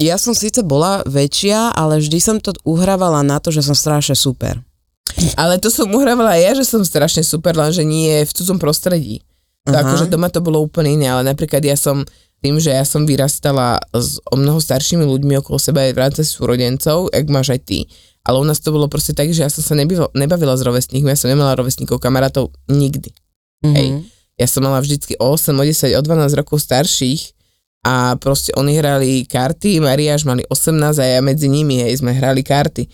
ja 0.00 0.16
som 0.16 0.32
síce 0.32 0.64
bola 0.64 1.04
väčšia, 1.04 1.76
ale 1.76 2.00
vždy 2.00 2.18
som 2.18 2.36
to 2.40 2.56
uhrávala 2.64 3.20
na 3.20 3.36
to, 3.36 3.52
že 3.52 3.60
som 3.60 3.76
strašne 3.76 4.16
super. 4.16 4.64
Ale 5.36 5.60
to 5.60 5.68
som 5.68 5.92
uhrávala 5.92 6.40
ja, 6.40 6.56
že 6.56 6.64
som 6.64 6.80
strašne 6.80 7.20
super, 7.20 7.52
lenže 7.52 7.84
nie 7.84 8.24
v 8.24 8.32
cudzom 8.32 8.56
prostredí. 8.56 9.20
To 9.68 9.76
Aha. 9.76 9.84
akože 9.84 10.08
doma 10.08 10.32
to 10.32 10.40
bolo 10.40 10.64
úplne 10.64 10.96
iné, 10.96 11.12
ale 11.12 11.22
napríklad 11.28 11.60
ja 11.60 11.76
som 11.76 12.08
tým, 12.40 12.56
že 12.56 12.72
ja 12.72 12.88
som 12.88 13.04
vyrastala 13.04 13.76
s 13.92 14.16
o 14.24 14.34
mnoho 14.40 14.56
staršími 14.56 15.04
ľuďmi 15.04 15.44
okolo 15.44 15.60
seba 15.60 15.84
aj 15.84 15.92
v 15.92 16.00
rámci 16.00 16.22
súrodencov, 16.24 17.12
jak 17.12 17.28
máš 17.28 17.52
aj 17.52 17.60
ty. 17.68 17.78
Ale 18.24 18.36
u 18.38 18.44
nás 18.44 18.60
to 18.60 18.72
bolo 18.72 18.86
proste 18.86 19.16
tak, 19.16 19.32
že 19.32 19.42
ja 19.42 19.50
som 19.50 19.64
sa 19.64 19.72
nebavila, 19.72 20.12
nebavila 20.12 20.54
s 20.54 20.62
rovesníkmi, 20.62 21.08
ja 21.08 21.16
som 21.16 21.32
nemala 21.32 21.56
rovesníkov, 21.56 21.98
kamarátov 21.98 22.52
nikdy. 22.68 23.10
Mhm. 23.64 23.74
Hej. 23.76 23.88
Ja 24.40 24.48
som 24.48 24.64
mala 24.64 24.80
vždycky 24.80 25.20
o 25.20 25.36
8, 25.36 25.52
o 25.52 25.64
10, 25.64 25.92
o 25.96 26.00
12 26.00 26.32
rokov 26.40 26.64
starších 26.64 27.36
a 27.84 28.16
proste 28.16 28.52
oni 28.56 28.76
hrali 28.76 29.24
karty, 29.28 29.80
Mariáš 29.80 30.24
mali 30.24 30.44
18 30.48 31.00
a 31.00 31.04
ja 31.04 31.20
medzi 31.20 31.48
nimi, 31.48 31.80
hej, 31.80 32.00
sme 32.00 32.16
hrali 32.16 32.40
karty. 32.40 32.88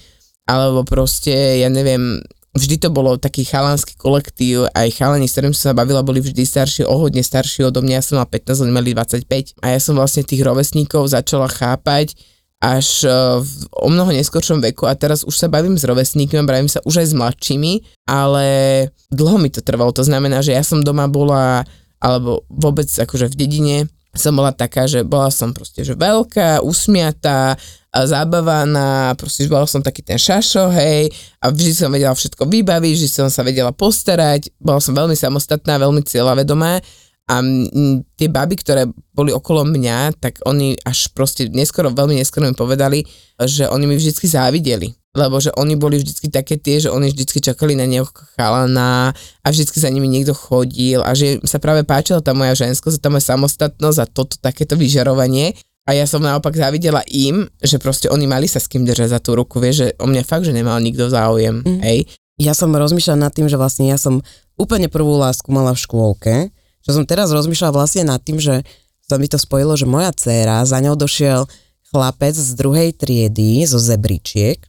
Alebo 0.47 0.87
proste, 0.87 1.63
ja 1.63 1.71
neviem, 1.71 2.23
vždy 2.55 2.87
to 2.87 2.89
bolo 2.91 3.19
taký 3.19 3.43
chalanský 3.43 3.99
kolektív, 3.99 4.71
aj 4.75 4.95
chalani, 4.95 5.27
s 5.27 5.35
ktorým 5.39 5.55
som 5.55 5.71
sa 5.71 5.79
bavila, 5.79 6.07
boli 6.07 6.23
vždy 6.23 6.43
starší, 6.43 6.83
o 6.87 6.95
hodne 6.99 7.23
starší 7.23 7.67
odo 7.67 7.83
mňa, 7.83 7.95
ja 7.99 8.03
som 8.03 8.15
mala 8.19 8.31
15, 8.31 8.63
oni 8.63 8.73
mali 8.73 8.91
25. 8.95 9.59
A 9.63 9.75
ja 9.75 9.79
som 9.83 9.99
vlastne 9.99 10.23
tých 10.23 10.43
rovesníkov 10.43 11.11
začala 11.11 11.51
chápať 11.51 12.15
až 12.67 13.07
eh, 13.07 13.11
v 13.39 13.51
o 13.71 13.87
mnoho 13.87 14.11
neskoršom 14.11 14.59
veku 14.59 14.91
a 14.91 14.99
teraz 14.99 15.23
už 15.23 15.39
sa 15.39 15.47
bavím 15.47 15.79
s 15.79 15.87
rovesníkmi, 15.87 16.43
bavím 16.43 16.67
sa 16.67 16.83
už 16.83 17.07
aj 17.07 17.07
s 17.07 17.15
mladšími, 17.15 17.73
ale 18.11 18.47
dlho 19.15 19.39
mi 19.39 19.55
to 19.55 19.63
trvalo, 19.63 19.95
to 19.95 20.03
znamená, 20.03 20.43
že 20.43 20.59
ja 20.59 20.67
som 20.67 20.83
doma 20.83 21.07
bola, 21.07 21.63
alebo 22.03 22.43
vôbec 22.51 22.91
akože 22.91 23.31
v 23.31 23.39
dedine, 23.39 23.77
som 24.17 24.35
bola 24.35 24.51
taká, 24.51 24.89
že 24.91 25.07
bola 25.07 25.31
som 25.31 25.55
proste 25.55 25.87
že 25.87 25.95
veľká, 25.95 26.65
usmiatá, 26.67 27.55
a 27.97 28.05
zábavaná, 28.05 29.17
proste 29.17 29.49
bola 29.49 29.65
som 29.65 29.81
taký 29.81 30.05
ten 30.05 30.21
šašo, 30.21 30.69
hej, 30.69 31.09
a 31.41 31.49
vždy 31.49 31.73
som 31.73 31.89
vedela 31.89 32.13
všetko 32.13 32.45
vybaviť, 32.45 32.93
vždy 32.93 33.09
som 33.09 33.29
sa 33.33 33.41
vedela 33.41 33.73
postarať, 33.73 34.53
bola 34.61 34.85
som 34.85 34.93
veľmi 34.93 35.17
samostatná, 35.17 35.81
veľmi 35.81 36.05
cieľavedomá 36.05 36.85
a 37.27 37.43
tie 38.15 38.29
baby, 38.31 38.55
ktoré 38.55 38.87
boli 39.11 39.35
okolo 39.35 39.67
mňa, 39.67 40.15
tak 40.23 40.39
oni 40.47 40.79
až 40.87 41.11
proste 41.11 41.51
neskoro, 41.51 41.91
veľmi 41.91 42.15
neskoro 42.15 42.47
mi 42.47 42.55
povedali, 42.55 43.03
že 43.43 43.67
oni 43.67 43.85
mi 43.91 43.99
vždycky 43.99 44.31
závideli. 44.31 44.95
Lebo 45.17 45.43
že 45.43 45.51
oni 45.59 45.75
boli 45.75 45.99
vždycky 45.99 46.31
také 46.31 46.55
tie, 46.61 46.79
že 46.79 46.93
oni 46.93 47.11
vždycky 47.11 47.43
čakali 47.43 47.75
na 47.75 47.89
neho 47.89 48.07
chalana 48.37 49.11
a 49.43 49.47
vždycky 49.49 49.81
za 49.81 49.91
nimi 49.91 50.07
niekto 50.07 50.37
chodil 50.37 51.03
a 51.03 51.17
že 51.17 51.41
sa 51.43 51.59
práve 51.59 51.83
páčila 51.83 52.23
tá 52.23 52.31
moja 52.37 52.53
ženskosť, 52.55 53.01
tá 53.01 53.09
moja 53.11 53.35
samostatnosť 53.35 53.99
a 53.99 54.07
toto 54.07 54.37
takéto 54.39 54.79
vyžarovanie. 54.79 55.57
A 55.87 55.95
ja 55.97 56.07
som 56.07 56.23
naopak 56.23 56.55
závidela 56.55 57.01
im, 57.11 57.47
že 57.63 57.79
proste 57.79 58.07
oni 58.11 58.27
mali 58.27 58.47
sa 58.47 58.59
s 58.63 58.71
kým 58.71 58.87
držať 58.87 59.19
za 59.19 59.19
tú 59.23 59.39
ruku, 59.39 59.63
vieš, 59.63 59.87
že 59.87 59.89
o 60.03 60.07
mňa 60.07 60.23
fakt, 60.27 60.47
že 60.47 60.55
nemal 60.55 60.83
nikto 60.83 61.07
záujem, 61.07 61.63
mm. 61.63 61.79
hej. 61.87 62.11
ja 62.43 62.59
som 62.59 62.75
rozmýšľala 62.75 63.31
nad 63.31 63.31
tým, 63.31 63.47
že 63.47 63.55
vlastne 63.55 63.87
ja 63.87 63.95
som 63.95 64.19
úplne 64.59 64.91
prvú 64.91 65.15
lásku 65.15 65.47
mala 65.55 65.79
v 65.79 65.83
škôlke, 65.87 66.35
čo 66.87 66.95
som 66.95 67.03
teraz 67.03 67.35
rozmýšľala 67.35 67.75
vlastne 67.75 68.07
nad 68.07 68.23
tým, 68.23 68.39
že 68.39 68.63
sa 69.03 69.19
mi 69.19 69.27
to 69.27 69.43
spojilo, 69.43 69.75
že 69.75 69.91
moja 69.91 70.15
dcéra, 70.15 70.63
za 70.63 70.79
ňou 70.79 70.95
došiel 70.95 71.51
chlapec 71.91 72.35
z 72.39 72.55
druhej 72.55 72.95
triedy, 72.95 73.67
zo 73.67 73.83
zebričiek, 73.83 74.63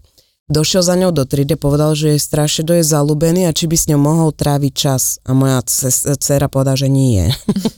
došiel 0.49 0.81
za 0.81 0.97
ňou 0.97 1.13
do 1.13 1.29
triedy, 1.29 1.53
povedal, 1.53 1.93
že 1.93 2.17
je 2.17 2.19
strašne 2.21 2.65
do 2.65 2.73
je 2.73 2.81
zalúbený 2.81 3.45
a 3.45 3.53
či 3.53 3.69
by 3.69 3.77
s 3.77 3.85
ňou 3.89 4.01
mohol 4.01 4.29
tráviť 4.33 4.73
čas. 4.73 5.21
A 5.29 5.37
moja 5.37 5.61
dcera 6.17 6.49
povedala, 6.49 6.79
že 6.79 6.89
nie. 6.89 7.21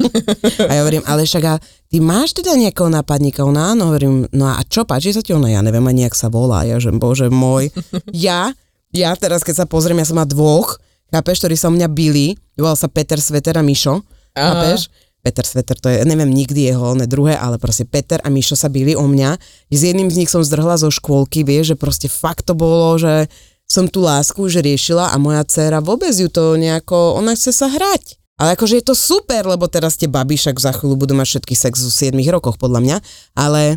a 0.69 0.71
ja 0.71 0.81
hovorím, 0.85 1.03
ale 1.03 1.27
však 1.27 1.43
a 1.43 1.59
ty 1.91 1.97
máš 1.99 2.35
teda 2.37 2.55
niekoho 2.55 2.87
napadníka? 2.87 3.43
Ona 3.43 3.75
áno, 3.75 3.91
hovorím, 3.91 4.27
no 4.31 4.47
a 4.51 4.61
čo, 4.63 4.87
páči 4.87 5.11
sa 5.11 5.23
ti 5.23 5.35
ona? 5.35 5.51
Ja 5.51 5.63
neviem 5.65 5.83
ani, 5.83 6.07
jak 6.07 6.15
sa 6.15 6.31
volá. 6.31 6.63
Ja 6.63 6.79
že, 6.79 6.95
bože 6.95 7.27
môj, 7.27 7.75
ja, 8.13 8.55
ja 8.95 9.11
teraz, 9.15 9.43
keď 9.43 9.63
sa 9.63 9.65
pozriem, 9.65 9.99
ja 9.99 10.07
som 10.07 10.19
má 10.19 10.27
dvoch, 10.27 10.77
chápeš, 11.09 11.41
ktorí 11.41 11.55
sa 11.57 11.71
u 11.71 11.75
mňa 11.75 11.87
byli, 11.89 12.37
volal 12.59 12.77
sa 12.77 12.91
Peter 12.91 13.17
Sveter 13.17 13.57
a 13.57 13.65
Mišo, 13.65 14.05
chápeš? 14.35 14.89
Peter 15.19 15.43
Sveter, 15.43 15.75
to 15.75 15.91
je, 15.91 16.07
neviem 16.07 16.31
nikdy 16.31 16.71
jeho, 16.71 16.95
ne 16.95 17.03
druhé, 17.03 17.35
ale 17.35 17.59
proste 17.59 17.83
Peter 17.83 18.23
a 18.23 18.31
Mišo 18.31 18.55
sa 18.55 18.71
byli 18.71 18.95
o 18.95 19.03
mňa. 19.03 19.35
S 19.67 19.81
jedným 19.83 20.07
z 20.07 20.23
nich 20.23 20.31
som 20.31 20.39
zdrhla 20.39 20.79
zo 20.79 20.87
škôlky, 20.87 21.43
vieš, 21.43 21.75
že 21.75 21.79
proste 21.79 22.07
fakt 22.07 22.47
to 22.47 22.55
bolo, 22.55 22.95
že 22.95 23.27
som 23.67 23.85
tú 23.85 24.01
lásku 24.01 24.39
už 24.39 24.63
riešila 24.63 25.11
a 25.11 25.15
moja 25.19 25.43
dcéra 25.43 25.83
vôbec 25.83 26.15
ju 26.15 26.31
to 26.31 26.55
nejako, 26.55 27.19
ona 27.19 27.35
chce 27.35 27.51
sa 27.51 27.67
hrať. 27.67 28.17
Ale 28.39 28.55
akože 28.55 28.79
je 28.79 28.85
to 28.87 28.95
super, 28.95 29.43
lebo 29.43 29.67
teraz 29.67 29.99
tie 29.99 30.07
baby 30.07 30.39
však 30.39 30.55
za 30.55 30.71
chvíľu 30.71 30.95
budú 30.95 31.13
mať 31.19 31.35
všetky 31.35 31.53
sex 31.59 31.83
v 31.83 32.15
7 32.15 32.31
rokoch, 32.31 32.55
podľa 32.55 32.79
mňa, 32.79 32.97
ale 33.35 33.75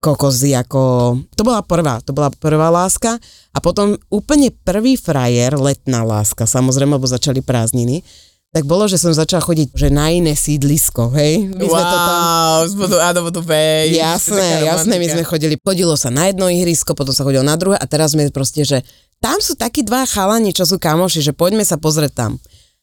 kokozy 0.00 0.56
ako, 0.56 1.14
to 1.36 1.42
bola 1.44 1.60
prvá, 1.60 2.00
to 2.00 2.16
bola 2.16 2.32
prvá 2.32 2.72
láska 2.72 3.20
a 3.52 3.58
potom 3.60 4.00
úplne 4.08 4.48
prvý 4.64 4.96
frajer, 4.96 5.60
letná 5.60 6.06
láska, 6.08 6.48
samozrejme, 6.48 6.96
lebo 6.96 7.04
začali 7.04 7.44
prázdniny, 7.44 8.00
tak 8.48 8.64
bolo, 8.64 8.88
že 8.88 8.96
som 8.96 9.12
začala 9.12 9.44
chodiť 9.44 9.76
že 9.76 9.88
na 9.92 10.08
iné 10.08 10.32
sídlisko, 10.32 11.12
hej? 11.12 11.52
My 11.52 11.68
wow, 11.68 12.64
sme 12.64 12.84
to 12.88 12.96
tam... 12.96 13.04
A 13.04 13.08
do 13.12 13.20
bodu 13.28 13.40
B. 13.44 13.52
Jasné, 13.92 14.64
jasné, 14.64 14.96
my 14.96 15.06
sme 15.12 15.22
chodili, 15.28 15.54
chodilo 15.60 15.94
sa 16.00 16.08
na 16.08 16.32
jedno 16.32 16.48
ihrisko, 16.48 16.96
potom 16.96 17.12
sa 17.12 17.28
chodilo 17.28 17.44
na 17.44 17.60
druhé 17.60 17.76
a 17.76 17.84
teraz 17.84 18.16
sme 18.16 18.24
proste, 18.32 18.64
že 18.64 18.80
tam 19.20 19.42
sú 19.44 19.52
takí 19.52 19.84
dva 19.84 20.08
chalani, 20.08 20.56
čo 20.56 20.64
sú 20.64 20.80
kamoši, 20.80 21.20
že 21.20 21.36
poďme 21.36 21.66
sa 21.66 21.76
pozrieť 21.76 22.12
tam. 22.16 22.32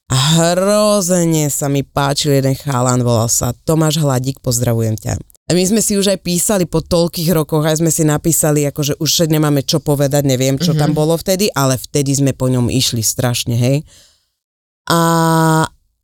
A 0.05 0.37
hrozne 0.37 1.49
sa 1.49 1.65
mi 1.65 1.81
páčil 1.81 2.37
jeden 2.37 2.53
chalan, 2.53 3.01
volal 3.01 3.25
sa 3.25 3.57
Tomáš 3.65 3.97
Hladík, 3.97 4.37
pozdravujem 4.45 5.01
ťa. 5.01 5.17
A 5.49 5.53
my 5.53 5.61
sme 5.65 5.81
si 5.81 5.97
už 5.97 6.13
aj 6.13 6.25
písali 6.25 6.69
po 6.69 6.81
toľkých 6.81 7.29
rokoch, 7.33 7.65
aj 7.65 7.81
sme 7.81 7.89
si 7.89 8.05
napísali, 8.05 8.65
akože 8.69 9.01
už 9.01 9.29
nemáme 9.29 9.65
čo 9.65 9.81
povedať, 9.81 10.25
neviem, 10.25 10.61
čo 10.61 10.73
mm-hmm. 10.73 10.81
tam 10.81 10.91
bolo 10.93 11.17
vtedy, 11.17 11.49
ale 11.53 11.77
vtedy 11.77 12.17
sme 12.17 12.33
po 12.37 12.49
ňom 12.49 12.69
išli 12.69 13.01
strašne, 13.01 13.57
hej. 13.57 13.85
A, 14.85 15.01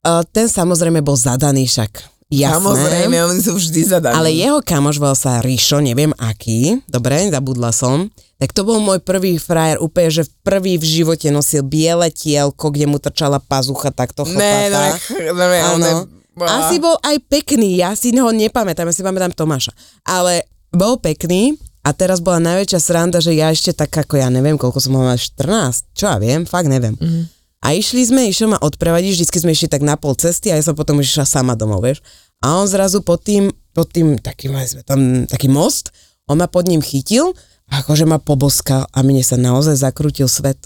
a 0.01 0.11
ten 0.33 0.49
samozrejme 0.49 1.05
bol 1.05 1.13
zadaný 1.13 1.69
však. 1.69 2.11
Jasné. 2.31 2.63
Samozrejme, 2.63 3.15
oni 3.27 3.41
sú 3.43 3.59
vždy 3.59 3.81
zadaní. 3.83 4.15
Ale 4.15 4.31
jeho 4.31 4.63
kamoš 4.63 5.03
volal 5.03 5.19
sa 5.19 5.43
Ríšo, 5.43 5.83
neviem 5.83 6.15
aký, 6.15 6.79
dobre, 6.87 7.27
zabudla 7.27 7.75
som. 7.75 8.07
Tak 8.39 8.55
to 8.55 8.63
bol 8.63 8.79
môj 8.79 9.03
prvý 9.03 9.35
frajer, 9.35 9.83
úplne, 9.83 10.09
že 10.09 10.23
prvý 10.39 10.79
v 10.79 10.85
živote 10.87 11.27
nosil 11.27 11.61
biele 11.67 12.07
tielko, 12.07 12.71
kde 12.71 12.87
mu 12.87 13.03
trčala 13.03 13.43
pazucha 13.43 13.91
takto 13.91 14.23
chlpatá. 14.23 14.95
Ne, 14.95 15.27
ne, 15.27 15.31
ne, 15.35 15.91
ne, 16.39 16.47
Asi 16.47 16.79
bol 16.79 16.95
aj 17.03 17.19
pekný, 17.27 17.83
ja 17.83 17.91
si 17.99 18.15
ho 18.15 18.31
nepamätám, 18.31 18.87
ja 18.87 18.95
si 18.95 19.03
pamätám 19.03 19.35
Tomáša. 19.35 19.75
Ale 20.07 20.47
bol 20.71 21.03
pekný 21.03 21.59
a 21.83 21.91
teraz 21.91 22.23
bola 22.23 22.39
najväčšia 22.39 22.79
sranda, 22.79 23.19
že 23.19 23.35
ja 23.35 23.51
ešte 23.51 23.75
tak 23.75 23.91
ako 23.91 24.15
ja 24.15 24.31
neviem, 24.31 24.55
koľko 24.55 24.79
som 24.79 24.95
mala, 24.95 25.19
14, 25.19 25.91
čo 25.91 26.07
ja 26.07 26.15
viem, 26.15 26.47
fakt 26.47 26.71
neviem. 26.71 26.95
Mm 26.95 27.40
a 27.61 27.77
išli 27.77 28.01
sme, 28.01 28.25
išiel 28.25 28.49
ma 28.49 28.59
odprevadiť, 28.59 29.21
vždycky 29.21 29.37
sme 29.37 29.53
išli 29.53 29.69
tak 29.69 29.85
na 29.85 29.93
pol 29.93 30.17
cesty 30.17 30.49
a 30.49 30.57
ja 30.57 30.65
som 30.65 30.73
potom 30.73 30.97
išla 30.97 31.29
sama 31.29 31.53
domov, 31.53 31.85
vieš. 31.85 32.01
A 32.41 32.57
on 32.57 32.65
zrazu 32.65 33.05
pod 33.05 33.21
tým, 33.21 33.53
pod 33.77 33.93
tým, 33.93 34.17
taký, 34.17 34.49
sme 34.49 34.81
tam, 34.81 35.29
taký 35.29 35.45
most, 35.45 35.93
on 36.25 36.41
ma 36.41 36.49
pod 36.49 36.65
ním 36.65 36.81
chytil 36.81 37.37
a 37.69 37.85
akože 37.85 38.09
ma 38.09 38.17
poboskal 38.17 38.89
a 38.89 38.97
mne 39.05 39.21
sa 39.21 39.37
naozaj 39.37 39.77
zakrútil 39.77 40.25
svet. 40.25 40.57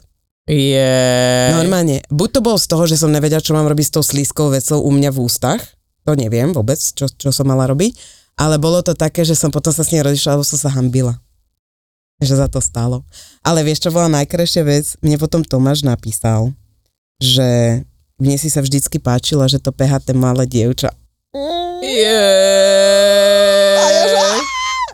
Je. 0.48 0.72
Yeah. 0.72 1.58
Normálne. 1.58 2.06
Buď 2.08 2.38
to 2.38 2.40
bolo 2.46 2.56
z 2.56 2.70
toho, 2.70 2.86
že 2.88 3.02
som 3.02 3.12
nevedela, 3.12 3.44
čo 3.44 3.58
mám 3.58 3.68
robiť 3.68 3.92
s 3.92 3.94
tou 3.98 4.04
slízkou 4.06 4.54
vecou 4.54 4.80
u 4.80 4.90
mňa 4.94 5.12
v 5.12 5.20
ústach, 5.20 5.62
to 6.06 6.14
neviem 6.14 6.54
vôbec, 6.54 6.78
čo, 6.78 7.10
čo 7.12 7.30
som 7.34 7.50
mala 7.50 7.66
robiť, 7.68 7.98
ale 8.40 8.62
bolo 8.62 8.80
to 8.86 8.94
také, 8.94 9.26
že 9.26 9.36
som 9.36 9.50
potom 9.50 9.74
sa 9.74 9.84
s 9.84 9.92
ním 9.92 10.06
rodišla, 10.06 10.38
lebo 10.38 10.46
som 10.48 10.62
sa 10.62 10.72
hambila. 10.72 11.18
Že 12.24 12.46
za 12.46 12.48
to 12.48 12.64
stalo. 12.64 13.04
Ale 13.44 13.66
vieš, 13.66 13.84
čo 13.84 13.92
bola 13.92 14.08
najkrajšia 14.08 14.64
vec? 14.64 14.86
Mne 15.04 15.20
potom 15.20 15.44
Tomáš 15.44 15.84
napísal, 15.84 16.56
že 17.20 17.82
mne 18.20 18.36
si 18.40 18.48
sa 18.48 18.64
vždycky 18.64 19.00
páčila, 19.00 19.48
že 19.48 19.60
to 19.60 19.76
PHT 19.76 20.16
malé 20.16 20.48
dievča. 20.48 20.92
Yeah. 21.84 22.16
A 23.76 23.86
ja, 23.92 24.04
že, 24.08 24.18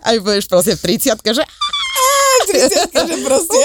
aj 0.01 0.15
budeš 0.25 0.45
proste 0.49 0.73
v 0.73 0.97
30 0.97 1.13
že 1.37 1.43
30 2.49 2.89
že 2.89 3.15
proste 3.21 3.57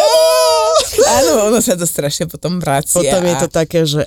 áno, 1.19 1.49
ono 1.49 1.59
sa 1.64 1.73
to 1.75 1.88
strašne 1.88 2.29
potom 2.29 2.61
vracia. 2.61 3.01
Potom 3.01 3.25
je 3.25 3.35
to 3.40 3.49
také, 3.49 3.88
že 3.88 4.05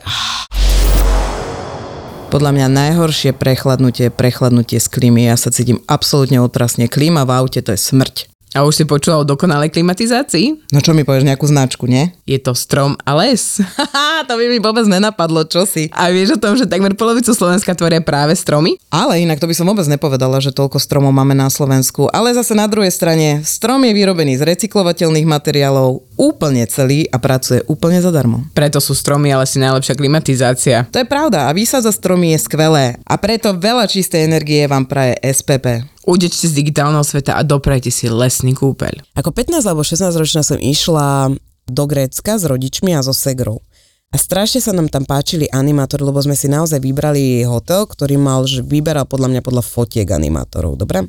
podľa 2.30 2.54
mňa 2.54 2.68
najhoršie 2.70 3.34
prechladnutie 3.34 4.08
je 4.08 4.14
prechladnutie 4.14 4.78
z 4.78 4.86
klímy. 4.86 5.26
Ja 5.26 5.34
sa 5.34 5.50
cítim 5.50 5.82
absolútne 5.90 6.38
otrasne. 6.38 6.86
Klíma 6.86 7.26
v 7.26 7.34
aute 7.34 7.66
to 7.66 7.74
je 7.74 7.82
smrť. 7.82 8.30
A 8.58 8.66
už 8.66 8.82
si 8.82 8.86
počula 8.90 9.22
o 9.22 9.28
dokonalej 9.28 9.70
klimatizácii? 9.70 10.74
No 10.74 10.82
čo 10.82 10.98
mi 10.98 11.06
povieš, 11.06 11.22
nejakú 11.22 11.46
značku, 11.46 11.86
nie? 11.86 12.10
Je 12.26 12.42
to 12.42 12.58
strom 12.58 12.98
a 13.06 13.14
les. 13.14 13.62
to 14.28 14.34
by 14.34 14.46
mi 14.50 14.58
vôbec 14.58 14.90
nenapadlo, 14.90 15.46
čo 15.46 15.70
si. 15.70 15.94
A 15.94 16.10
vieš 16.10 16.34
o 16.34 16.42
tom, 16.42 16.58
že 16.58 16.66
takmer 16.66 16.98
polovicu 16.98 17.30
Slovenska 17.30 17.78
tvoria 17.78 18.02
práve 18.02 18.34
stromy? 18.34 18.82
Ale 18.90 19.22
inak 19.22 19.38
to 19.38 19.46
by 19.46 19.54
som 19.54 19.70
vôbec 19.70 19.86
nepovedala, 19.86 20.42
že 20.42 20.50
toľko 20.50 20.82
stromov 20.82 21.14
máme 21.14 21.38
na 21.38 21.46
Slovensku. 21.54 22.10
Ale 22.10 22.34
zase 22.34 22.58
na 22.58 22.66
druhej 22.66 22.90
strane, 22.90 23.46
strom 23.46 23.86
je 23.86 23.94
vyrobený 23.94 24.42
z 24.42 24.50
recyklovateľných 24.50 25.30
materiálov 25.30 26.09
úplne 26.20 26.68
celý 26.68 27.08
a 27.08 27.16
pracuje 27.16 27.64
úplne 27.72 28.04
zadarmo. 28.04 28.44
Preto 28.52 28.84
sú 28.84 28.92
stromy 28.92 29.32
ale 29.32 29.48
si 29.48 29.56
najlepšia 29.64 29.96
klimatizácia. 29.96 30.84
To 30.92 31.00
je 31.00 31.08
pravda 31.08 31.48
a 31.48 31.56
výsada 31.56 31.88
stromy 31.96 32.36
je 32.36 32.44
skvelé. 32.44 33.00
A 33.08 33.16
preto 33.16 33.56
veľa 33.56 33.88
čistej 33.88 34.28
energie 34.28 34.68
vám 34.68 34.84
praje 34.84 35.16
SPP. 35.24 35.88
Udečte 36.04 36.52
z 36.52 36.54
digitálneho 36.60 37.08
sveta 37.08 37.40
a 37.40 37.48
doprajte 37.48 37.88
si 37.88 38.12
lesný 38.12 38.52
kúpeľ. 38.52 39.16
Ako 39.16 39.32
15 39.32 39.64
alebo 39.64 39.88
16 39.88 40.12
ročná 40.20 40.44
som 40.44 40.60
išla 40.60 41.32
do 41.70 41.84
Grécka 41.88 42.36
s 42.36 42.44
rodičmi 42.44 42.92
a 42.92 43.00
so 43.00 43.16
segrou. 43.16 43.64
A 44.10 44.18
strašne 44.18 44.58
sa 44.58 44.74
nám 44.74 44.90
tam 44.90 45.06
páčili 45.06 45.46
animátori, 45.54 46.02
lebo 46.02 46.18
sme 46.18 46.34
si 46.34 46.50
naozaj 46.50 46.82
vybrali 46.82 47.46
hotel, 47.46 47.86
ktorý 47.86 48.18
mal, 48.18 48.42
že 48.50 48.66
vyberal 48.66 49.06
podľa 49.06 49.38
mňa 49.38 49.42
podľa 49.46 49.62
fotiek 49.62 50.10
animátorov, 50.10 50.82
dobre? 50.82 51.06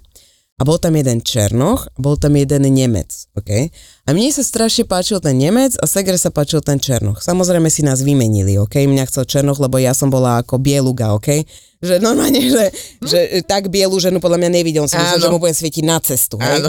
A 0.61 0.63
bol 0.69 0.77
tam 0.77 0.93
jeden 0.93 1.25
Černoch 1.25 1.89
bol 1.97 2.21
tam 2.21 2.37
jeden 2.37 2.69
Nemec, 2.69 3.33
ok? 3.33 3.73
A 4.05 4.13
mne 4.13 4.29
sa 4.29 4.45
strašne 4.45 4.85
páčil 4.85 5.17
ten 5.25 5.41
Nemec 5.41 5.73
a 5.81 5.89
Segre 5.89 6.21
sa 6.21 6.29
páčil 6.29 6.61
ten 6.61 6.77
Černoch. 6.77 7.25
Samozrejme 7.25 7.73
si 7.73 7.81
nás 7.81 8.05
vymenili, 8.05 8.61
ok? 8.61 8.85
Mňa 8.85 9.09
chcel 9.09 9.25
Černoch, 9.25 9.57
lebo 9.57 9.81
ja 9.81 9.97
som 9.97 10.13
bola 10.13 10.45
ako 10.45 10.61
bieluga, 10.61 11.17
ok? 11.17 11.49
že 11.81 11.97
normálne, 11.97 12.45
že, 12.45 12.69
hm? 13.01 13.09
že 13.09 13.19
tak 13.49 13.73
bielu 13.73 13.97
ženu 13.97 14.21
podľa 14.21 14.37
mňa 14.45 14.51
nevidel, 14.53 14.85
si 14.85 15.01
myslel, 15.01 15.21
že 15.25 15.33
mu 15.33 15.41
budem 15.41 15.57
svietiť 15.57 15.85
na 15.89 15.97
cestu. 15.97 16.37
Áno. 16.37 16.69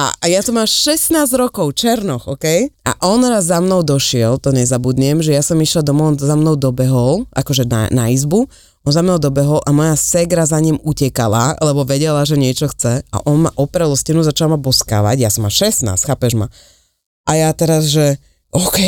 a, 0.00 0.04
a 0.16 0.24
ja 0.24 0.40
som 0.40 0.56
mal 0.56 0.64
16 0.64 1.12
rokov, 1.36 1.76
Černoch, 1.76 2.24
OK? 2.24 2.72
A 2.88 2.92
on 3.04 3.20
raz 3.28 3.52
za 3.52 3.60
mnou 3.60 3.84
došiel, 3.84 4.40
to 4.40 4.56
nezabudnem, 4.56 5.20
že 5.20 5.36
ja 5.36 5.44
som 5.44 5.60
išla 5.60 5.84
domov, 5.84 6.16
on 6.16 6.16
za 6.16 6.32
mnou 6.32 6.56
dobehol, 6.56 7.28
akože 7.36 7.68
na, 7.68 7.92
na 7.92 8.08
izbu, 8.08 8.48
on 8.86 8.92
za 8.92 9.04
mnou 9.04 9.20
dobehol 9.20 9.60
a 9.60 9.70
moja 9.72 9.96
segra 9.96 10.48
za 10.48 10.56
ním 10.56 10.80
utekala, 10.80 11.56
lebo 11.60 11.84
vedela, 11.84 12.24
že 12.24 12.40
niečo 12.40 12.72
chce 12.72 13.04
a 13.04 13.16
on 13.28 13.44
ma 13.44 13.50
oprel 13.60 13.92
o 13.92 13.96
stenu, 13.98 14.24
začal 14.24 14.48
ma 14.48 14.56
boskávať, 14.56 15.20
ja 15.20 15.28
som 15.28 15.44
mal 15.44 15.52
16, 15.52 15.84
chápeš 16.00 16.32
ma? 16.40 16.48
A 17.28 17.36
ja 17.36 17.52
teraz, 17.52 17.92
že 17.92 18.16
OK, 18.50 18.78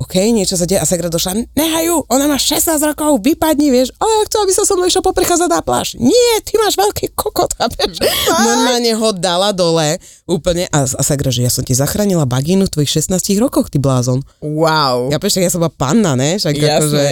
OK, 0.00 0.16
niečo 0.32 0.56
sa 0.56 0.64
deje 0.64 0.80
a 0.80 0.88
Segra 0.88 1.12
došla, 1.12 1.44
nehajú, 1.52 2.08
ona 2.08 2.24
má 2.24 2.40
16 2.40 2.72
rokov, 2.80 3.20
vypadni, 3.20 3.68
vieš, 3.68 3.92
ale 4.00 4.08
ja 4.08 4.22
chcem, 4.24 4.40
aby 4.40 4.52
sa 4.56 4.64
so 4.64 4.80
mnou 4.80 4.88
išiel 4.88 5.04
poprechádzať 5.04 5.50
na 5.52 5.60
pláž. 5.60 5.92
Nie, 6.00 6.40
ty 6.40 6.56
máš 6.56 6.80
veľký 6.80 7.12
kokot, 7.12 7.52
chápeš? 7.52 8.00
Normálne 8.48 8.96
ho 8.96 9.08
dala 9.12 9.52
dole 9.52 10.00
úplne 10.24 10.72
a, 10.72 10.88
a 10.88 11.02
Segra, 11.04 11.28
že 11.28 11.44
ja 11.44 11.52
som 11.52 11.60
ti 11.60 11.76
zachránila 11.76 12.24
bagínu 12.24 12.64
v 12.64 12.72
tvojich 12.72 13.04
16 13.04 13.20
rokoch, 13.36 13.68
ty 13.68 13.76
blázon. 13.76 14.24
Wow. 14.40 15.12
Ja 15.12 15.20
pešak, 15.20 15.44
ja 15.44 15.52
som 15.52 15.60
bola 15.60 15.76
panna, 15.76 16.16
ne? 16.16 16.40
Však 16.40 16.56
Jasné. 16.56 16.80
Akože, 16.80 17.04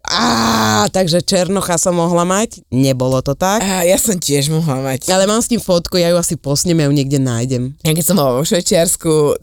Á, 0.00 0.88
takže 0.88 1.20
Černocha 1.20 1.76
som 1.76 1.92
mohla 1.92 2.24
mať, 2.24 2.64
nebolo 2.72 3.20
to 3.20 3.36
tak. 3.36 3.60
Á, 3.60 3.84
ja 3.84 4.00
som 4.00 4.16
tiež 4.16 4.48
mohla 4.48 4.80
mať. 4.80 5.12
Ale 5.12 5.28
mám 5.28 5.44
s 5.44 5.52
tým 5.52 5.60
fotku, 5.60 6.00
ja 6.00 6.08
ju 6.08 6.16
asi 6.16 6.40
posnem, 6.40 6.80
ja 6.80 6.88
ju 6.88 6.96
niekde 6.96 7.20
nájdem. 7.20 7.76
Ja 7.84 7.92
keď 7.92 8.04
som 8.08 8.16
bola 8.16 8.40
vo 8.40 8.42
Švečiarsku, 8.48 9.36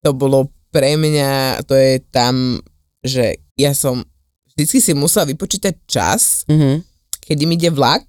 to 0.00 0.10
bolo 0.16 0.48
pre 0.78 0.94
mňa 0.94 1.66
to 1.66 1.74
je 1.74 1.98
tam, 2.14 2.62
že 3.02 3.42
ja 3.58 3.74
som 3.74 4.06
vždycky 4.54 4.78
si 4.78 4.94
musela 4.94 5.26
vypočítať 5.26 5.74
čas, 5.90 6.46
mm-hmm. 6.46 6.74
kedy 7.18 7.42
mi 7.50 7.58
ide 7.58 7.74
vlak 7.74 8.06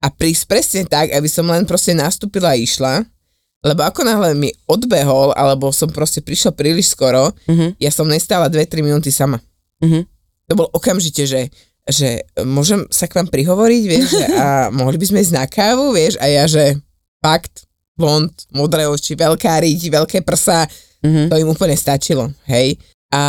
a 0.00 0.08
prísť 0.08 0.44
presne 0.48 0.82
tak, 0.88 1.12
aby 1.12 1.28
som 1.28 1.44
len 1.44 1.68
proste 1.68 1.92
nastúpila 1.92 2.56
a 2.56 2.56
išla. 2.56 3.04
Lebo 3.60 3.84
ako 3.84 4.08
náhle 4.08 4.32
mi 4.38 4.48
odbehol, 4.64 5.36
alebo 5.36 5.68
som 5.68 5.92
proste 5.92 6.24
prišiel 6.24 6.56
príliš 6.56 6.96
skoro, 6.96 7.36
Mhm. 7.44 7.76
ja 7.76 7.90
som 7.92 8.08
nestála 8.08 8.48
2-3 8.48 8.80
minúty 8.80 9.12
sama. 9.12 9.42
Mhm. 9.84 10.06
To 10.48 10.52
bol 10.56 10.70
okamžite, 10.72 11.28
že, 11.28 11.52
že 11.84 12.24
môžem 12.40 12.88
sa 12.88 13.04
k 13.04 13.20
vám 13.20 13.28
prihovoriť, 13.28 13.82
vieš, 13.84 14.16
že, 14.16 14.24
a 14.32 14.46
mohli 14.78 14.96
by 14.96 15.06
sme 15.12 15.20
ísť 15.20 15.34
na 15.34 15.44
kávu, 15.44 15.92
vieš, 15.92 16.16
a 16.22 16.30
ja, 16.30 16.48
že 16.48 16.78
fakt, 17.20 17.66
blond, 17.98 18.30
modré 18.54 18.86
oči, 18.86 19.18
veľká 19.18 19.58
riť, 19.60 19.90
veľké 19.90 20.18
prsa, 20.22 20.70
Mhm. 21.04 21.30
to 21.30 21.38
im 21.38 21.48
úplne 21.50 21.76
stačilo, 21.78 22.30
hej. 22.50 22.78
A 23.14 23.22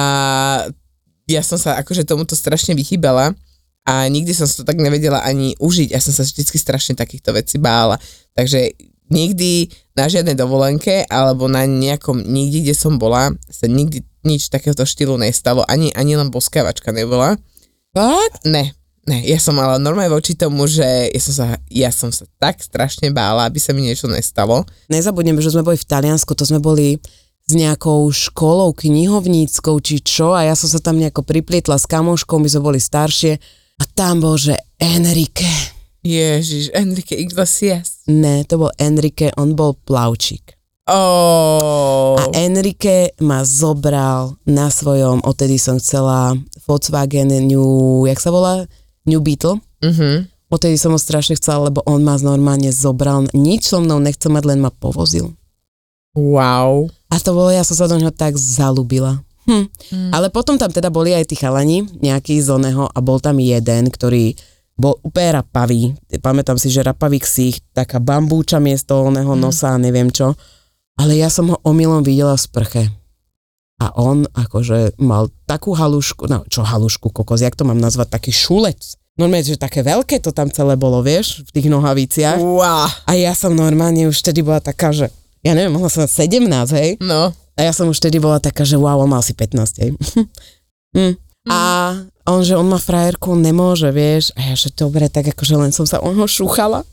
ja 1.29 1.41
som 1.45 1.61
sa 1.61 1.77
akože 1.77 2.03
tomuto 2.09 2.33
strašne 2.33 2.73
vychýbala 2.73 3.37
a 3.85 3.93
nikdy 4.09 4.33
som 4.33 4.49
si 4.49 4.57
to 4.59 4.65
tak 4.65 4.81
nevedela 4.81 5.21
ani 5.21 5.53
užiť. 5.61 5.93
Ja 5.93 6.01
som 6.01 6.11
sa 6.11 6.25
vždycky 6.25 6.57
strašne 6.57 6.97
takýchto 6.97 7.31
vecí 7.31 7.61
bála. 7.61 8.01
Takže 8.33 8.73
nikdy 9.09 9.69
na 9.97 10.09
žiadnej 10.09 10.37
dovolenke 10.37 11.05
alebo 11.09 11.49
na 11.49 11.65
nejakom, 11.65 12.21
nikde, 12.21 12.69
kde 12.69 12.75
som 12.77 12.97
bola, 12.97 13.33
sa 13.49 13.65
nikdy 13.65 14.05
nič 14.25 14.49
takéhoto 14.49 14.85
štýlu 14.85 15.17
nestalo. 15.17 15.65
Ani, 15.65 15.93
ani 15.93 16.17
len 16.17 16.29
boskávačka 16.33 16.93
nebola. 16.93 17.37
Fakt? 17.93 18.45
Ne, 18.45 18.73
ne, 19.09 19.19
ja 19.25 19.41
som 19.41 19.57
mala 19.57 19.81
normálne 19.81 20.13
voči 20.13 20.37
tomu, 20.37 20.69
že 20.69 21.09
ja 21.09 21.21
som 21.21 21.33
sa, 21.33 21.45
ja 21.73 21.89
som 21.89 22.09
sa 22.13 22.29
tak 22.37 22.61
strašne 22.61 23.09
bála, 23.09 23.49
aby 23.49 23.57
sa 23.57 23.73
mi 23.73 23.81
niečo 23.81 24.05
nestalo. 24.05 24.65
Nezabudneme, 24.93 25.41
že 25.41 25.49
sme 25.49 25.65
boli 25.65 25.81
v 25.81 25.89
Taliansku, 25.89 26.37
to 26.37 26.45
sme 26.45 26.61
boli 26.61 27.01
s 27.49 27.57
nejakou 27.57 28.05
školou 28.13 28.77
knihovníckou 28.77 29.81
či 29.81 30.05
čo 30.05 30.37
a 30.37 30.45
ja 30.45 30.53
som 30.53 30.69
sa 30.69 30.77
tam 30.77 31.01
nejako 31.01 31.25
priplietla 31.25 31.81
s 31.81 31.89
kamoškou, 31.89 32.37
my 32.37 32.45
sme 32.45 32.61
boli 32.61 32.77
staršie 32.77 33.41
a 33.81 33.83
tam 33.97 34.21
bol, 34.21 34.37
že 34.37 34.53
Enrique. 34.77 35.49
Ježiš, 36.05 36.69
Enrique 36.77 37.17
Iglesias. 37.17 38.05
Ne, 38.05 38.45
to 38.45 38.61
bol 38.61 38.71
Enrique, 38.77 39.33
on 39.33 39.57
bol 39.57 39.73
plavčík. 39.73 40.53
Oh. 40.89 42.17
A 42.17 42.23
Enrique 42.37 43.17
ma 43.21 43.41
zobral 43.41 44.37
na 44.45 44.69
svojom, 44.69 45.25
odtedy 45.25 45.57
som 45.57 45.81
chcela 45.81 46.37
Volkswagen 46.69 47.33
New, 47.49 48.05
jak 48.05 48.21
sa 48.21 48.29
volá? 48.29 48.69
New 49.09 49.21
Beetle. 49.25 49.57
Mhm. 49.81 50.29
Odtedy 50.49 50.81
som 50.81 50.97
ho 50.97 50.99
strašne 51.01 51.37
chcela, 51.37 51.69
lebo 51.69 51.85
on 51.85 52.01
ma 52.01 52.17
normálne 52.17 52.73
zobral. 52.73 53.29
Nič 53.37 53.69
so 53.69 53.77
mnou 53.77 54.01
nechcel 54.01 54.33
mať, 54.33 54.43
len 54.49 54.65
ma 54.65 54.73
povozil. 54.73 55.37
Wow. 56.17 56.89
A 57.09 57.17
to 57.21 57.33
bolo, 57.33 57.49
ja 57.53 57.65
som 57.65 57.77
sa 57.77 57.89
do 57.89 57.97
neho 57.97 58.13
tak 58.13 58.37
zalúbila. 58.37 59.21
Hm. 59.49 59.65
Mm. 59.65 60.11
Ale 60.13 60.29
potom 60.29 60.61
tam 60.61 60.69
teda 60.69 60.93
boli 60.93 61.13
aj 61.13 61.25
tí 61.29 61.35
chalani, 61.37 61.81
nejaký 62.01 62.37
z 62.37 62.53
oného 62.53 62.85
a 62.85 62.97
bol 63.01 63.17
tam 63.17 63.41
jeden, 63.41 63.89
ktorý 63.89 64.37
bol 64.79 64.95
úplne 65.03 65.41
rapavý. 65.43 65.97
Pamätám 66.21 66.55
si, 66.55 66.69
že 66.71 66.85
rapavý 66.85 67.19
ksích, 67.19 67.73
taká 67.73 67.99
bambúča 67.99 68.61
miesto 68.61 68.95
oného 69.01 69.33
Mm. 69.35 69.41
nosa 69.41 69.73
a 69.73 69.81
neviem 69.81 70.13
čo. 70.13 70.37
Ale 70.99 71.17
ja 71.17 71.31
som 71.31 71.49
ho 71.49 71.57
omylom 71.65 72.03
videla 72.03 72.35
v 72.37 72.45
sprche. 72.45 72.83
A 73.79 73.95
on 73.95 74.27
akože 74.27 74.99
mal 74.99 75.31
takú 75.47 75.71
halušku, 75.71 76.27
no 76.27 76.43
čo 76.51 76.67
halušku 76.67 77.15
kokos, 77.15 77.39
jak 77.39 77.55
to 77.55 77.63
mám 77.63 77.79
nazvať, 77.79 78.19
taký 78.19 78.31
šulec. 78.35 78.99
Normálne, 79.15 79.47
že 79.47 79.59
také 79.59 79.83
veľké 79.83 80.19
to 80.23 80.31
tam 80.31 80.47
celé 80.51 80.79
bolo, 80.79 80.99
vieš, 81.03 81.43
v 81.47 81.49
tých 81.51 81.67
nohaviciach. 81.71 82.39
Wow. 82.39 82.87
A 83.07 83.11
ja 83.15 83.35
som 83.35 83.51
normálne 83.51 84.07
už 84.07 84.19
vtedy 84.19 84.43
bola 84.43 84.63
taká, 84.63 84.95
že 84.95 85.11
ja 85.43 85.55
neviem, 85.55 85.71
mohla 85.71 85.87
som 85.87 86.03
mať 86.03 86.27
17, 86.27 86.75
hej? 86.75 86.89
No. 86.99 87.31
A 87.55 87.59
ja 87.59 87.71
som 87.75 87.91
už 87.91 87.99
vtedy 87.99 88.19
bola 88.19 88.39
taká, 88.39 88.63
že 88.63 88.79
wow, 88.79 88.99
on 88.99 89.11
mal 89.11 89.23
asi 89.23 89.35
15, 89.35 89.83
hej. 89.83 89.91
hm. 90.95 91.13
A 91.49 91.59
on, 92.29 92.45
že 92.45 92.53
on 92.53 92.67
má 92.67 92.77
frajerku, 92.77 93.33
on 93.33 93.41
nemôže, 93.41 93.89
vieš. 93.89 94.29
A 94.37 94.51
ja, 94.51 94.53
že 94.53 94.69
dobre, 94.75 95.09
tak 95.09 95.33
akože 95.33 95.55
len 95.57 95.71
som 95.73 95.87
sa 95.87 96.03
o 96.03 96.13
neho 96.13 96.29
šúchala. 96.29 96.85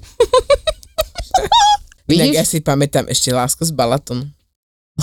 Inak 2.07 2.33
ja 2.33 2.47
Vidíš? 2.47 2.49
si 2.49 2.59
pamätám 2.63 3.11
ešte 3.11 3.35
lásku 3.35 3.67
z 3.67 3.75
Balatonu. 3.75 4.31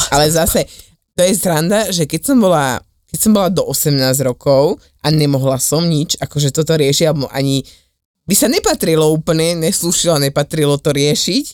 Ale 0.10 0.32
zase, 0.32 0.66
to 1.14 1.22
je 1.22 1.38
sranda, 1.38 1.92
že 1.94 2.10
keď 2.10 2.34
som 2.34 2.38
bola, 2.42 2.82
keď 3.12 3.20
som 3.20 3.32
bola 3.36 3.52
do 3.52 3.68
18 3.68 4.00
rokov 4.26 4.82
a 5.04 5.14
nemohla 5.14 5.62
som 5.62 5.86
nič, 5.86 6.18
akože 6.18 6.50
toto 6.50 6.74
riešiť, 6.74 7.12
alebo 7.12 7.30
ani 7.30 7.62
by 8.26 8.34
sa 8.34 8.48
nepatrilo 8.48 9.12
úplne, 9.12 9.54
neslúšilo, 9.60 10.18
nepatrilo 10.18 10.80
to 10.80 10.96
riešiť, 10.96 11.46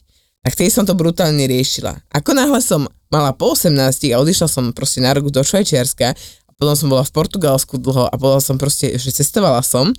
tak 0.44 0.56
vtedy 0.56 0.72
som 0.72 0.88
to 0.88 0.96
brutálne 0.96 1.44
riešila. 1.46 2.00
Ako 2.16 2.32
náhle 2.32 2.64
som 2.64 2.88
mala 3.12 3.36
po 3.36 3.58
18 3.58 3.76
a 4.14 4.22
odišla 4.22 4.48
som 4.48 4.72
proste 4.72 5.04
na 5.04 5.12
rok 5.12 5.28
do 5.28 5.42
Švajčiarska 5.44 6.16
a 6.16 6.52
potom 6.56 6.76
som 6.76 6.88
bola 6.88 7.04
v 7.04 7.16
Portugalsku 7.16 7.76
dlho 7.76 8.08
a 8.08 8.16
bola 8.16 8.40
som 8.40 8.56
proste, 8.56 8.96
že 8.96 9.12
cestovala 9.12 9.60
som, 9.66 9.92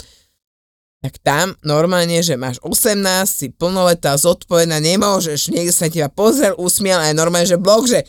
tak 1.01 1.17
tam 1.25 1.57
normálne, 1.65 2.21
že 2.21 2.37
máš 2.37 2.61
18, 2.61 3.01
si 3.25 3.47
plnoletá, 3.49 4.21
zodpovedná, 4.21 4.85
nemôžeš, 4.85 5.49
niekto 5.49 5.73
sa 5.73 5.89
teba 5.89 6.13
pozrel, 6.13 6.53
usmial 6.61 7.01
a 7.01 7.09
je 7.09 7.17
normálne, 7.17 7.49
že 7.49 7.57
blok, 7.57 7.89
že 7.89 8.05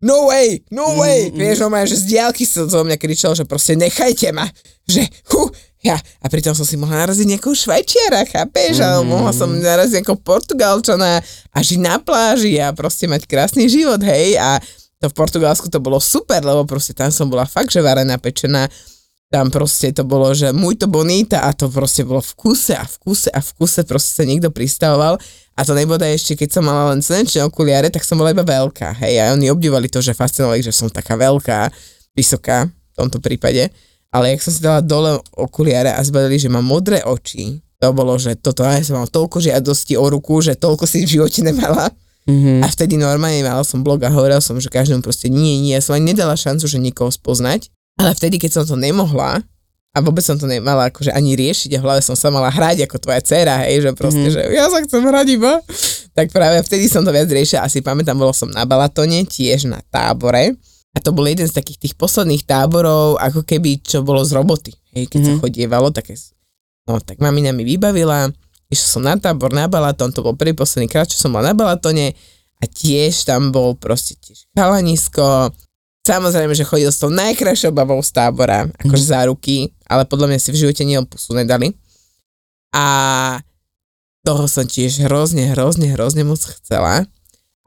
no 0.00 0.32
way, 0.32 0.64
no 0.72 0.96
way, 0.96 1.28
mm, 1.28 1.36
vieš, 1.36 1.60
normálne, 1.60 1.92
že 1.92 2.00
z 2.00 2.16
diálky 2.16 2.48
sa 2.48 2.64
zo 2.64 2.80
mňa 2.80 2.96
kričal, 2.96 3.36
že 3.36 3.44
proste 3.44 3.76
nechajte 3.76 4.32
ma, 4.32 4.48
že 4.88 5.04
hu, 5.36 5.52
ja, 5.80 5.96
a 5.96 6.26
pritom 6.28 6.52
som 6.52 6.68
si 6.68 6.76
mohla 6.76 7.08
naraziť 7.08 7.24
nejakou 7.24 7.56
švajčiara, 7.56 8.28
chápeš, 8.28 8.80
mm. 8.80 8.84
ale 8.84 9.00
mohla 9.08 9.32
som 9.32 9.48
naraziť 9.48 10.04
nejakou 10.04 10.20
portugalčana 10.20 11.24
a 11.24 11.58
žiť 11.64 11.80
na 11.80 11.96
pláži 11.96 12.60
a 12.60 12.68
proste 12.76 13.08
mať 13.08 13.24
krásny 13.24 13.64
život, 13.64 14.00
hej, 14.04 14.36
a 14.36 14.60
to 15.00 15.08
v 15.08 15.16
Portugalsku 15.16 15.72
to 15.72 15.80
bolo 15.80 15.96
super, 15.96 16.44
lebo 16.44 16.68
proste 16.68 16.92
tam 16.92 17.08
som 17.08 17.32
bola 17.32 17.48
fakt, 17.48 17.72
že 17.72 17.80
varená, 17.80 18.20
pečená, 18.20 18.68
tam 19.32 19.48
proste 19.48 19.94
to 19.96 20.04
bolo, 20.04 20.34
že 20.36 20.52
to 20.52 20.86
bonita 20.90 21.46
a 21.46 21.54
to 21.56 21.70
proste 21.72 22.04
bolo 22.04 22.20
v 22.20 22.32
kuse 22.36 22.76
a 22.76 22.84
v 22.84 22.96
kuse 23.00 23.30
a 23.32 23.40
v 23.40 23.50
kuse 23.56 23.80
proste 23.86 24.10
sa 24.20 24.24
niekto 24.26 24.50
pristavoval. 24.52 25.16
A 25.56 25.60
to 25.62 25.72
neboda 25.72 26.04
ešte, 26.04 26.34
keď 26.34 26.60
som 26.60 26.66
mala 26.66 26.92
len 26.92 27.00
slnečné 27.00 27.46
okuliare, 27.46 27.88
tak 27.88 28.02
som 28.04 28.18
bola 28.18 28.34
iba 28.34 28.44
veľká, 28.44 29.00
hej, 29.00 29.22
a 29.22 29.32
oni 29.32 29.48
obdivovali 29.48 29.88
to, 29.88 30.04
že 30.04 30.12
fascinovali, 30.12 30.60
že 30.60 30.74
som 30.74 30.92
taká 30.92 31.16
veľká, 31.16 31.72
vysoká 32.12 32.68
v 32.68 32.94
tomto 32.96 33.22
prípade, 33.22 33.72
ale 34.10 34.34
jak 34.34 34.40
som 34.42 34.52
si 34.52 34.60
dala 34.62 34.82
dole 34.82 35.18
okuliare 35.34 35.94
a 35.94 36.00
zbadali, 36.02 36.36
že 36.38 36.50
mám 36.50 36.66
modré 36.66 37.02
oči, 37.02 37.62
to 37.80 37.96
bolo, 37.96 38.18
že 38.20 38.36
toto, 38.36 38.60
ja 38.66 38.82
som 38.84 39.00
mal 39.00 39.08
toľko 39.08 39.40
žiadosti 39.40 39.96
o 39.96 40.04
ruku, 40.10 40.44
že 40.44 40.58
toľko 40.58 40.84
si 40.84 41.06
v 41.06 41.18
živote 41.18 41.40
nemala, 41.40 41.88
Mm-hmm. 42.28 42.60
a 42.60 42.66
vtedy 42.68 43.00
normálne 43.00 43.40
mala 43.40 43.64
som 43.64 43.80
blog 43.80 44.04
a 44.04 44.12
hovorila 44.12 44.44
som, 44.44 44.54
že 44.60 44.68
každému 44.68 45.00
proste 45.00 45.32
nie, 45.32 45.56
nie, 45.56 45.72
ja 45.72 45.80
som 45.80 45.96
ani 45.96 46.12
nedala 46.12 46.36
šancu, 46.36 46.68
že 46.68 46.76
niekoho 46.76 47.08
spoznať. 47.08 47.72
Ale 47.96 48.12
vtedy, 48.12 48.36
keď 48.36 48.60
som 48.60 48.64
to 48.68 48.76
nemohla, 48.76 49.40
a 49.90 49.98
vôbec 49.98 50.22
som 50.22 50.38
to 50.38 50.46
nemala 50.46 50.86
akože 50.94 51.10
ani 51.10 51.34
riešiť 51.34 51.74
a 51.74 51.78
v 51.82 51.84
hlave 51.88 52.02
som 52.06 52.14
sa 52.14 52.30
mala 52.30 52.46
hrať 52.46 52.86
ako 52.86 53.02
tvoja 53.02 53.18
dcera, 53.26 53.66
hej, 53.66 53.82
že 53.82 53.90
proste, 53.98 54.28
mm-hmm. 54.30 54.46
že 54.46 54.54
ja 54.54 54.70
sa 54.70 54.78
chcem 54.86 55.02
hrať 55.02 55.26
iba. 55.34 55.58
Tak 56.14 56.30
práve 56.30 56.62
vtedy 56.62 56.86
som 56.86 57.02
to 57.02 57.10
viac 57.10 57.26
riešila. 57.26 57.66
Asi 57.66 57.82
pamätám, 57.82 58.14
bolo 58.14 58.30
som 58.30 58.46
na 58.46 58.62
Balatone, 58.62 59.26
tiež 59.26 59.66
na 59.66 59.82
tábore. 59.90 60.54
A 60.90 60.98
to 60.98 61.14
bol 61.14 61.22
jeden 61.26 61.46
z 61.46 61.54
takých 61.54 61.78
tých 61.86 61.94
posledných 61.94 62.42
táborov, 62.42 63.14
ako 63.22 63.46
keby, 63.46 63.78
čo 63.78 64.02
bolo 64.02 64.26
z 64.26 64.34
roboty. 64.34 64.74
Hej, 64.90 65.06
keď 65.06 65.18
mm-hmm. 65.22 65.38
sa 65.38 65.42
chodievalo, 65.42 65.88
také... 65.94 66.18
No, 66.90 66.98
tak 66.98 67.22
mamina 67.22 67.54
mi 67.54 67.62
vybavila, 67.62 68.26
išla 68.66 68.86
som 68.86 69.02
na 69.06 69.14
tábor, 69.14 69.54
na 69.54 69.70
Balaton, 69.70 70.10
to 70.10 70.26
bol 70.26 70.34
prvý 70.34 70.50
posledný 70.50 70.90
krát, 70.90 71.06
čo 71.06 71.18
som 71.18 71.30
bol 71.30 71.46
na 71.46 71.54
Balatone 71.54 72.18
a 72.58 72.64
tiež 72.66 73.22
tam 73.22 73.54
bol 73.54 73.78
proste 73.78 74.18
tiež 74.18 74.50
chalanisko. 74.52 75.54
Samozrejme, 76.02 76.56
že 76.56 76.66
chodil 76.66 76.90
s 76.90 76.98
tou 76.98 77.12
najkrajšou 77.12 77.70
babou 77.70 78.02
z 78.02 78.10
tábora, 78.10 78.66
akože 78.82 79.04
za 79.04 79.20
ruky, 79.30 79.70
ale 79.86 80.02
podľa 80.08 80.26
mňa 80.32 80.38
si 80.42 80.50
v 80.50 80.60
živote 80.66 80.82
nielen 80.82 81.06
pusu 81.06 81.36
nedali. 81.36 81.76
A 82.74 82.86
toho 84.24 84.44
som 84.48 84.64
tiež 84.64 85.06
hrozne, 85.06 85.52
hrozne, 85.52 85.92
hrozne 85.92 86.24
moc 86.24 86.40
chcela. 86.40 87.04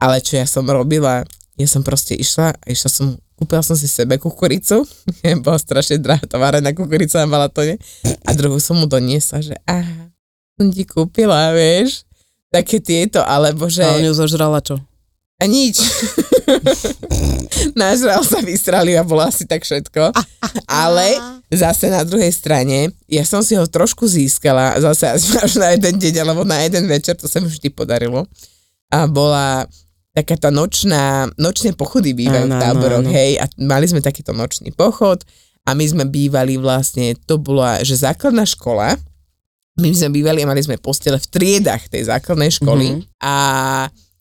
Ale 0.02 0.20
čo 0.20 0.36
ja 0.38 0.46
som 0.46 0.66
robila, 0.66 1.22
ja 1.54 1.66
som 1.70 1.86
proste 1.86 2.18
išla 2.18 2.54
a 2.54 2.64
išla 2.66 2.90
som, 2.90 3.06
kúpila 3.38 3.62
som 3.62 3.78
si 3.78 3.86
sebe 3.86 4.18
kukuricu, 4.18 4.82
bola 5.44 5.58
strašne 5.58 6.02
drahá 6.02 6.26
tá 6.26 6.38
varená 6.38 6.74
kukurica 6.74 7.22
na 7.22 7.30
balatone 7.30 7.78
a 8.26 8.30
druhú 8.34 8.58
som 8.58 8.78
mu 8.78 8.90
doniesla, 8.90 9.42
že 9.42 9.54
aha, 9.66 10.10
som 10.58 10.70
ti 10.70 10.82
kúpila, 10.86 11.54
vieš, 11.54 12.06
také 12.54 12.78
tieto, 12.78 13.22
alebo 13.22 13.66
že... 13.66 13.82
A 13.82 13.98
on 13.98 14.06
ju 14.06 14.14
zožrala 14.14 14.62
čo? 14.62 14.78
A 15.42 15.50
nič. 15.50 15.82
Nažral 17.78 18.22
sa, 18.22 18.38
vystrali 18.38 18.94
a 18.94 19.02
bolo 19.02 19.26
asi 19.26 19.42
tak 19.50 19.66
všetko. 19.66 20.14
Ale 20.70 21.18
zase 21.50 21.90
na 21.90 22.06
druhej 22.06 22.30
strane, 22.30 22.94
ja 23.10 23.26
som 23.26 23.42
si 23.42 23.58
ho 23.58 23.66
trošku 23.66 24.06
získala, 24.06 24.78
zase 24.78 25.10
až 25.18 25.52
na 25.58 25.74
jeden 25.74 25.98
deň 25.98 26.14
alebo 26.22 26.46
na 26.46 26.62
jeden 26.62 26.86
večer, 26.86 27.18
to 27.18 27.26
sa 27.26 27.42
mi 27.42 27.50
vždy 27.50 27.66
podarilo. 27.74 28.30
A 28.94 29.10
bola 29.10 29.66
taká 30.14 30.38
tá 30.38 30.48
nočná, 30.48 31.26
nočné 31.34 31.74
pochody 31.74 32.14
bývajú 32.14 32.46
v 32.46 32.50
Áno, 32.50 32.56
áno, 32.56 32.62
táboroch, 32.62 33.02
áno. 33.02 33.10
hej, 33.10 33.36
a 33.36 33.44
mali 33.58 33.84
sme 33.84 33.98
takýto 33.98 34.30
nočný 34.30 34.70
pochod 34.70 35.26
a 35.66 35.74
my 35.74 35.82
sme 35.82 36.04
bývali 36.06 36.54
vlastne, 36.54 37.18
to 37.20 37.34
bola, 37.34 37.82
že 37.82 37.98
základná 37.98 38.46
škola, 38.46 38.94
my 39.74 39.90
sme 39.90 40.14
bývali 40.14 40.46
a 40.46 40.48
mali 40.48 40.62
sme 40.62 40.78
postele 40.78 41.18
v 41.18 41.26
triedach 41.26 41.82
tej 41.88 42.06
základnej 42.06 42.54
školy 42.54 42.86
Mhm. 42.94 43.00
a 43.20 43.34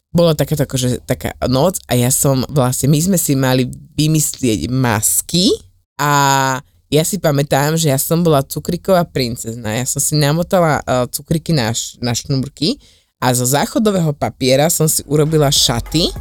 bola 0.10 0.34
taká, 0.34 0.53
akože, 0.56 1.06
taká 1.06 1.34
noc 1.47 1.77
a 1.86 1.93
ja 1.93 2.10
som 2.10 2.41
vlastne, 2.47 2.89
my 2.89 2.97
sme 2.97 3.17
si 3.17 3.34
mali 3.34 3.65
vymyslieť 3.93 4.69
masky 4.69 5.49
a 5.97 6.58
ja 6.89 7.01
si 7.01 7.17
pamätám, 7.17 7.73
že 7.73 7.89
ja 7.89 7.97
som 7.97 8.21
bola 8.21 8.41
cukriková 8.41 9.01
princezna, 9.03 9.73
ja 9.73 9.86
som 9.86 9.97
si 9.97 10.13
namotala 10.13 10.77
uh, 10.79 11.06
cukriky 11.06 11.49
na, 11.49 11.73
na 11.97 12.13
šnúrky 12.13 12.77
a 13.23 13.31
zo 13.31 13.47
záchodového 13.47 14.12
papiera 14.12 14.67
som 14.67 14.83
si 14.83 14.99
urobila 15.07 15.47
šaty, 15.47 16.12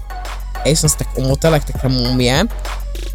aj 0.63 0.75
som 0.79 0.87
si 0.87 1.03
tak 1.03 1.11
umotala, 1.19 1.59
ako 1.59 1.75
taká 1.75 1.91
múmia 1.91 2.47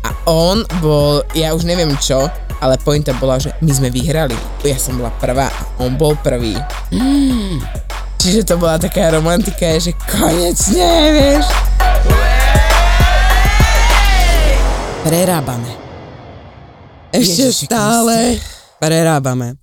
a 0.04 0.10
on 0.28 0.68
bol, 0.84 1.24
ja 1.32 1.56
už 1.56 1.64
neviem 1.64 1.96
čo, 2.04 2.28
ale 2.60 2.76
pointa 2.84 3.16
bola, 3.16 3.40
že 3.40 3.56
my 3.64 3.72
sme 3.72 3.88
vyhrali. 3.88 4.36
Ja 4.68 4.76
som 4.76 5.00
bola 5.00 5.16
prvá 5.16 5.48
a 5.48 5.62
on 5.80 5.96
bol 5.96 6.20
prvý. 6.20 6.60
Mm. 6.92 7.64
Čiže 8.22 8.44
to 8.44 8.56
bola 8.60 8.76
taká 8.76 9.08
romantika, 9.14 9.80
že 9.80 9.96
konečne, 10.04 10.92
vieš. 11.16 11.48
Prerábame. 15.08 15.72
Ešte 17.16 17.48
Ježiši 17.48 17.66
stále 17.72 18.36
prerábame. 18.84 19.56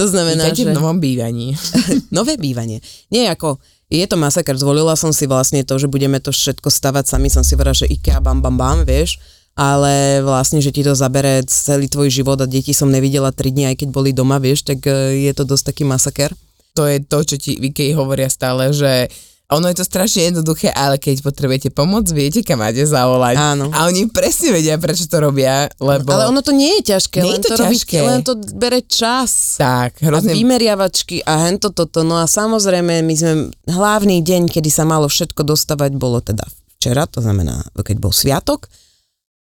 To 0.00 0.08
znamená, 0.08 0.48
Vítajte 0.48 0.64
že... 0.64 0.72
v 0.72 0.76
novom 0.80 0.96
bývaní. 0.96 1.52
Nové 2.16 2.40
bývanie. 2.40 2.80
Nie 3.12 3.28
ako, 3.28 3.60
je 3.92 4.06
to 4.08 4.16
masaker, 4.16 4.56
zvolila 4.56 4.96
som 4.96 5.12
si 5.12 5.28
vlastne 5.28 5.60
to, 5.60 5.76
že 5.76 5.92
budeme 5.92 6.16
to 6.24 6.32
všetko 6.32 6.72
stavať 6.72 7.04
sami, 7.04 7.28
som 7.28 7.44
si 7.44 7.52
povedala, 7.52 7.76
že 7.76 7.92
IKEA 7.92 8.24
bam 8.24 8.40
bam 8.40 8.56
bam, 8.56 8.88
vieš, 8.88 9.20
ale 9.60 10.24
vlastne, 10.24 10.64
že 10.64 10.72
ti 10.72 10.80
to 10.80 10.96
zabere 10.96 11.44
celý 11.44 11.84
tvoj 11.84 12.08
život 12.08 12.40
a 12.40 12.48
deti 12.48 12.72
som 12.72 12.88
nevidela 12.88 13.28
3 13.28 13.52
dní, 13.52 13.64
aj 13.68 13.76
keď 13.84 13.88
boli 13.92 14.16
doma, 14.16 14.40
vieš, 14.40 14.64
tak 14.64 14.80
e, 14.88 15.28
je 15.28 15.32
to 15.36 15.44
dosť 15.44 15.74
taký 15.74 15.84
masaker. 15.84 16.32
To 16.80 16.88
je 16.88 17.02
to, 17.04 17.18
čo 17.20 17.36
ti 17.36 17.60
Vikej 17.60 17.92
hovoria 17.92 18.32
stále, 18.32 18.72
že 18.72 19.12
ono 19.50 19.66
je 19.66 19.82
to 19.82 19.84
strašne 19.84 20.30
jednoduché, 20.30 20.70
ale 20.70 20.94
keď 20.96 21.26
potrebujete 21.26 21.68
pomoc, 21.74 22.06
viete, 22.14 22.46
kam 22.46 22.62
máte 22.62 22.86
zavolať. 22.86 23.34
Áno. 23.34 23.66
A 23.74 23.90
oni 23.90 24.06
presne 24.06 24.54
vedia, 24.54 24.78
prečo 24.78 25.10
to 25.10 25.18
robia, 25.18 25.66
lebo... 25.82 26.06
Ale 26.14 26.30
ono 26.30 26.38
to 26.38 26.54
nie 26.54 26.78
je 26.80 26.94
ťažké, 26.94 27.18
Nie 27.18 27.34
len 27.34 27.42
je 27.42 27.42
to 27.42 27.50
to, 27.50 27.56
ťažké. 27.66 27.96
Robí, 27.98 28.08
len 28.08 28.20
to 28.22 28.32
bere 28.54 28.80
čas. 28.86 29.58
Tak, 29.58 29.98
A 30.00 30.06
hrozne... 30.06 30.38
vymeriavačky 30.38 31.26
a 31.26 31.50
hento 31.50 31.74
toto. 31.74 32.06
No 32.06 32.22
a 32.22 32.30
samozrejme, 32.30 33.02
my 33.02 33.14
sme, 33.18 33.32
hlavný 33.66 34.22
deň, 34.22 34.46
kedy 34.54 34.70
sa 34.70 34.86
malo 34.86 35.10
všetko 35.10 35.42
dostavať, 35.42 35.98
bolo 35.98 36.22
teda 36.22 36.46
včera, 36.78 37.10
to 37.10 37.18
znamená, 37.18 37.66
keď 37.74 37.96
bol 37.98 38.14
sviatok. 38.14 38.70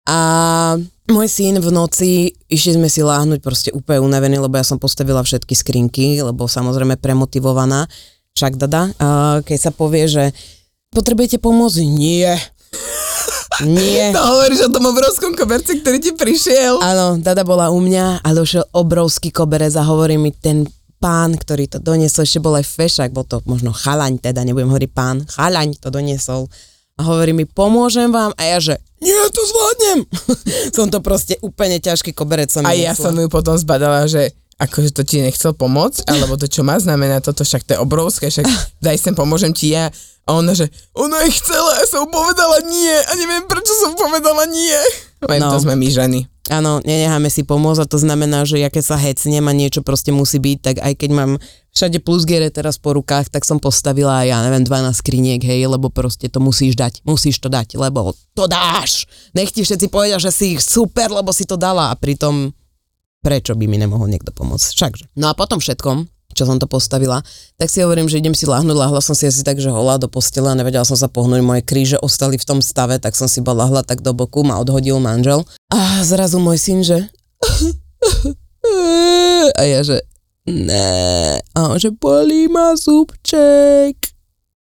A 0.10 0.74
môj 1.06 1.28
syn 1.30 1.62
v 1.62 1.70
noci, 1.70 2.34
išli 2.50 2.82
sme 2.82 2.90
si 2.90 3.06
láhnuť 3.06 3.40
proste 3.46 3.70
úplne 3.70 4.02
unavený, 4.02 4.42
lebo 4.42 4.58
ja 4.58 4.66
som 4.66 4.82
postavila 4.82 5.22
všetky 5.22 5.54
skrinky, 5.54 6.18
lebo 6.18 6.50
samozrejme 6.50 6.98
premotivovaná. 6.98 7.86
Však 8.38 8.60
dada, 8.60 8.94
keď 9.44 9.58
sa 9.58 9.72
povie, 9.72 10.06
že 10.10 10.26
potrebujete 10.94 11.38
pomôcť? 11.40 11.80
Nie. 11.86 12.38
Nie. 13.66 14.16
To 14.16 14.24
hovoríš 14.24 14.70
o 14.70 14.74
tom 14.74 14.88
obrovskom 14.88 15.36
koberci, 15.36 15.84
ktorý 15.84 16.00
ti 16.00 16.16
prišiel. 16.16 16.80
Áno, 16.80 17.20
Dada 17.20 17.44
bola 17.44 17.68
u 17.68 17.84
mňa 17.84 18.24
a 18.24 18.30
došiel 18.32 18.64
obrovský 18.72 19.36
koberec 19.36 19.76
a 19.76 19.84
hovorí 19.84 20.16
mi 20.16 20.32
ten 20.32 20.64
pán, 21.00 21.36
ktorý 21.36 21.68
to 21.68 21.80
doniesol, 21.80 22.28
ešte 22.28 22.44
bol 22.44 22.56
aj 22.60 22.68
fešák, 22.68 23.16
bol 23.16 23.24
to 23.24 23.40
možno 23.48 23.72
chalaň, 23.72 24.20
teda 24.20 24.44
nebudem 24.44 24.68
hovoriť 24.68 24.92
pán, 24.92 25.24
chalaň 25.28 25.76
to 25.80 25.88
doniesol. 25.92 26.48
A 27.00 27.08
hovorí 27.08 27.32
mi, 27.32 27.48
pomôžem 27.48 28.12
vám? 28.12 28.36
A 28.36 28.44
ja 28.44 28.60
že, 28.60 28.76
nie, 29.00 29.16
to 29.32 29.40
zvládnem. 29.40 30.00
som 30.76 30.92
to 30.92 31.00
proste 31.00 31.40
úplne 31.40 31.80
ťažký 31.80 32.12
koberec 32.12 32.52
som 32.52 32.68
A 32.68 32.76
ja 32.76 32.92
som 32.92 33.16
ju 33.16 33.32
potom 33.32 33.56
zbadala, 33.56 34.04
že 34.12 34.36
akože 34.60 34.92
to 34.92 35.02
ti 35.02 35.24
nechcel 35.24 35.56
pomôcť, 35.56 36.06
alebo 36.06 36.36
to 36.36 36.46
čo 36.46 36.62
má 36.62 36.76
znamená 36.78 37.24
toto, 37.24 37.42
však 37.42 37.64
to 37.64 37.72
je 37.74 37.80
obrovské, 37.80 38.28
však 38.28 38.46
daj 38.86 39.00
sem, 39.00 39.16
pomôžem 39.16 39.56
ti 39.56 39.72
ja. 39.72 39.88
A 40.30 40.38
ona, 40.38 40.54
že 40.54 40.70
ona 40.94 41.26
je 41.26 41.34
chcela, 41.34 41.74
ja 41.82 41.86
som 41.90 42.06
povedala 42.06 42.62
nie 42.62 42.94
a 42.94 43.12
neviem, 43.18 43.50
prečo 43.50 43.74
som 43.82 43.98
povedala 43.98 44.46
nie. 44.46 44.78
Len 45.26 45.42
No. 45.42 45.50
to 45.50 45.66
sme 45.66 45.74
my 45.74 45.90
ženy. 45.90 46.30
Áno, 46.50 46.82
nenecháme 46.82 47.30
si 47.30 47.42
pomôcť 47.46 47.86
a 47.86 47.90
to 47.90 47.98
znamená, 47.98 48.42
že 48.42 48.58
ja 48.58 48.70
keď 48.70 48.94
sa 48.94 48.98
hecnem 48.98 49.42
a 49.46 49.54
niečo 49.54 49.82
proste 49.82 50.10
musí 50.10 50.38
byť, 50.38 50.58
tak 50.62 50.76
aj 50.82 50.94
keď 50.98 51.10
mám 51.14 51.32
všade 51.70 52.02
plus 52.02 52.26
gere 52.26 52.50
teraz 52.50 52.78
po 52.82 52.94
rukách, 52.94 53.30
tak 53.30 53.46
som 53.46 53.62
postavila 53.62 54.26
ja 54.26 54.42
neviem 54.42 54.66
12 54.66 54.90
skriniek, 54.98 55.42
hej, 55.42 55.70
lebo 55.70 55.94
proste 55.94 56.26
to 56.26 56.42
musíš 56.42 56.74
dať, 56.74 57.06
musíš 57.06 57.38
to 57.38 57.54
dať, 57.54 57.78
lebo 57.78 58.14
to 58.34 58.50
dáš. 58.50 59.06
Nech 59.38 59.54
ti 59.54 59.62
všetci 59.62 59.94
povedia, 59.94 60.18
že 60.18 60.34
si 60.34 60.58
super, 60.58 61.14
lebo 61.14 61.30
si 61.30 61.46
to 61.46 61.54
dala 61.54 61.94
a 61.94 61.98
pritom 61.98 62.50
prečo 63.20 63.56
by 63.56 63.66
mi 63.68 63.78
nemohol 63.80 64.08
niekto 64.08 64.32
pomôcť. 64.32 64.68
Všakže. 64.76 65.06
No 65.20 65.32
a 65.32 65.34
potom 65.36 65.60
všetkom, 65.60 66.08
čo 66.34 66.44
som 66.48 66.60
to 66.62 66.70
postavila, 66.70 67.20
tak 67.60 67.68
si 67.68 67.84
hovorím, 67.84 68.08
že 68.08 68.22
idem 68.22 68.36
si 68.38 68.48
láhnuť, 68.48 68.78
lahla 68.78 69.02
som 69.04 69.18
si 69.18 69.28
asi 69.28 69.44
tak, 69.44 69.60
že 69.60 69.74
holá 69.74 70.00
do 70.00 70.08
a 70.08 70.56
nevedela 70.56 70.88
som 70.88 70.96
sa 70.96 71.12
pohnúť, 71.12 71.42
moje 71.44 71.62
kríže 71.66 71.98
ostali 72.00 72.40
v 72.40 72.48
tom 72.48 72.60
stave, 72.64 73.00
tak 73.02 73.18
som 73.18 73.28
si 73.28 73.44
bola 73.44 73.68
lahla 73.68 73.84
tak 73.84 74.00
do 74.00 74.16
boku, 74.16 74.48
ma 74.48 74.62
odhodil 74.62 75.00
manžel 75.04 75.44
a 75.74 76.04
zrazu 76.06 76.40
môj 76.40 76.58
syn, 76.62 76.80
že 76.86 76.98
a 79.60 79.62
ja, 79.68 79.84
že 79.84 80.00
ne, 80.48 81.44
a 81.44 81.60
on, 81.68 81.76
že 81.76 81.92
bolí 81.92 82.48
ma 82.48 82.72
zúbček. 82.78 83.98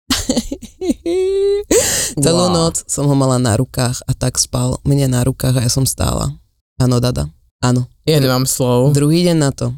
Celú 2.24 2.44
Wow. 2.46 2.54
noc 2.54 2.84
som 2.86 3.08
ho 3.08 3.14
mala 3.16 3.40
na 3.40 3.56
rukách 3.56 4.04
a 4.04 4.12
tak 4.14 4.36
spal 4.38 4.78
mne 4.84 5.10
na 5.10 5.24
rukách 5.24 5.56
a 5.58 5.64
ja 5.64 5.70
som 5.72 5.88
stála. 5.88 6.36
Áno, 6.78 7.00
dada. 7.00 7.26
Áno. 7.64 7.88
Ja 8.04 8.20
nemám 8.20 8.44
slov. 8.44 8.92
Druhý 8.92 9.24
deň 9.24 9.36
na 9.40 9.48
to 9.48 9.72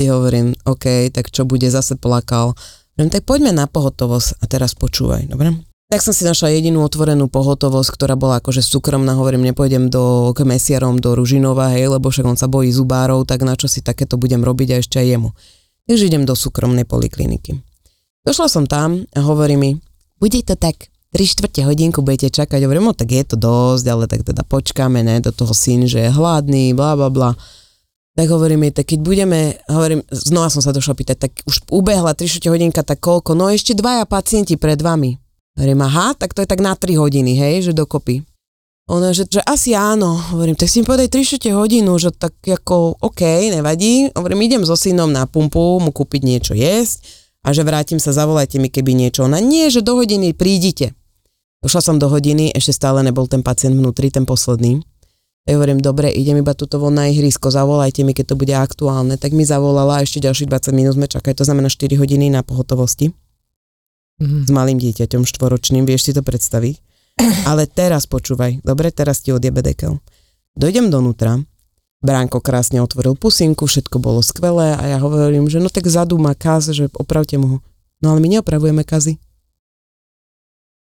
si 0.00 0.08
hovorím, 0.08 0.56
OK, 0.64 1.12
tak 1.12 1.28
čo 1.28 1.44
bude, 1.44 1.68
zase 1.68 2.00
plakal. 2.00 2.56
Hovorím, 2.96 3.12
tak 3.12 3.28
poďme 3.28 3.52
na 3.52 3.68
pohotovosť 3.68 4.40
a 4.40 4.44
teraz 4.48 4.72
počúvaj, 4.72 5.28
dobre? 5.28 5.52
Tak 5.92 6.00
som 6.00 6.16
si 6.16 6.24
našla 6.24 6.56
jedinú 6.56 6.80
otvorenú 6.80 7.28
pohotovosť, 7.28 7.90
ktorá 7.92 8.16
bola 8.16 8.40
akože 8.40 8.64
súkromná, 8.64 9.12
hovorím, 9.20 9.52
nepôjdem 9.52 9.92
do, 9.92 10.32
k 10.32 10.48
mesiarom 10.48 10.96
do 10.96 11.12
Ružinova, 11.12 11.68
hej, 11.76 11.92
lebo 11.92 12.08
však 12.08 12.24
on 12.24 12.38
sa 12.40 12.48
bojí 12.48 12.72
zubárov, 12.72 13.28
tak 13.28 13.44
na 13.44 13.58
čo 13.58 13.68
si 13.68 13.84
takéto 13.84 14.16
budem 14.16 14.40
robiť 14.40 14.68
a 14.72 14.80
ešte 14.80 14.96
aj 14.96 15.06
jemu. 15.18 15.28
Takže 15.84 16.06
idem 16.08 16.24
do 16.24 16.32
súkromnej 16.32 16.88
polikliniky. 16.88 17.60
Došla 18.24 18.48
som 18.48 18.64
tam 18.64 19.04
a 19.12 19.20
hovorí 19.20 19.58
mi, 19.60 19.76
bude 20.16 20.40
to 20.46 20.56
tak 20.56 20.88
3 21.10 21.26
štvrte 21.26 21.66
hodinku 21.66 22.06
budete 22.06 22.30
čakať. 22.30 22.62
Hovorím, 22.62 22.90
no 22.90 22.94
tak 22.94 23.10
je 23.10 23.24
to 23.26 23.34
dosť, 23.34 23.86
ale 23.90 24.04
tak 24.06 24.22
teda 24.22 24.46
počkáme, 24.46 25.02
ne, 25.02 25.18
do 25.18 25.34
toho 25.34 25.50
syn, 25.50 25.90
že 25.90 26.06
je 26.06 26.10
hladný, 26.10 26.70
bla 26.70 26.94
bla 26.94 27.10
bla. 27.10 27.30
Tak 28.14 28.26
hovorím 28.30 28.70
jej, 28.70 28.74
tak 28.74 28.86
keď 28.94 28.98
budeme, 29.02 29.38
hovorím, 29.70 30.02
znova 30.10 30.50
som 30.50 30.62
sa 30.62 30.74
došla 30.74 30.94
pýtať, 30.94 31.16
tak 31.18 31.32
už 31.46 31.66
ubehla 31.70 32.14
3 32.14 32.26
štvrte 32.26 32.48
hodinka, 32.50 32.82
tak 32.86 33.02
koľko? 33.02 33.34
No 33.34 33.50
ešte 33.50 33.74
dvaja 33.74 34.06
pacienti 34.06 34.54
pred 34.54 34.78
vami. 34.78 35.18
Hovorím, 35.58 35.82
aha, 35.82 36.14
tak 36.14 36.34
to 36.34 36.42
je 36.42 36.48
tak 36.50 36.62
na 36.62 36.78
3 36.78 36.94
hodiny, 36.94 37.34
hej, 37.34 37.70
že 37.70 37.72
dokopy. 37.74 38.22
Ona, 38.90 39.14
že, 39.14 39.26
že 39.30 39.38
asi 39.46 39.70
áno. 39.70 40.18
Hovorím, 40.34 40.58
tak 40.58 40.66
si 40.66 40.82
mi 40.82 40.86
povedaj 40.86 41.10
3 41.10 41.22
štvrte 41.22 41.50
hodinu, 41.54 41.94
že 41.98 42.10
tak 42.10 42.34
ako, 42.42 42.98
OK, 43.02 43.22
nevadí. 43.50 44.10
Hovorím, 44.14 44.46
idem 44.46 44.62
so 44.66 44.74
synom 44.74 45.10
na 45.10 45.30
pumpu, 45.30 45.78
mu 45.78 45.90
kúpiť 45.90 46.22
niečo 46.22 46.52
jesť 46.58 47.06
a 47.46 47.54
že 47.54 47.64
vrátim 47.64 47.96
sa, 47.96 48.12
zavolajte 48.12 48.60
mi, 48.60 48.68
keby 48.68 48.92
niečo. 48.92 49.24
Ona, 49.24 49.40
nie, 49.40 49.70
že 49.72 49.80
do 49.80 49.96
hodiny 49.96 50.36
prídite. 50.36 50.92
Došla 51.60 51.80
som 51.84 51.96
do 52.00 52.08
hodiny, 52.08 52.56
ešte 52.56 52.72
stále 52.72 53.04
nebol 53.04 53.28
ten 53.28 53.44
pacient 53.44 53.76
vnútri, 53.76 54.08
ten 54.08 54.24
posledný. 54.24 54.80
Ja 55.44 55.56
hovorím, 55.56 55.80
dobre, 55.80 56.08
idem 56.12 56.40
iba 56.40 56.52
tuto 56.56 56.80
von 56.80 56.96
na 56.96 57.08
ihrisko, 57.08 57.52
zavolajte 57.52 58.04
mi, 58.04 58.12
keď 58.16 58.32
to 58.32 58.36
bude 58.36 58.52
aktuálne. 58.52 59.16
Tak 59.20 59.32
mi 59.36 59.44
zavolala 59.44 60.00
a 60.00 60.04
ešte 60.04 60.24
ďalších 60.24 60.48
20 60.48 60.72
minút 60.72 60.94
sme 60.96 61.08
čakali, 61.08 61.36
to 61.36 61.44
znamená 61.44 61.68
4 61.68 61.96
hodiny 62.00 62.32
na 62.32 62.40
pohotovosti 62.44 63.12
Mhm. 64.20 64.46
s 64.46 64.50
malým 64.52 64.76
dieťaťom 64.76 65.24
štvoročným, 65.24 65.88
vieš 65.88 66.08
si 66.08 66.12
to 66.12 66.20
predstaviť. 66.20 66.76
Ale 67.48 67.64
teraz 67.64 68.04
počúvaj, 68.04 68.60
dobre, 68.60 68.92
teraz 68.92 69.24
ti 69.24 69.32
odjebe 69.32 69.64
dekel. 69.64 69.96
Dojdem 70.52 70.92
donútra, 70.92 71.40
Bránko 72.00 72.40
krásne 72.40 72.80
otvoril 72.80 73.12
pusinku, 73.12 73.68
všetko 73.68 74.00
bolo 74.00 74.24
skvelé 74.24 74.72
a 74.72 74.82
ja 74.88 74.98
hovorím, 75.00 75.52
že 75.52 75.60
no 75.60 75.68
tak 75.68 75.84
vzadu 75.84 76.16
má 76.16 76.32
kaz, 76.32 76.72
že 76.72 76.88
opravte 76.96 77.36
mu 77.36 77.46
ho. 77.48 77.58
No 78.00 78.12
ale 78.12 78.24
my 78.24 78.28
neopravujeme 78.40 78.84
kazy. 78.88 79.20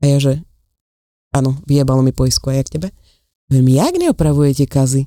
A 0.03 0.11
ja 0.11 0.19
že, 0.19 0.43
áno, 1.37 1.61
vyjebalo 1.68 2.01
mi 2.01 2.16
poisku 2.16 2.49
aj 2.49 2.57
jak 2.64 2.68
tebe. 2.72 2.88
Hovorím, 3.53 3.68
jak 3.77 3.94
neopravujete 3.94 4.66
kazy? 4.66 5.07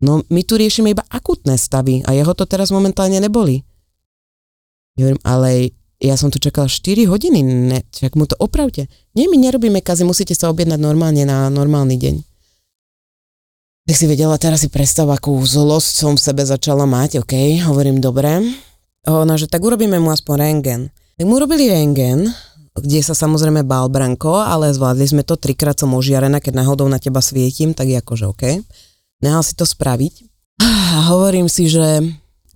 No 0.00 0.20
my 0.28 0.40
tu 0.44 0.60
riešime 0.60 0.92
iba 0.92 1.04
akutné 1.08 1.56
stavy 1.56 2.04
a 2.04 2.12
jeho 2.12 2.32
to 2.36 2.44
teraz 2.44 2.68
momentálne 2.68 3.16
neboli. 3.16 3.64
Hovorím, 4.96 5.20
ale 5.24 5.72
ja 5.96 6.16
som 6.20 6.28
tu 6.28 6.36
čakala 6.36 6.68
4 6.68 7.08
hodiny, 7.08 7.40
ne, 7.40 7.80
čak 7.88 8.12
mu 8.16 8.28
to 8.28 8.36
opravte. 8.36 8.84
Nie, 9.16 9.28
my 9.32 9.40
nerobíme 9.40 9.80
kazy, 9.80 10.04
musíte 10.04 10.36
sa 10.36 10.52
objednať 10.52 10.76
normálne 10.76 11.24
na 11.24 11.48
normálny 11.48 11.96
deň. 11.96 12.16
Tak 13.86 13.96
si 13.96 14.04
vedela, 14.10 14.36
teraz 14.36 14.66
si 14.66 14.68
predstav, 14.68 15.06
akú 15.08 15.38
zlosť 15.40 15.92
som 15.94 16.12
v 16.18 16.24
sebe 16.26 16.42
začala 16.42 16.84
mať, 16.84 17.22
OK, 17.22 17.62
hovorím, 17.64 18.02
dobre. 18.02 18.42
Ona, 19.06 19.38
že 19.38 19.46
tak 19.46 19.62
urobíme 19.62 19.96
mu 20.02 20.10
aspoň 20.10 20.34
rengen. 20.36 20.82
Tak 21.16 21.24
mu 21.24 21.38
urobili 21.38 21.70
rengen, 21.70 22.28
kde 22.76 23.00
sa 23.00 23.16
samozrejme 23.16 23.64
bál 23.64 23.88
Branko, 23.88 24.40
ale 24.44 24.72
zvládli 24.72 25.06
sme 25.08 25.22
to, 25.24 25.40
trikrát 25.40 25.76
som 25.76 25.96
ožiarená, 25.96 26.40
keď 26.44 26.60
náhodou 26.60 26.84
na 26.86 27.00
teba 27.00 27.24
svietím, 27.24 27.72
tak 27.72 27.88
je 27.88 27.96
akože 27.96 28.24
OK. 28.28 28.44
Nehal 29.24 29.40
si 29.40 29.56
to 29.56 29.64
spraviť. 29.64 30.14
A 30.96 31.08
hovorím 31.12 31.48
si, 31.48 31.68
že 31.68 32.04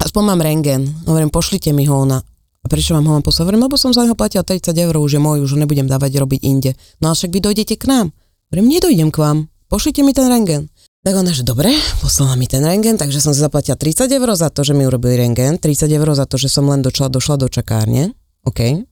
aspoň 0.00 0.22
mám 0.24 0.40
rengen. 0.40 0.88
Hovorím, 1.08 1.32
pošlite 1.32 1.72
mi 1.72 1.88
ho 1.88 2.04
ona. 2.04 2.20
A 2.60 2.66
prečo 2.68 2.92
vám 2.92 3.08
ho 3.08 3.16
mám 3.16 3.24
poslať? 3.24 3.48
Hovorím, 3.48 3.64
lebo 3.64 3.80
som 3.80 3.96
za 3.96 4.04
neho 4.04 4.16
platila 4.16 4.44
30 4.44 4.76
eur, 4.76 4.94
už 5.00 5.16
je 5.16 5.20
môj, 5.20 5.40
už 5.40 5.56
ho 5.56 5.58
nebudem 5.60 5.88
dávať 5.88 6.20
robiť 6.20 6.40
inde. 6.44 6.76
No 7.00 7.08
a 7.08 7.16
však 7.16 7.32
vy 7.32 7.40
dojdete 7.40 7.80
k 7.80 7.88
nám. 7.88 8.12
Hovorím, 8.52 8.66
nedojdem 8.68 9.08
k 9.08 9.16
vám, 9.16 9.38
pošlite 9.72 10.04
mi 10.04 10.12
ten 10.12 10.28
rengen. 10.28 10.68
Tak 11.00 11.16
ona, 11.16 11.32
že 11.32 11.48
dobre, 11.48 11.72
poslala 12.04 12.36
mi 12.36 12.44
ten 12.44 12.60
rengen, 12.60 13.00
takže 13.00 13.24
som 13.24 13.32
si 13.32 13.40
zaplatila 13.40 13.80
30 13.80 14.04
eur 14.12 14.28
za 14.36 14.52
to, 14.52 14.60
že 14.60 14.76
mi 14.76 14.84
urobili 14.84 15.16
rengen, 15.16 15.56
30 15.56 15.88
eur 15.88 16.08
za 16.12 16.28
to, 16.28 16.36
že 16.36 16.52
som 16.52 16.68
len 16.68 16.84
došla, 16.84 17.08
došla 17.08 17.40
do 17.40 17.48
čakárne, 17.48 18.12
OK. 18.44 18.84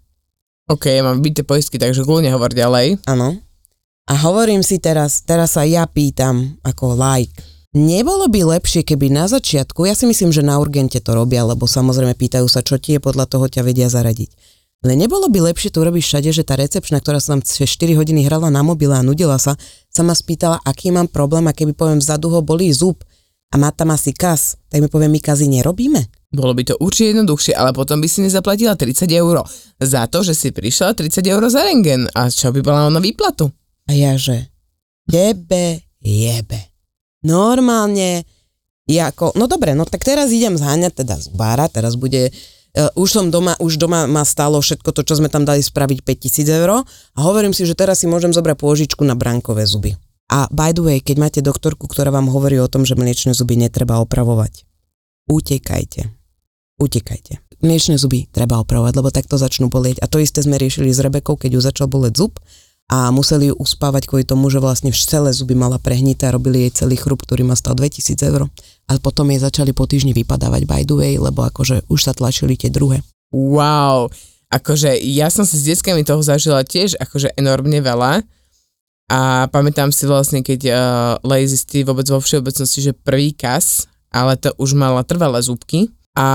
OK, 0.68 0.84
ja 0.84 1.00
mám 1.00 1.24
byté 1.24 1.48
poistky, 1.48 1.80
takže 1.80 2.04
kľudne 2.04 2.28
hovor 2.28 2.52
ďalej. 2.52 3.00
Áno. 3.08 3.40
A 4.08 4.14
hovorím 4.24 4.60
si 4.60 4.76
teraz, 4.76 5.24
teraz 5.24 5.56
sa 5.56 5.64
ja 5.64 5.88
pýtam 5.88 6.60
ako 6.64 6.92
like, 6.96 7.32
nebolo 7.72 8.28
by 8.28 8.56
lepšie, 8.56 8.84
keby 8.84 9.08
na 9.08 9.28
začiatku, 9.28 9.88
ja 9.88 9.96
si 9.96 10.04
myslím, 10.04 10.32
že 10.32 10.44
na 10.44 10.60
urgente 10.60 11.00
to 11.00 11.12
robia, 11.16 11.44
lebo 11.44 11.64
samozrejme 11.64 12.16
pýtajú 12.16 12.48
sa, 12.48 12.60
čo 12.60 12.76
ti 12.76 12.96
je, 12.96 13.00
podľa 13.00 13.28
toho 13.28 13.48
ťa 13.48 13.64
vedia 13.64 13.88
zaradiť. 13.88 14.32
Ale 14.84 14.94
nebolo 14.94 15.26
by 15.26 15.50
lepšie 15.50 15.74
to 15.74 15.82
urobiť 15.82 16.04
všade, 16.04 16.30
že 16.30 16.46
tá 16.46 16.54
recepčná, 16.54 17.02
ktorá 17.02 17.18
sa 17.18 17.34
tam 17.34 17.42
4 17.42 17.66
hodiny 17.98 18.28
hrala 18.28 18.46
na 18.46 18.62
mobile 18.62 18.94
a 18.94 19.02
nudila 19.02 19.34
sa, 19.40 19.58
sa 19.90 20.02
ma 20.06 20.14
spýtala, 20.14 20.62
aký 20.62 20.94
mám 20.94 21.10
problém 21.10 21.50
a 21.50 21.56
keby 21.56 21.74
poviem 21.74 21.98
vzadu 21.98 22.30
ho 22.30 22.40
bolí 22.44 22.70
zub 22.70 23.02
a 23.48 23.54
má 23.56 23.72
tam 23.72 23.96
asi 23.96 24.12
kas, 24.12 24.60
tak 24.68 24.84
mi 24.84 24.88
povie, 24.92 25.08
my 25.08 25.20
kazy 25.24 25.48
nerobíme. 25.48 26.04
Bolo 26.28 26.52
by 26.52 26.62
to 26.68 26.74
určite 26.76 27.16
jednoduchšie, 27.16 27.56
ale 27.56 27.72
potom 27.72 28.04
by 28.04 28.08
si 28.08 28.20
nezaplatila 28.20 28.76
30 28.76 29.08
eur 29.08 29.40
za 29.80 30.04
to, 30.12 30.20
že 30.20 30.36
si 30.36 30.52
prišla 30.52 30.92
30 30.92 31.24
eur 31.24 31.40
za 31.48 31.64
rengen. 31.64 32.04
A 32.12 32.28
čo 32.28 32.52
by 32.52 32.60
bola 32.60 32.92
na 32.92 33.00
výplatu? 33.00 33.48
A 33.88 33.96
ja 33.96 34.20
že, 34.20 34.52
jebe, 35.08 35.80
jebe. 36.04 36.60
Normálne, 37.24 38.28
ja 38.84 39.08
ako, 39.08 39.32
no 39.40 39.48
dobre, 39.48 39.72
no 39.72 39.88
tak 39.88 40.04
teraz 40.04 40.28
idem 40.28 40.60
zháňať 40.60 41.00
teda 41.00 41.16
zubára, 41.16 41.72
teraz 41.72 41.96
bude, 41.96 42.28
uh, 42.28 42.92
už 43.00 43.08
som 43.08 43.26
doma, 43.32 43.56
už 43.56 43.80
doma 43.80 44.04
ma 44.04 44.28
stalo 44.28 44.60
všetko 44.60 44.92
to, 44.92 45.00
čo 45.08 45.16
sme 45.16 45.32
tam 45.32 45.48
dali 45.48 45.64
spraviť 45.64 46.04
5000 46.04 46.60
eur 46.60 46.84
a 46.84 47.18
hovorím 47.24 47.56
si, 47.56 47.64
že 47.64 47.72
teraz 47.72 48.04
si 48.04 48.06
môžem 48.06 48.36
zobrať 48.36 48.60
pôžičku 48.60 49.00
na 49.08 49.16
brankové 49.16 49.64
zuby. 49.64 49.96
A 50.28 50.48
by 50.52 50.76
the 50.76 50.84
way, 50.84 50.98
keď 51.00 51.16
máte 51.16 51.40
doktorku, 51.40 51.88
ktorá 51.88 52.12
vám 52.12 52.28
hovorí 52.28 52.60
o 52.60 52.68
tom, 52.68 52.84
že 52.84 52.96
mliečne 52.96 53.32
zuby 53.32 53.56
netreba 53.56 54.00
opravovať, 54.04 54.68
utekajte 55.28 56.18
utekajte. 56.78 57.42
Mliečne 57.58 57.98
zuby 57.98 58.30
treba 58.30 58.62
opravovať, 58.62 58.92
lebo 58.94 59.10
takto 59.10 59.34
začnú 59.34 59.66
bolieť. 59.66 59.98
A 59.98 60.06
to 60.06 60.22
isté 60.22 60.46
sme 60.46 60.56
riešili 60.56 60.94
s 60.94 61.02
Rebekou, 61.02 61.34
keď 61.34 61.58
ju 61.58 61.60
začal 61.60 61.90
boleť 61.90 62.14
zub 62.14 62.38
a 62.88 63.10
museli 63.10 63.50
ju 63.50 63.54
uspávať 63.58 64.06
kvôli 64.06 64.24
tomu, 64.24 64.48
že 64.48 64.62
vlastne 64.62 64.94
celé 64.94 65.34
zuby 65.34 65.58
mala 65.58 65.76
prehnité 65.82 66.30
a 66.30 66.34
robili 66.38 66.70
jej 66.70 66.86
celý 66.86 66.96
chrup, 66.96 67.26
ktorý 67.26 67.44
má 67.44 67.58
stal 67.58 67.74
2000 67.74 68.14
eur. 68.30 68.46
A 68.88 68.96
potom 69.02 69.28
jej 69.28 69.42
začali 69.42 69.74
po 69.74 69.84
týždni 69.90 70.14
vypadávať 70.14 70.64
by 70.64 70.82
the 70.86 70.96
way, 70.96 71.12
lebo 71.18 71.44
akože 71.44 71.90
už 71.90 72.00
sa 72.00 72.14
tlačili 72.14 72.54
tie 72.54 72.70
druhé. 72.70 73.02
Wow, 73.34 74.08
akože 74.48 74.96
ja 75.04 75.28
som 75.28 75.44
si 75.44 75.58
s 75.60 75.66
deckami 75.66 76.06
toho 76.06 76.22
zažila 76.24 76.64
tiež 76.64 76.96
akože 76.96 77.34
enormne 77.36 77.82
veľa. 77.82 78.24
A 79.08 79.48
pamätám 79.48 79.88
si 79.88 80.04
vlastne, 80.04 80.44
keď 80.44 80.60
uh, 80.68 80.76
Lazy 81.24 81.56
Steve 81.56 81.88
vôbec 81.88 82.04
vo 82.12 82.20
všeobecnosti, 82.20 82.92
že 82.92 82.92
prvý 82.92 83.32
kas, 83.32 83.88
ale 84.12 84.36
to 84.36 84.52
už 84.60 84.76
mala 84.76 85.00
trvalé 85.00 85.40
zúbky, 85.40 85.88
a 86.18 86.26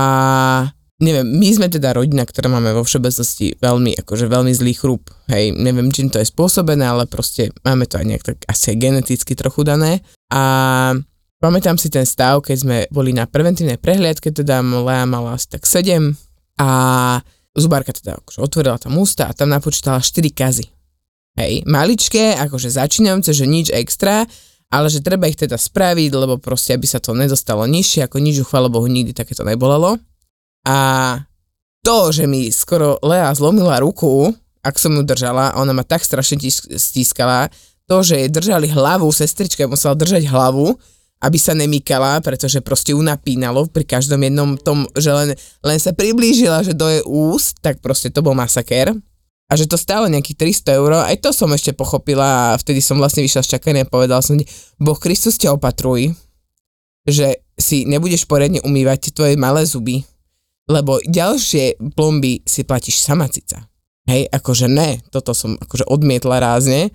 neviem, 0.96 1.28
my 1.28 1.48
sme 1.52 1.68
teda 1.68 1.92
rodina, 1.92 2.24
ktorá 2.24 2.48
máme 2.48 2.72
vo 2.72 2.88
všeobecnosti 2.88 3.60
veľmi, 3.60 4.00
akože 4.00 4.24
veľmi 4.32 4.52
zlý 4.56 4.72
chrup, 4.72 5.12
hej, 5.28 5.52
neviem, 5.52 5.92
čím 5.92 6.08
to 6.08 6.16
je 6.16 6.32
spôsobené, 6.32 6.88
ale 6.88 7.04
proste 7.04 7.52
máme 7.68 7.84
to 7.84 8.00
aj 8.00 8.06
nejak 8.08 8.24
tak 8.24 8.38
asi 8.48 8.72
geneticky 8.80 9.36
trochu 9.36 9.60
dané. 9.68 10.00
A 10.32 10.96
pamätám 11.36 11.76
si 11.76 11.92
ten 11.92 12.08
stav, 12.08 12.40
keď 12.40 12.56
sme 12.56 12.76
boli 12.88 13.12
na 13.12 13.28
preventívnej 13.28 13.76
prehliadke, 13.76 14.32
teda 14.32 14.64
Lea 14.64 15.04
mala 15.04 15.36
asi 15.36 15.52
tak 15.52 15.68
7 15.68 16.16
a 16.56 16.68
zubárka 17.52 17.92
teda 17.92 18.18
akože 18.24 18.40
otvorila 18.40 18.80
tam 18.80 18.96
ústa 18.96 19.28
a 19.28 19.36
tam 19.36 19.52
napočítala 19.52 20.00
4 20.00 20.32
kazy. 20.32 20.73
Hej, 21.34 21.66
maličké, 21.66 22.38
akože 22.38 22.70
začínajúce, 22.70 23.34
že 23.34 23.50
nič 23.50 23.66
extra, 23.74 24.22
ale 24.70 24.86
že 24.86 25.02
treba 25.02 25.26
ich 25.26 25.34
teda 25.34 25.58
spraviť, 25.58 26.10
lebo 26.14 26.38
proste, 26.38 26.78
aby 26.78 26.86
sa 26.86 27.02
to 27.02 27.10
nedostalo 27.10 27.66
nižšie, 27.66 28.06
ako 28.06 28.22
nič, 28.22 28.46
chvála 28.46 28.70
Bohu, 28.70 28.86
nikdy 28.86 29.10
takéto 29.10 29.42
nebolelo. 29.42 29.98
A 30.62 30.76
to, 31.82 32.14
že 32.14 32.30
mi 32.30 32.54
skoro 32.54 33.02
Lea 33.02 33.34
zlomila 33.34 33.82
ruku, 33.82 34.30
ak 34.62 34.78
som 34.78 34.94
ju 34.94 35.02
držala, 35.02 35.58
ona 35.58 35.74
ma 35.74 35.82
tak 35.82 36.06
strašne 36.06 36.38
stískala, 36.78 37.50
to, 37.90 38.00
že 38.06 38.14
jej 38.14 38.30
držali 38.30 38.70
hlavu, 38.70 39.10
sestrička 39.10 39.66
musela 39.66 39.98
držať 39.98 40.30
hlavu, 40.30 40.72
aby 41.18 41.38
sa 41.38 41.52
nemýkala, 41.52 42.22
pretože 42.22 42.62
proste 42.62 42.94
ju 42.94 43.02
napínalo 43.02 43.66
pri 43.66 43.82
každom 43.82 44.22
jednom 44.22 44.54
tom, 44.54 44.86
že 44.94 45.10
len, 45.10 45.28
len 45.66 45.78
sa 45.82 45.90
priblížila, 45.90 46.62
že 46.62 46.78
do 46.78 46.86
jej 46.86 47.02
úst, 47.04 47.58
tak 47.58 47.82
proste 47.82 48.08
to 48.14 48.22
bol 48.22 48.38
masaker 48.38 48.94
a 49.54 49.58
že 49.58 49.70
to 49.70 49.78
stálo 49.78 50.10
nejakých 50.10 50.66
300 50.66 50.78
eur, 50.82 50.90
aj 51.06 51.22
to 51.22 51.30
som 51.30 51.46
ešte 51.54 51.70
pochopila 51.70 52.50
a 52.50 52.58
vtedy 52.58 52.82
som 52.82 52.98
vlastne 52.98 53.22
vyšla 53.22 53.46
z 53.46 53.54
čakania 53.54 53.86
a 53.86 53.88
povedala 53.88 54.18
som, 54.18 54.34
Boh 54.82 54.98
Kristus 54.98 55.38
ťa 55.38 55.54
opatruj, 55.54 56.10
že 57.06 57.38
si 57.54 57.86
nebudeš 57.86 58.26
poriadne 58.26 58.58
umývať 58.66 59.14
tvoje 59.14 59.38
malé 59.38 59.62
zuby, 59.62 60.02
lebo 60.66 60.98
ďalšie 61.06 61.78
plomby 61.94 62.42
si 62.42 62.66
platíš 62.66 62.98
sama 62.98 63.30
cica. 63.30 63.62
Hej, 64.10 64.26
akože 64.26 64.66
ne, 64.66 64.98
toto 65.14 65.30
som 65.30 65.54
akože 65.54 65.86
odmietla 65.86 66.42
rázne, 66.42 66.90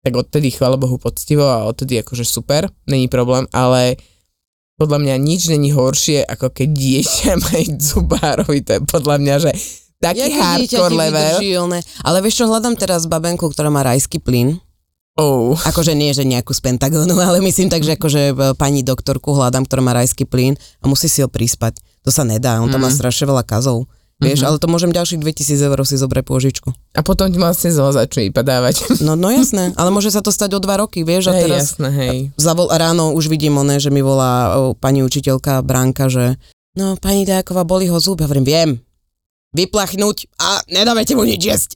tak 0.00 0.16
odtedy 0.16 0.48
chvála 0.48 0.80
Bohu 0.80 0.96
poctivo 0.96 1.44
a 1.44 1.68
odtedy 1.68 2.00
akože 2.00 2.24
super, 2.24 2.72
není 2.88 3.12
problém, 3.12 3.44
ale 3.52 4.00
podľa 4.80 4.98
mňa 5.04 5.14
nič 5.20 5.52
není 5.52 5.76
horšie, 5.76 6.24
ako 6.24 6.56
keď 6.56 6.68
dieťa 6.72 7.30
má 7.36 7.52
zubárovi, 7.92 8.64
to 8.64 8.78
je 8.78 8.80
podľa 8.88 9.16
mňa, 9.20 9.34
že 9.44 9.50
taký 10.02 10.30
ja 10.30 10.38
hardcore 10.38 10.94
level. 10.94 11.36
Vydržilné. 11.38 11.78
Ale 12.06 12.18
vieš 12.22 12.42
čo, 12.42 12.44
hľadám 12.46 12.74
teraz 12.78 13.06
babenku, 13.06 13.46
ktorá 13.50 13.70
má 13.70 13.82
rajský 13.86 14.22
plyn. 14.22 14.58
Oh. 15.18 15.58
Akože 15.66 15.98
nie, 15.98 16.14
že 16.14 16.22
nejakú 16.22 16.54
z 16.54 16.62
Pentagonu, 16.62 17.18
ale 17.26 17.42
myslím 17.42 17.66
tak, 17.66 17.82
že 17.82 17.98
akože 17.98 18.22
e, 18.30 18.34
pani 18.54 18.86
doktorku 18.86 19.34
hľadám, 19.34 19.66
ktorá 19.66 19.82
má 19.82 19.92
rajský 19.92 20.30
plyn 20.30 20.54
a 20.78 20.84
musí 20.86 21.10
si 21.10 21.26
ho 21.26 21.28
prispať. 21.28 21.82
To 22.06 22.14
sa 22.14 22.22
nedá, 22.22 22.62
on 22.62 22.70
mm. 22.70 22.74
tam 22.78 22.80
má 22.86 22.90
mm. 22.94 22.96
strašne 23.02 23.26
veľa 23.26 23.42
kazov. 23.42 23.90
Vieš, 24.18 24.42
mm-hmm. 24.42 24.50
ale 24.50 24.56
to 24.58 24.66
môžem 24.66 24.90
ďalších 24.90 25.22
2000 25.22 25.62
eur 25.70 25.78
si 25.86 25.94
zobrať 25.94 26.24
pôžičku. 26.26 26.74
A 26.98 27.06
potom 27.06 27.30
ti 27.30 27.38
vlastne 27.38 27.70
zlo 27.70 27.94
začne 27.94 28.34
padávať. 28.34 28.82
No, 29.06 29.14
no 29.14 29.30
jasné, 29.30 29.70
ale 29.78 29.94
môže 29.94 30.10
sa 30.10 30.18
to 30.18 30.34
stať 30.34 30.58
o 30.58 30.60
dva 30.62 30.82
roky, 30.82 31.06
vieš. 31.06 31.30
A 31.30 31.38
hej, 31.38 31.42
teraz 31.46 31.78
jasné, 31.78 31.88
hej. 31.94 32.16
Zavol, 32.34 32.66
ráno 32.66 33.14
už 33.14 33.30
vidím 33.30 33.62
oné, 33.62 33.78
že 33.78 33.94
mi 33.94 34.02
volá 34.02 34.58
o, 34.58 34.74
pani 34.74 35.06
učiteľka 35.06 35.62
Bránka, 35.62 36.10
že 36.10 36.34
no 36.74 36.98
pani 36.98 37.22
Dajaková, 37.22 37.62
boli 37.62 37.86
ho 37.86 37.94
zub. 38.02 38.18
Ja 38.18 38.26
hovorím, 38.26 38.42
viem, 38.42 38.70
vyplachnúť 39.56 40.28
a 40.40 40.60
nedávajte 40.68 41.16
mu 41.16 41.24
nič 41.24 41.40
jesť. 41.40 41.70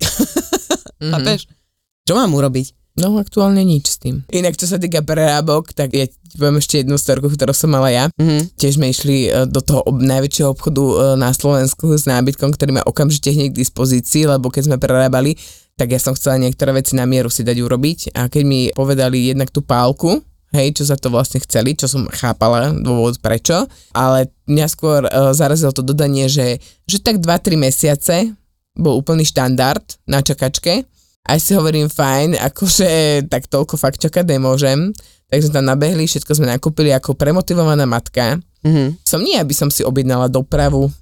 Mm-hmm. 1.02 2.06
Čo 2.06 2.14
mám 2.14 2.30
urobiť? 2.30 2.78
No 2.92 3.16
aktuálne 3.16 3.64
nič 3.64 3.84
s 3.88 3.96
tým. 3.96 4.20
Inak 4.28 4.60
čo 4.60 4.68
sa 4.68 4.76
týka 4.76 5.00
prerábok, 5.00 5.72
tak 5.72 5.96
ja 5.96 6.04
poviem 6.36 6.60
ešte 6.60 6.84
jednu 6.84 7.00
storku, 7.00 7.32
ktorú 7.32 7.56
som 7.56 7.72
mala 7.72 7.88
ja. 7.88 8.04
Mm-hmm. 8.20 8.42
Tiež 8.54 8.76
sme 8.76 8.92
išli 8.92 9.32
e, 9.32 9.48
do 9.48 9.64
toho 9.64 9.80
ob- 9.82 9.98
najväčšieho 9.98 10.52
obchodu 10.52 10.84
e, 10.84 10.94
na 11.16 11.32
Slovensku 11.32 11.96
s 11.96 12.04
nábytkom, 12.04 12.52
ktorý 12.52 12.76
má 12.76 12.82
okamžite 12.84 13.32
hneď 13.32 13.56
k 13.56 13.60
dispozícii, 13.64 14.28
lebo 14.28 14.52
keď 14.52 14.68
sme 14.68 14.76
prerábali, 14.76 15.40
tak 15.74 15.96
ja 15.96 15.98
som 15.98 16.12
chcela 16.12 16.36
niektoré 16.36 16.76
veci 16.76 16.92
na 16.92 17.08
mieru 17.08 17.32
si 17.32 17.40
dať 17.40 17.56
urobiť 17.64 18.12
a 18.12 18.28
keď 18.28 18.42
mi 18.44 18.68
povedali 18.76 19.32
jednak 19.32 19.48
tú 19.48 19.64
pálku, 19.64 20.20
hej, 20.52 20.76
čo 20.76 20.84
sa 20.88 20.96
to 20.96 21.08
vlastne 21.08 21.40
chceli, 21.42 21.74
čo 21.74 21.88
som 21.88 22.08
chápala, 22.12 22.72
dôvod 22.76 23.18
prečo, 23.18 23.66
ale 23.96 24.28
mňa 24.46 24.66
skôr 24.68 25.04
uh, 25.08 25.32
zarazilo 25.32 25.72
to 25.72 25.80
dodanie, 25.84 26.28
že, 26.28 26.60
že 26.84 27.00
tak 27.00 27.18
2-3 27.18 27.56
mesiace 27.56 28.32
bol 28.76 29.00
úplný 29.00 29.24
štandard 29.24 29.84
na 30.08 30.24
čakačke, 30.24 30.84
aj 31.22 31.38
si 31.38 31.54
hovorím 31.54 31.86
fajn, 31.86 32.34
akože 32.40 32.90
tak 33.30 33.46
toľko 33.46 33.78
fakt 33.78 34.02
čakať 34.02 34.26
nemôžem, 34.26 34.90
tak 35.30 35.38
sme 35.40 35.54
tam 35.54 35.64
nabehli, 35.70 36.04
všetko 36.04 36.32
sme 36.36 36.50
nakúpili 36.50 36.92
ako 36.92 37.16
premotivovaná 37.16 37.88
matka. 37.88 38.36
Mm-hmm. 38.66 38.88
Som 39.06 39.24
nie, 39.24 39.38
aby 39.38 39.54
som 39.56 39.72
si 39.72 39.80
objednala 39.80 40.28
dopravu, 40.28 40.92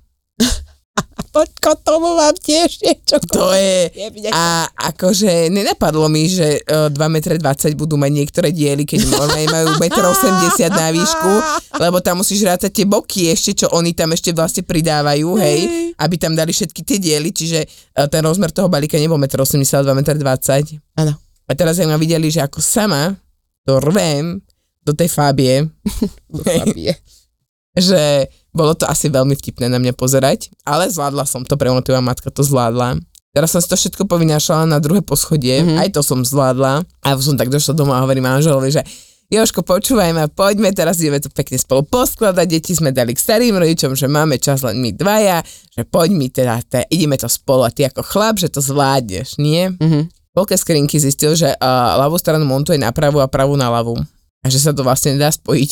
Poďko 1.30 1.78
tomu 1.86 2.18
vám 2.18 2.34
tiež 2.34 2.82
niečo 2.82 3.22
To 3.30 3.54
je, 3.54 3.86
a 4.34 4.66
akože 4.66 5.46
nenapadlo 5.46 6.10
mi, 6.10 6.26
že 6.26 6.58
uh, 6.66 6.90
2,20 6.90 7.38
m 7.38 7.78
budú 7.78 7.94
mať 7.94 8.10
niektoré 8.10 8.48
diely, 8.50 8.82
keď 8.82 9.06
normálne 9.06 9.46
majú 9.54 9.66
1,80 9.78 10.66
m 10.66 10.74
na 10.74 10.90
výšku, 10.90 11.32
lebo 11.78 12.02
tam 12.02 12.26
musíš 12.26 12.42
rátať 12.42 12.82
tie 12.82 12.86
boky 12.86 13.30
ešte, 13.30 13.62
čo 13.62 13.66
oni 13.70 13.94
tam 13.94 14.10
ešte 14.10 14.34
vlastne 14.34 14.66
pridávajú, 14.66 15.38
hej, 15.38 15.60
aby 15.94 16.14
tam 16.18 16.34
dali 16.34 16.50
všetky 16.50 16.82
tie 16.82 16.98
diely, 16.98 17.30
čiže 17.30 17.62
uh, 17.62 18.10
ten 18.10 18.26
rozmer 18.26 18.50
toho 18.50 18.66
balíka 18.66 18.98
nebol 18.98 19.14
1,80 19.14 19.86
m, 19.86 20.02
2,20 20.02 20.18
m. 20.18 20.82
Áno. 20.98 21.14
A 21.46 21.52
teraz 21.54 21.78
ak 21.78 21.90
ma 21.90 21.98
videli, 21.98 22.30
že 22.30 22.42
ako 22.42 22.58
sama 22.58 23.14
to 23.62 23.78
rvem 23.78 24.42
do 24.82 24.92
tej 24.94 25.06
fábie. 25.10 25.66
do 26.34 26.42
fábie. 26.42 26.94
že 27.76 28.26
bolo 28.50 28.74
to 28.74 28.86
asi 28.86 29.10
veľmi 29.10 29.34
vtipné 29.38 29.70
na 29.70 29.78
mňa 29.78 29.94
pozerať, 29.94 30.50
ale 30.66 30.90
zvládla 30.90 31.24
som 31.26 31.46
to, 31.46 31.54
premotivá 31.54 32.02
matka 32.02 32.30
to 32.30 32.42
zvládla. 32.42 32.98
Teraz 33.30 33.54
som 33.54 33.62
si 33.62 33.70
to 33.70 33.78
všetko 33.78 34.10
povynášala 34.10 34.66
na 34.66 34.82
druhé 34.82 35.06
poschodie, 35.06 35.62
mm-hmm. 35.62 35.78
aj 35.78 35.88
to 35.94 36.02
som 36.02 36.26
zvládla. 36.26 36.82
A 37.06 37.08
som 37.22 37.38
tak 37.38 37.46
došla 37.46 37.78
domov 37.78 37.94
a 37.94 38.02
hovorím 38.02 38.26
manželovi, 38.26 38.74
že 38.74 38.82
Joško, 39.30 39.62
počúvaj 39.62 40.10
ma, 40.10 40.26
poďme, 40.26 40.74
teraz 40.74 40.98
ideme 40.98 41.22
to 41.22 41.30
pekne 41.30 41.54
spolu 41.54 41.86
poskladať, 41.86 42.50
deti 42.50 42.74
sme 42.74 42.90
dali 42.90 43.14
k 43.14 43.22
starým 43.22 43.54
rodičom, 43.54 43.94
že 43.94 44.10
máme 44.10 44.42
čas 44.42 44.66
len 44.66 44.82
my 44.82 44.90
dvaja, 44.90 45.46
že 45.70 45.86
poď 45.86 46.08
mi 46.18 46.26
teda, 46.26 46.58
teda 46.66 46.90
ideme 46.90 47.14
to 47.14 47.30
spolu 47.30 47.62
a 47.62 47.70
ty 47.70 47.86
ako 47.86 48.02
chlap, 48.02 48.42
že 48.42 48.50
to 48.50 48.58
zvládneš, 48.58 49.38
nie? 49.38 49.70
Mm-hmm. 49.70 50.34
Polke 50.34 50.58
skrinky 50.58 50.98
zistil, 50.98 51.38
že 51.38 51.54
uh, 51.54 51.94
ľavú 52.02 52.18
stranu 52.18 52.42
montuje 52.42 52.82
na 52.82 52.90
pravú 52.90 53.22
a 53.22 53.30
pravú 53.30 53.54
na 53.54 53.70
ľavú. 53.70 54.02
A 54.42 54.46
že 54.50 54.58
sa 54.58 54.74
to 54.74 54.82
vlastne 54.82 55.14
nedá 55.14 55.30
spojiť. 55.30 55.70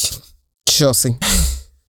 Čo 0.70 0.94
si? 0.94 1.10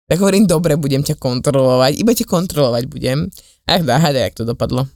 Tak 0.10 0.18
hovorím, 0.18 0.50
dobre, 0.50 0.74
budem 0.74 1.06
ťa 1.06 1.22
kontrolovať, 1.22 2.02
iba 2.02 2.12
ťa 2.18 2.26
kontrolovať 2.26 2.84
budem. 2.90 3.30
Ach, 3.70 3.86
dáhada, 3.86 4.26
jak 4.26 4.34
to 4.34 4.42
dopadlo. 4.42 4.90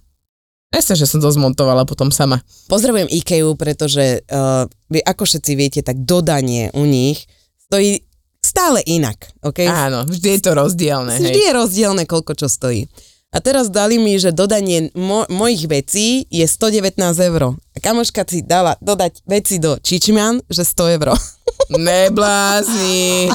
Jasne, 0.73 0.97
že 0.97 1.05
som 1.05 1.21
to 1.21 1.29
zmontovala 1.29 1.85
potom 1.85 2.09
sama. 2.09 2.41
Pozdravujem 2.65 3.05
IKEA, 3.13 3.45
pretože 3.53 4.25
uh, 4.25 4.65
vy 4.89 5.05
ako 5.05 5.29
všetci 5.29 5.51
viete, 5.53 5.79
tak 5.85 6.01
dodanie 6.01 6.73
u 6.73 6.89
nich 6.89 7.29
stojí 7.69 8.01
stále 8.41 8.81
inak. 8.89 9.29
Okay? 9.45 9.69
Áno, 9.69 10.09
vždy 10.09 10.33
je 10.33 10.41
to 10.41 10.51
rozdielne. 10.57 11.13
Vždy 11.21 11.39
Hej. 11.39 11.45
je 11.45 11.51
rozdielne, 11.53 12.03
koľko 12.09 12.33
čo 12.33 12.49
stojí. 12.49 12.89
A 13.33 13.41
teraz 13.41 13.73
dali 13.73 13.97
mi, 13.97 14.21
že 14.21 14.29
dodanie 14.29 14.93
mo- 14.93 15.25
mojich 15.25 15.65
vecí 15.65 16.29
je 16.29 16.45
119 16.45 17.01
eur. 17.17 17.57
A 17.57 17.77
kamoška 17.81 18.29
si 18.29 18.45
dala 18.45 18.77
dodať 18.77 19.25
veci 19.25 19.57
do 19.57 19.81
Čičmian, 19.81 20.45
že 20.53 20.61
100 20.61 21.01
eur. 21.01 21.17
Neblázni. 21.73 23.33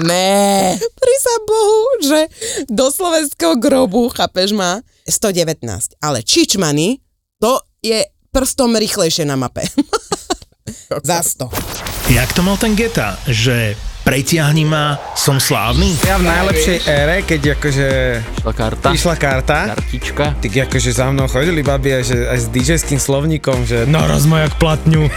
Ne. 0.00 0.80
Prísa 0.80 1.34
Bohu, 1.44 1.80
že 2.00 2.20
do 2.72 2.88
slovenského 2.88 3.60
grobu, 3.60 4.08
chápeš 4.16 4.56
ma, 4.56 4.80
119. 5.04 6.00
Ale 6.00 6.24
Čičmany, 6.24 7.04
to 7.36 7.60
je 7.84 8.00
prstom 8.32 8.80
rýchlejšie 8.80 9.28
na 9.28 9.36
mape. 9.36 9.64
Za 11.08 11.20
100. 11.20 11.52
Jak 12.16 12.32
to 12.32 12.40
mal 12.40 12.56
ten 12.56 12.72
Geta, 12.72 13.20
že 13.28 13.76
pretiahni 14.06 14.62
ma, 14.62 14.94
som 15.18 15.42
slávny? 15.42 15.98
Ja 16.06 16.22
v 16.22 16.30
najlepšej 16.30 16.78
ére, 16.86 17.26
keď 17.26 17.58
akože 17.58 17.88
Išla 18.38 18.52
karta. 18.54 18.88
išla 18.94 19.14
karta, 19.18 19.58
Kartička. 19.74 20.24
tak 20.38 20.52
akože 20.70 20.90
za 20.94 21.10
mnou 21.10 21.26
chodili 21.26 21.66
babi 21.66 21.90
aj, 21.90 22.02
že, 22.06 22.16
aj 22.30 22.38
s 22.38 22.46
DJ-ským 22.46 23.02
slovníkom, 23.02 23.66
že 23.66 23.82
naraz 23.90 24.22
ma 24.30 24.46
jak 24.46 24.54
platňu. 24.62 25.10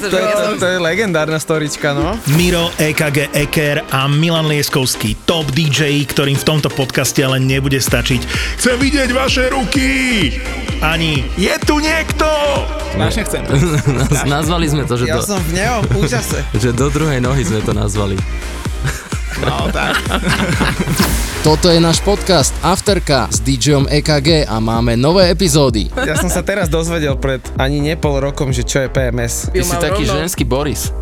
To, 0.00 0.56
to 0.58 0.66
je 0.66 0.78
legendárna 0.80 1.38
storička, 1.38 1.92
no. 1.92 2.16
Miro, 2.34 2.72
EKG 2.76 3.32
Eker 3.32 3.84
a 3.88 4.08
Milan 4.08 4.48
Lieskovský, 4.48 5.16
top 5.24 5.48
DJ, 5.52 6.04
ktorým 6.04 6.36
v 6.36 6.44
tomto 6.44 6.68
podcaste 6.68 7.20
ale 7.20 7.38
nebude 7.38 7.76
stačiť. 7.76 8.20
Chcem 8.56 8.76
vidieť 8.76 9.10
vaše 9.12 9.48
ruky! 9.48 9.88
Ani 10.80 11.24
je 11.36 11.54
tu 11.64 11.76
niekto! 11.78 12.26
Strašne 12.90 13.22
chcem. 13.26 13.42
Naz- 14.02 14.26
nazvali 14.26 14.66
sme 14.66 14.82
to, 14.82 14.98
že, 14.98 15.06
Ja 15.06 15.18
do, 15.18 15.22
som 15.22 15.38
v 15.38 15.50
neho, 15.54 15.78
úžase. 15.94 16.42
že 16.62 16.74
do 16.74 16.90
druhej 16.90 17.22
nohy 17.22 17.46
sme 17.46 17.62
to 17.62 17.70
nazvali. 17.70 18.18
No 19.40 19.70
tak. 19.72 19.96
Toto 21.46 21.72
je 21.72 21.80
náš 21.80 22.04
podcast 22.04 22.52
Afterka 22.60 23.24
s 23.32 23.40
DJom 23.40 23.88
EKG 23.88 24.44
a 24.44 24.60
máme 24.60 24.92
nové 25.00 25.32
epizódy. 25.32 25.88
Ja 25.96 26.12
som 26.20 26.28
sa 26.28 26.44
teraz 26.44 26.68
dozvedel 26.68 27.16
pred 27.16 27.40
ani 27.56 27.80
ne 27.80 27.96
pol 27.96 28.20
rokom, 28.20 28.52
že 28.52 28.60
čo 28.60 28.84
je 28.84 28.92
PMS. 28.92 29.48
Ty 29.48 29.64
si 29.64 29.76
taký 29.80 30.04
ženský 30.04 30.44
Boris. 30.44 30.92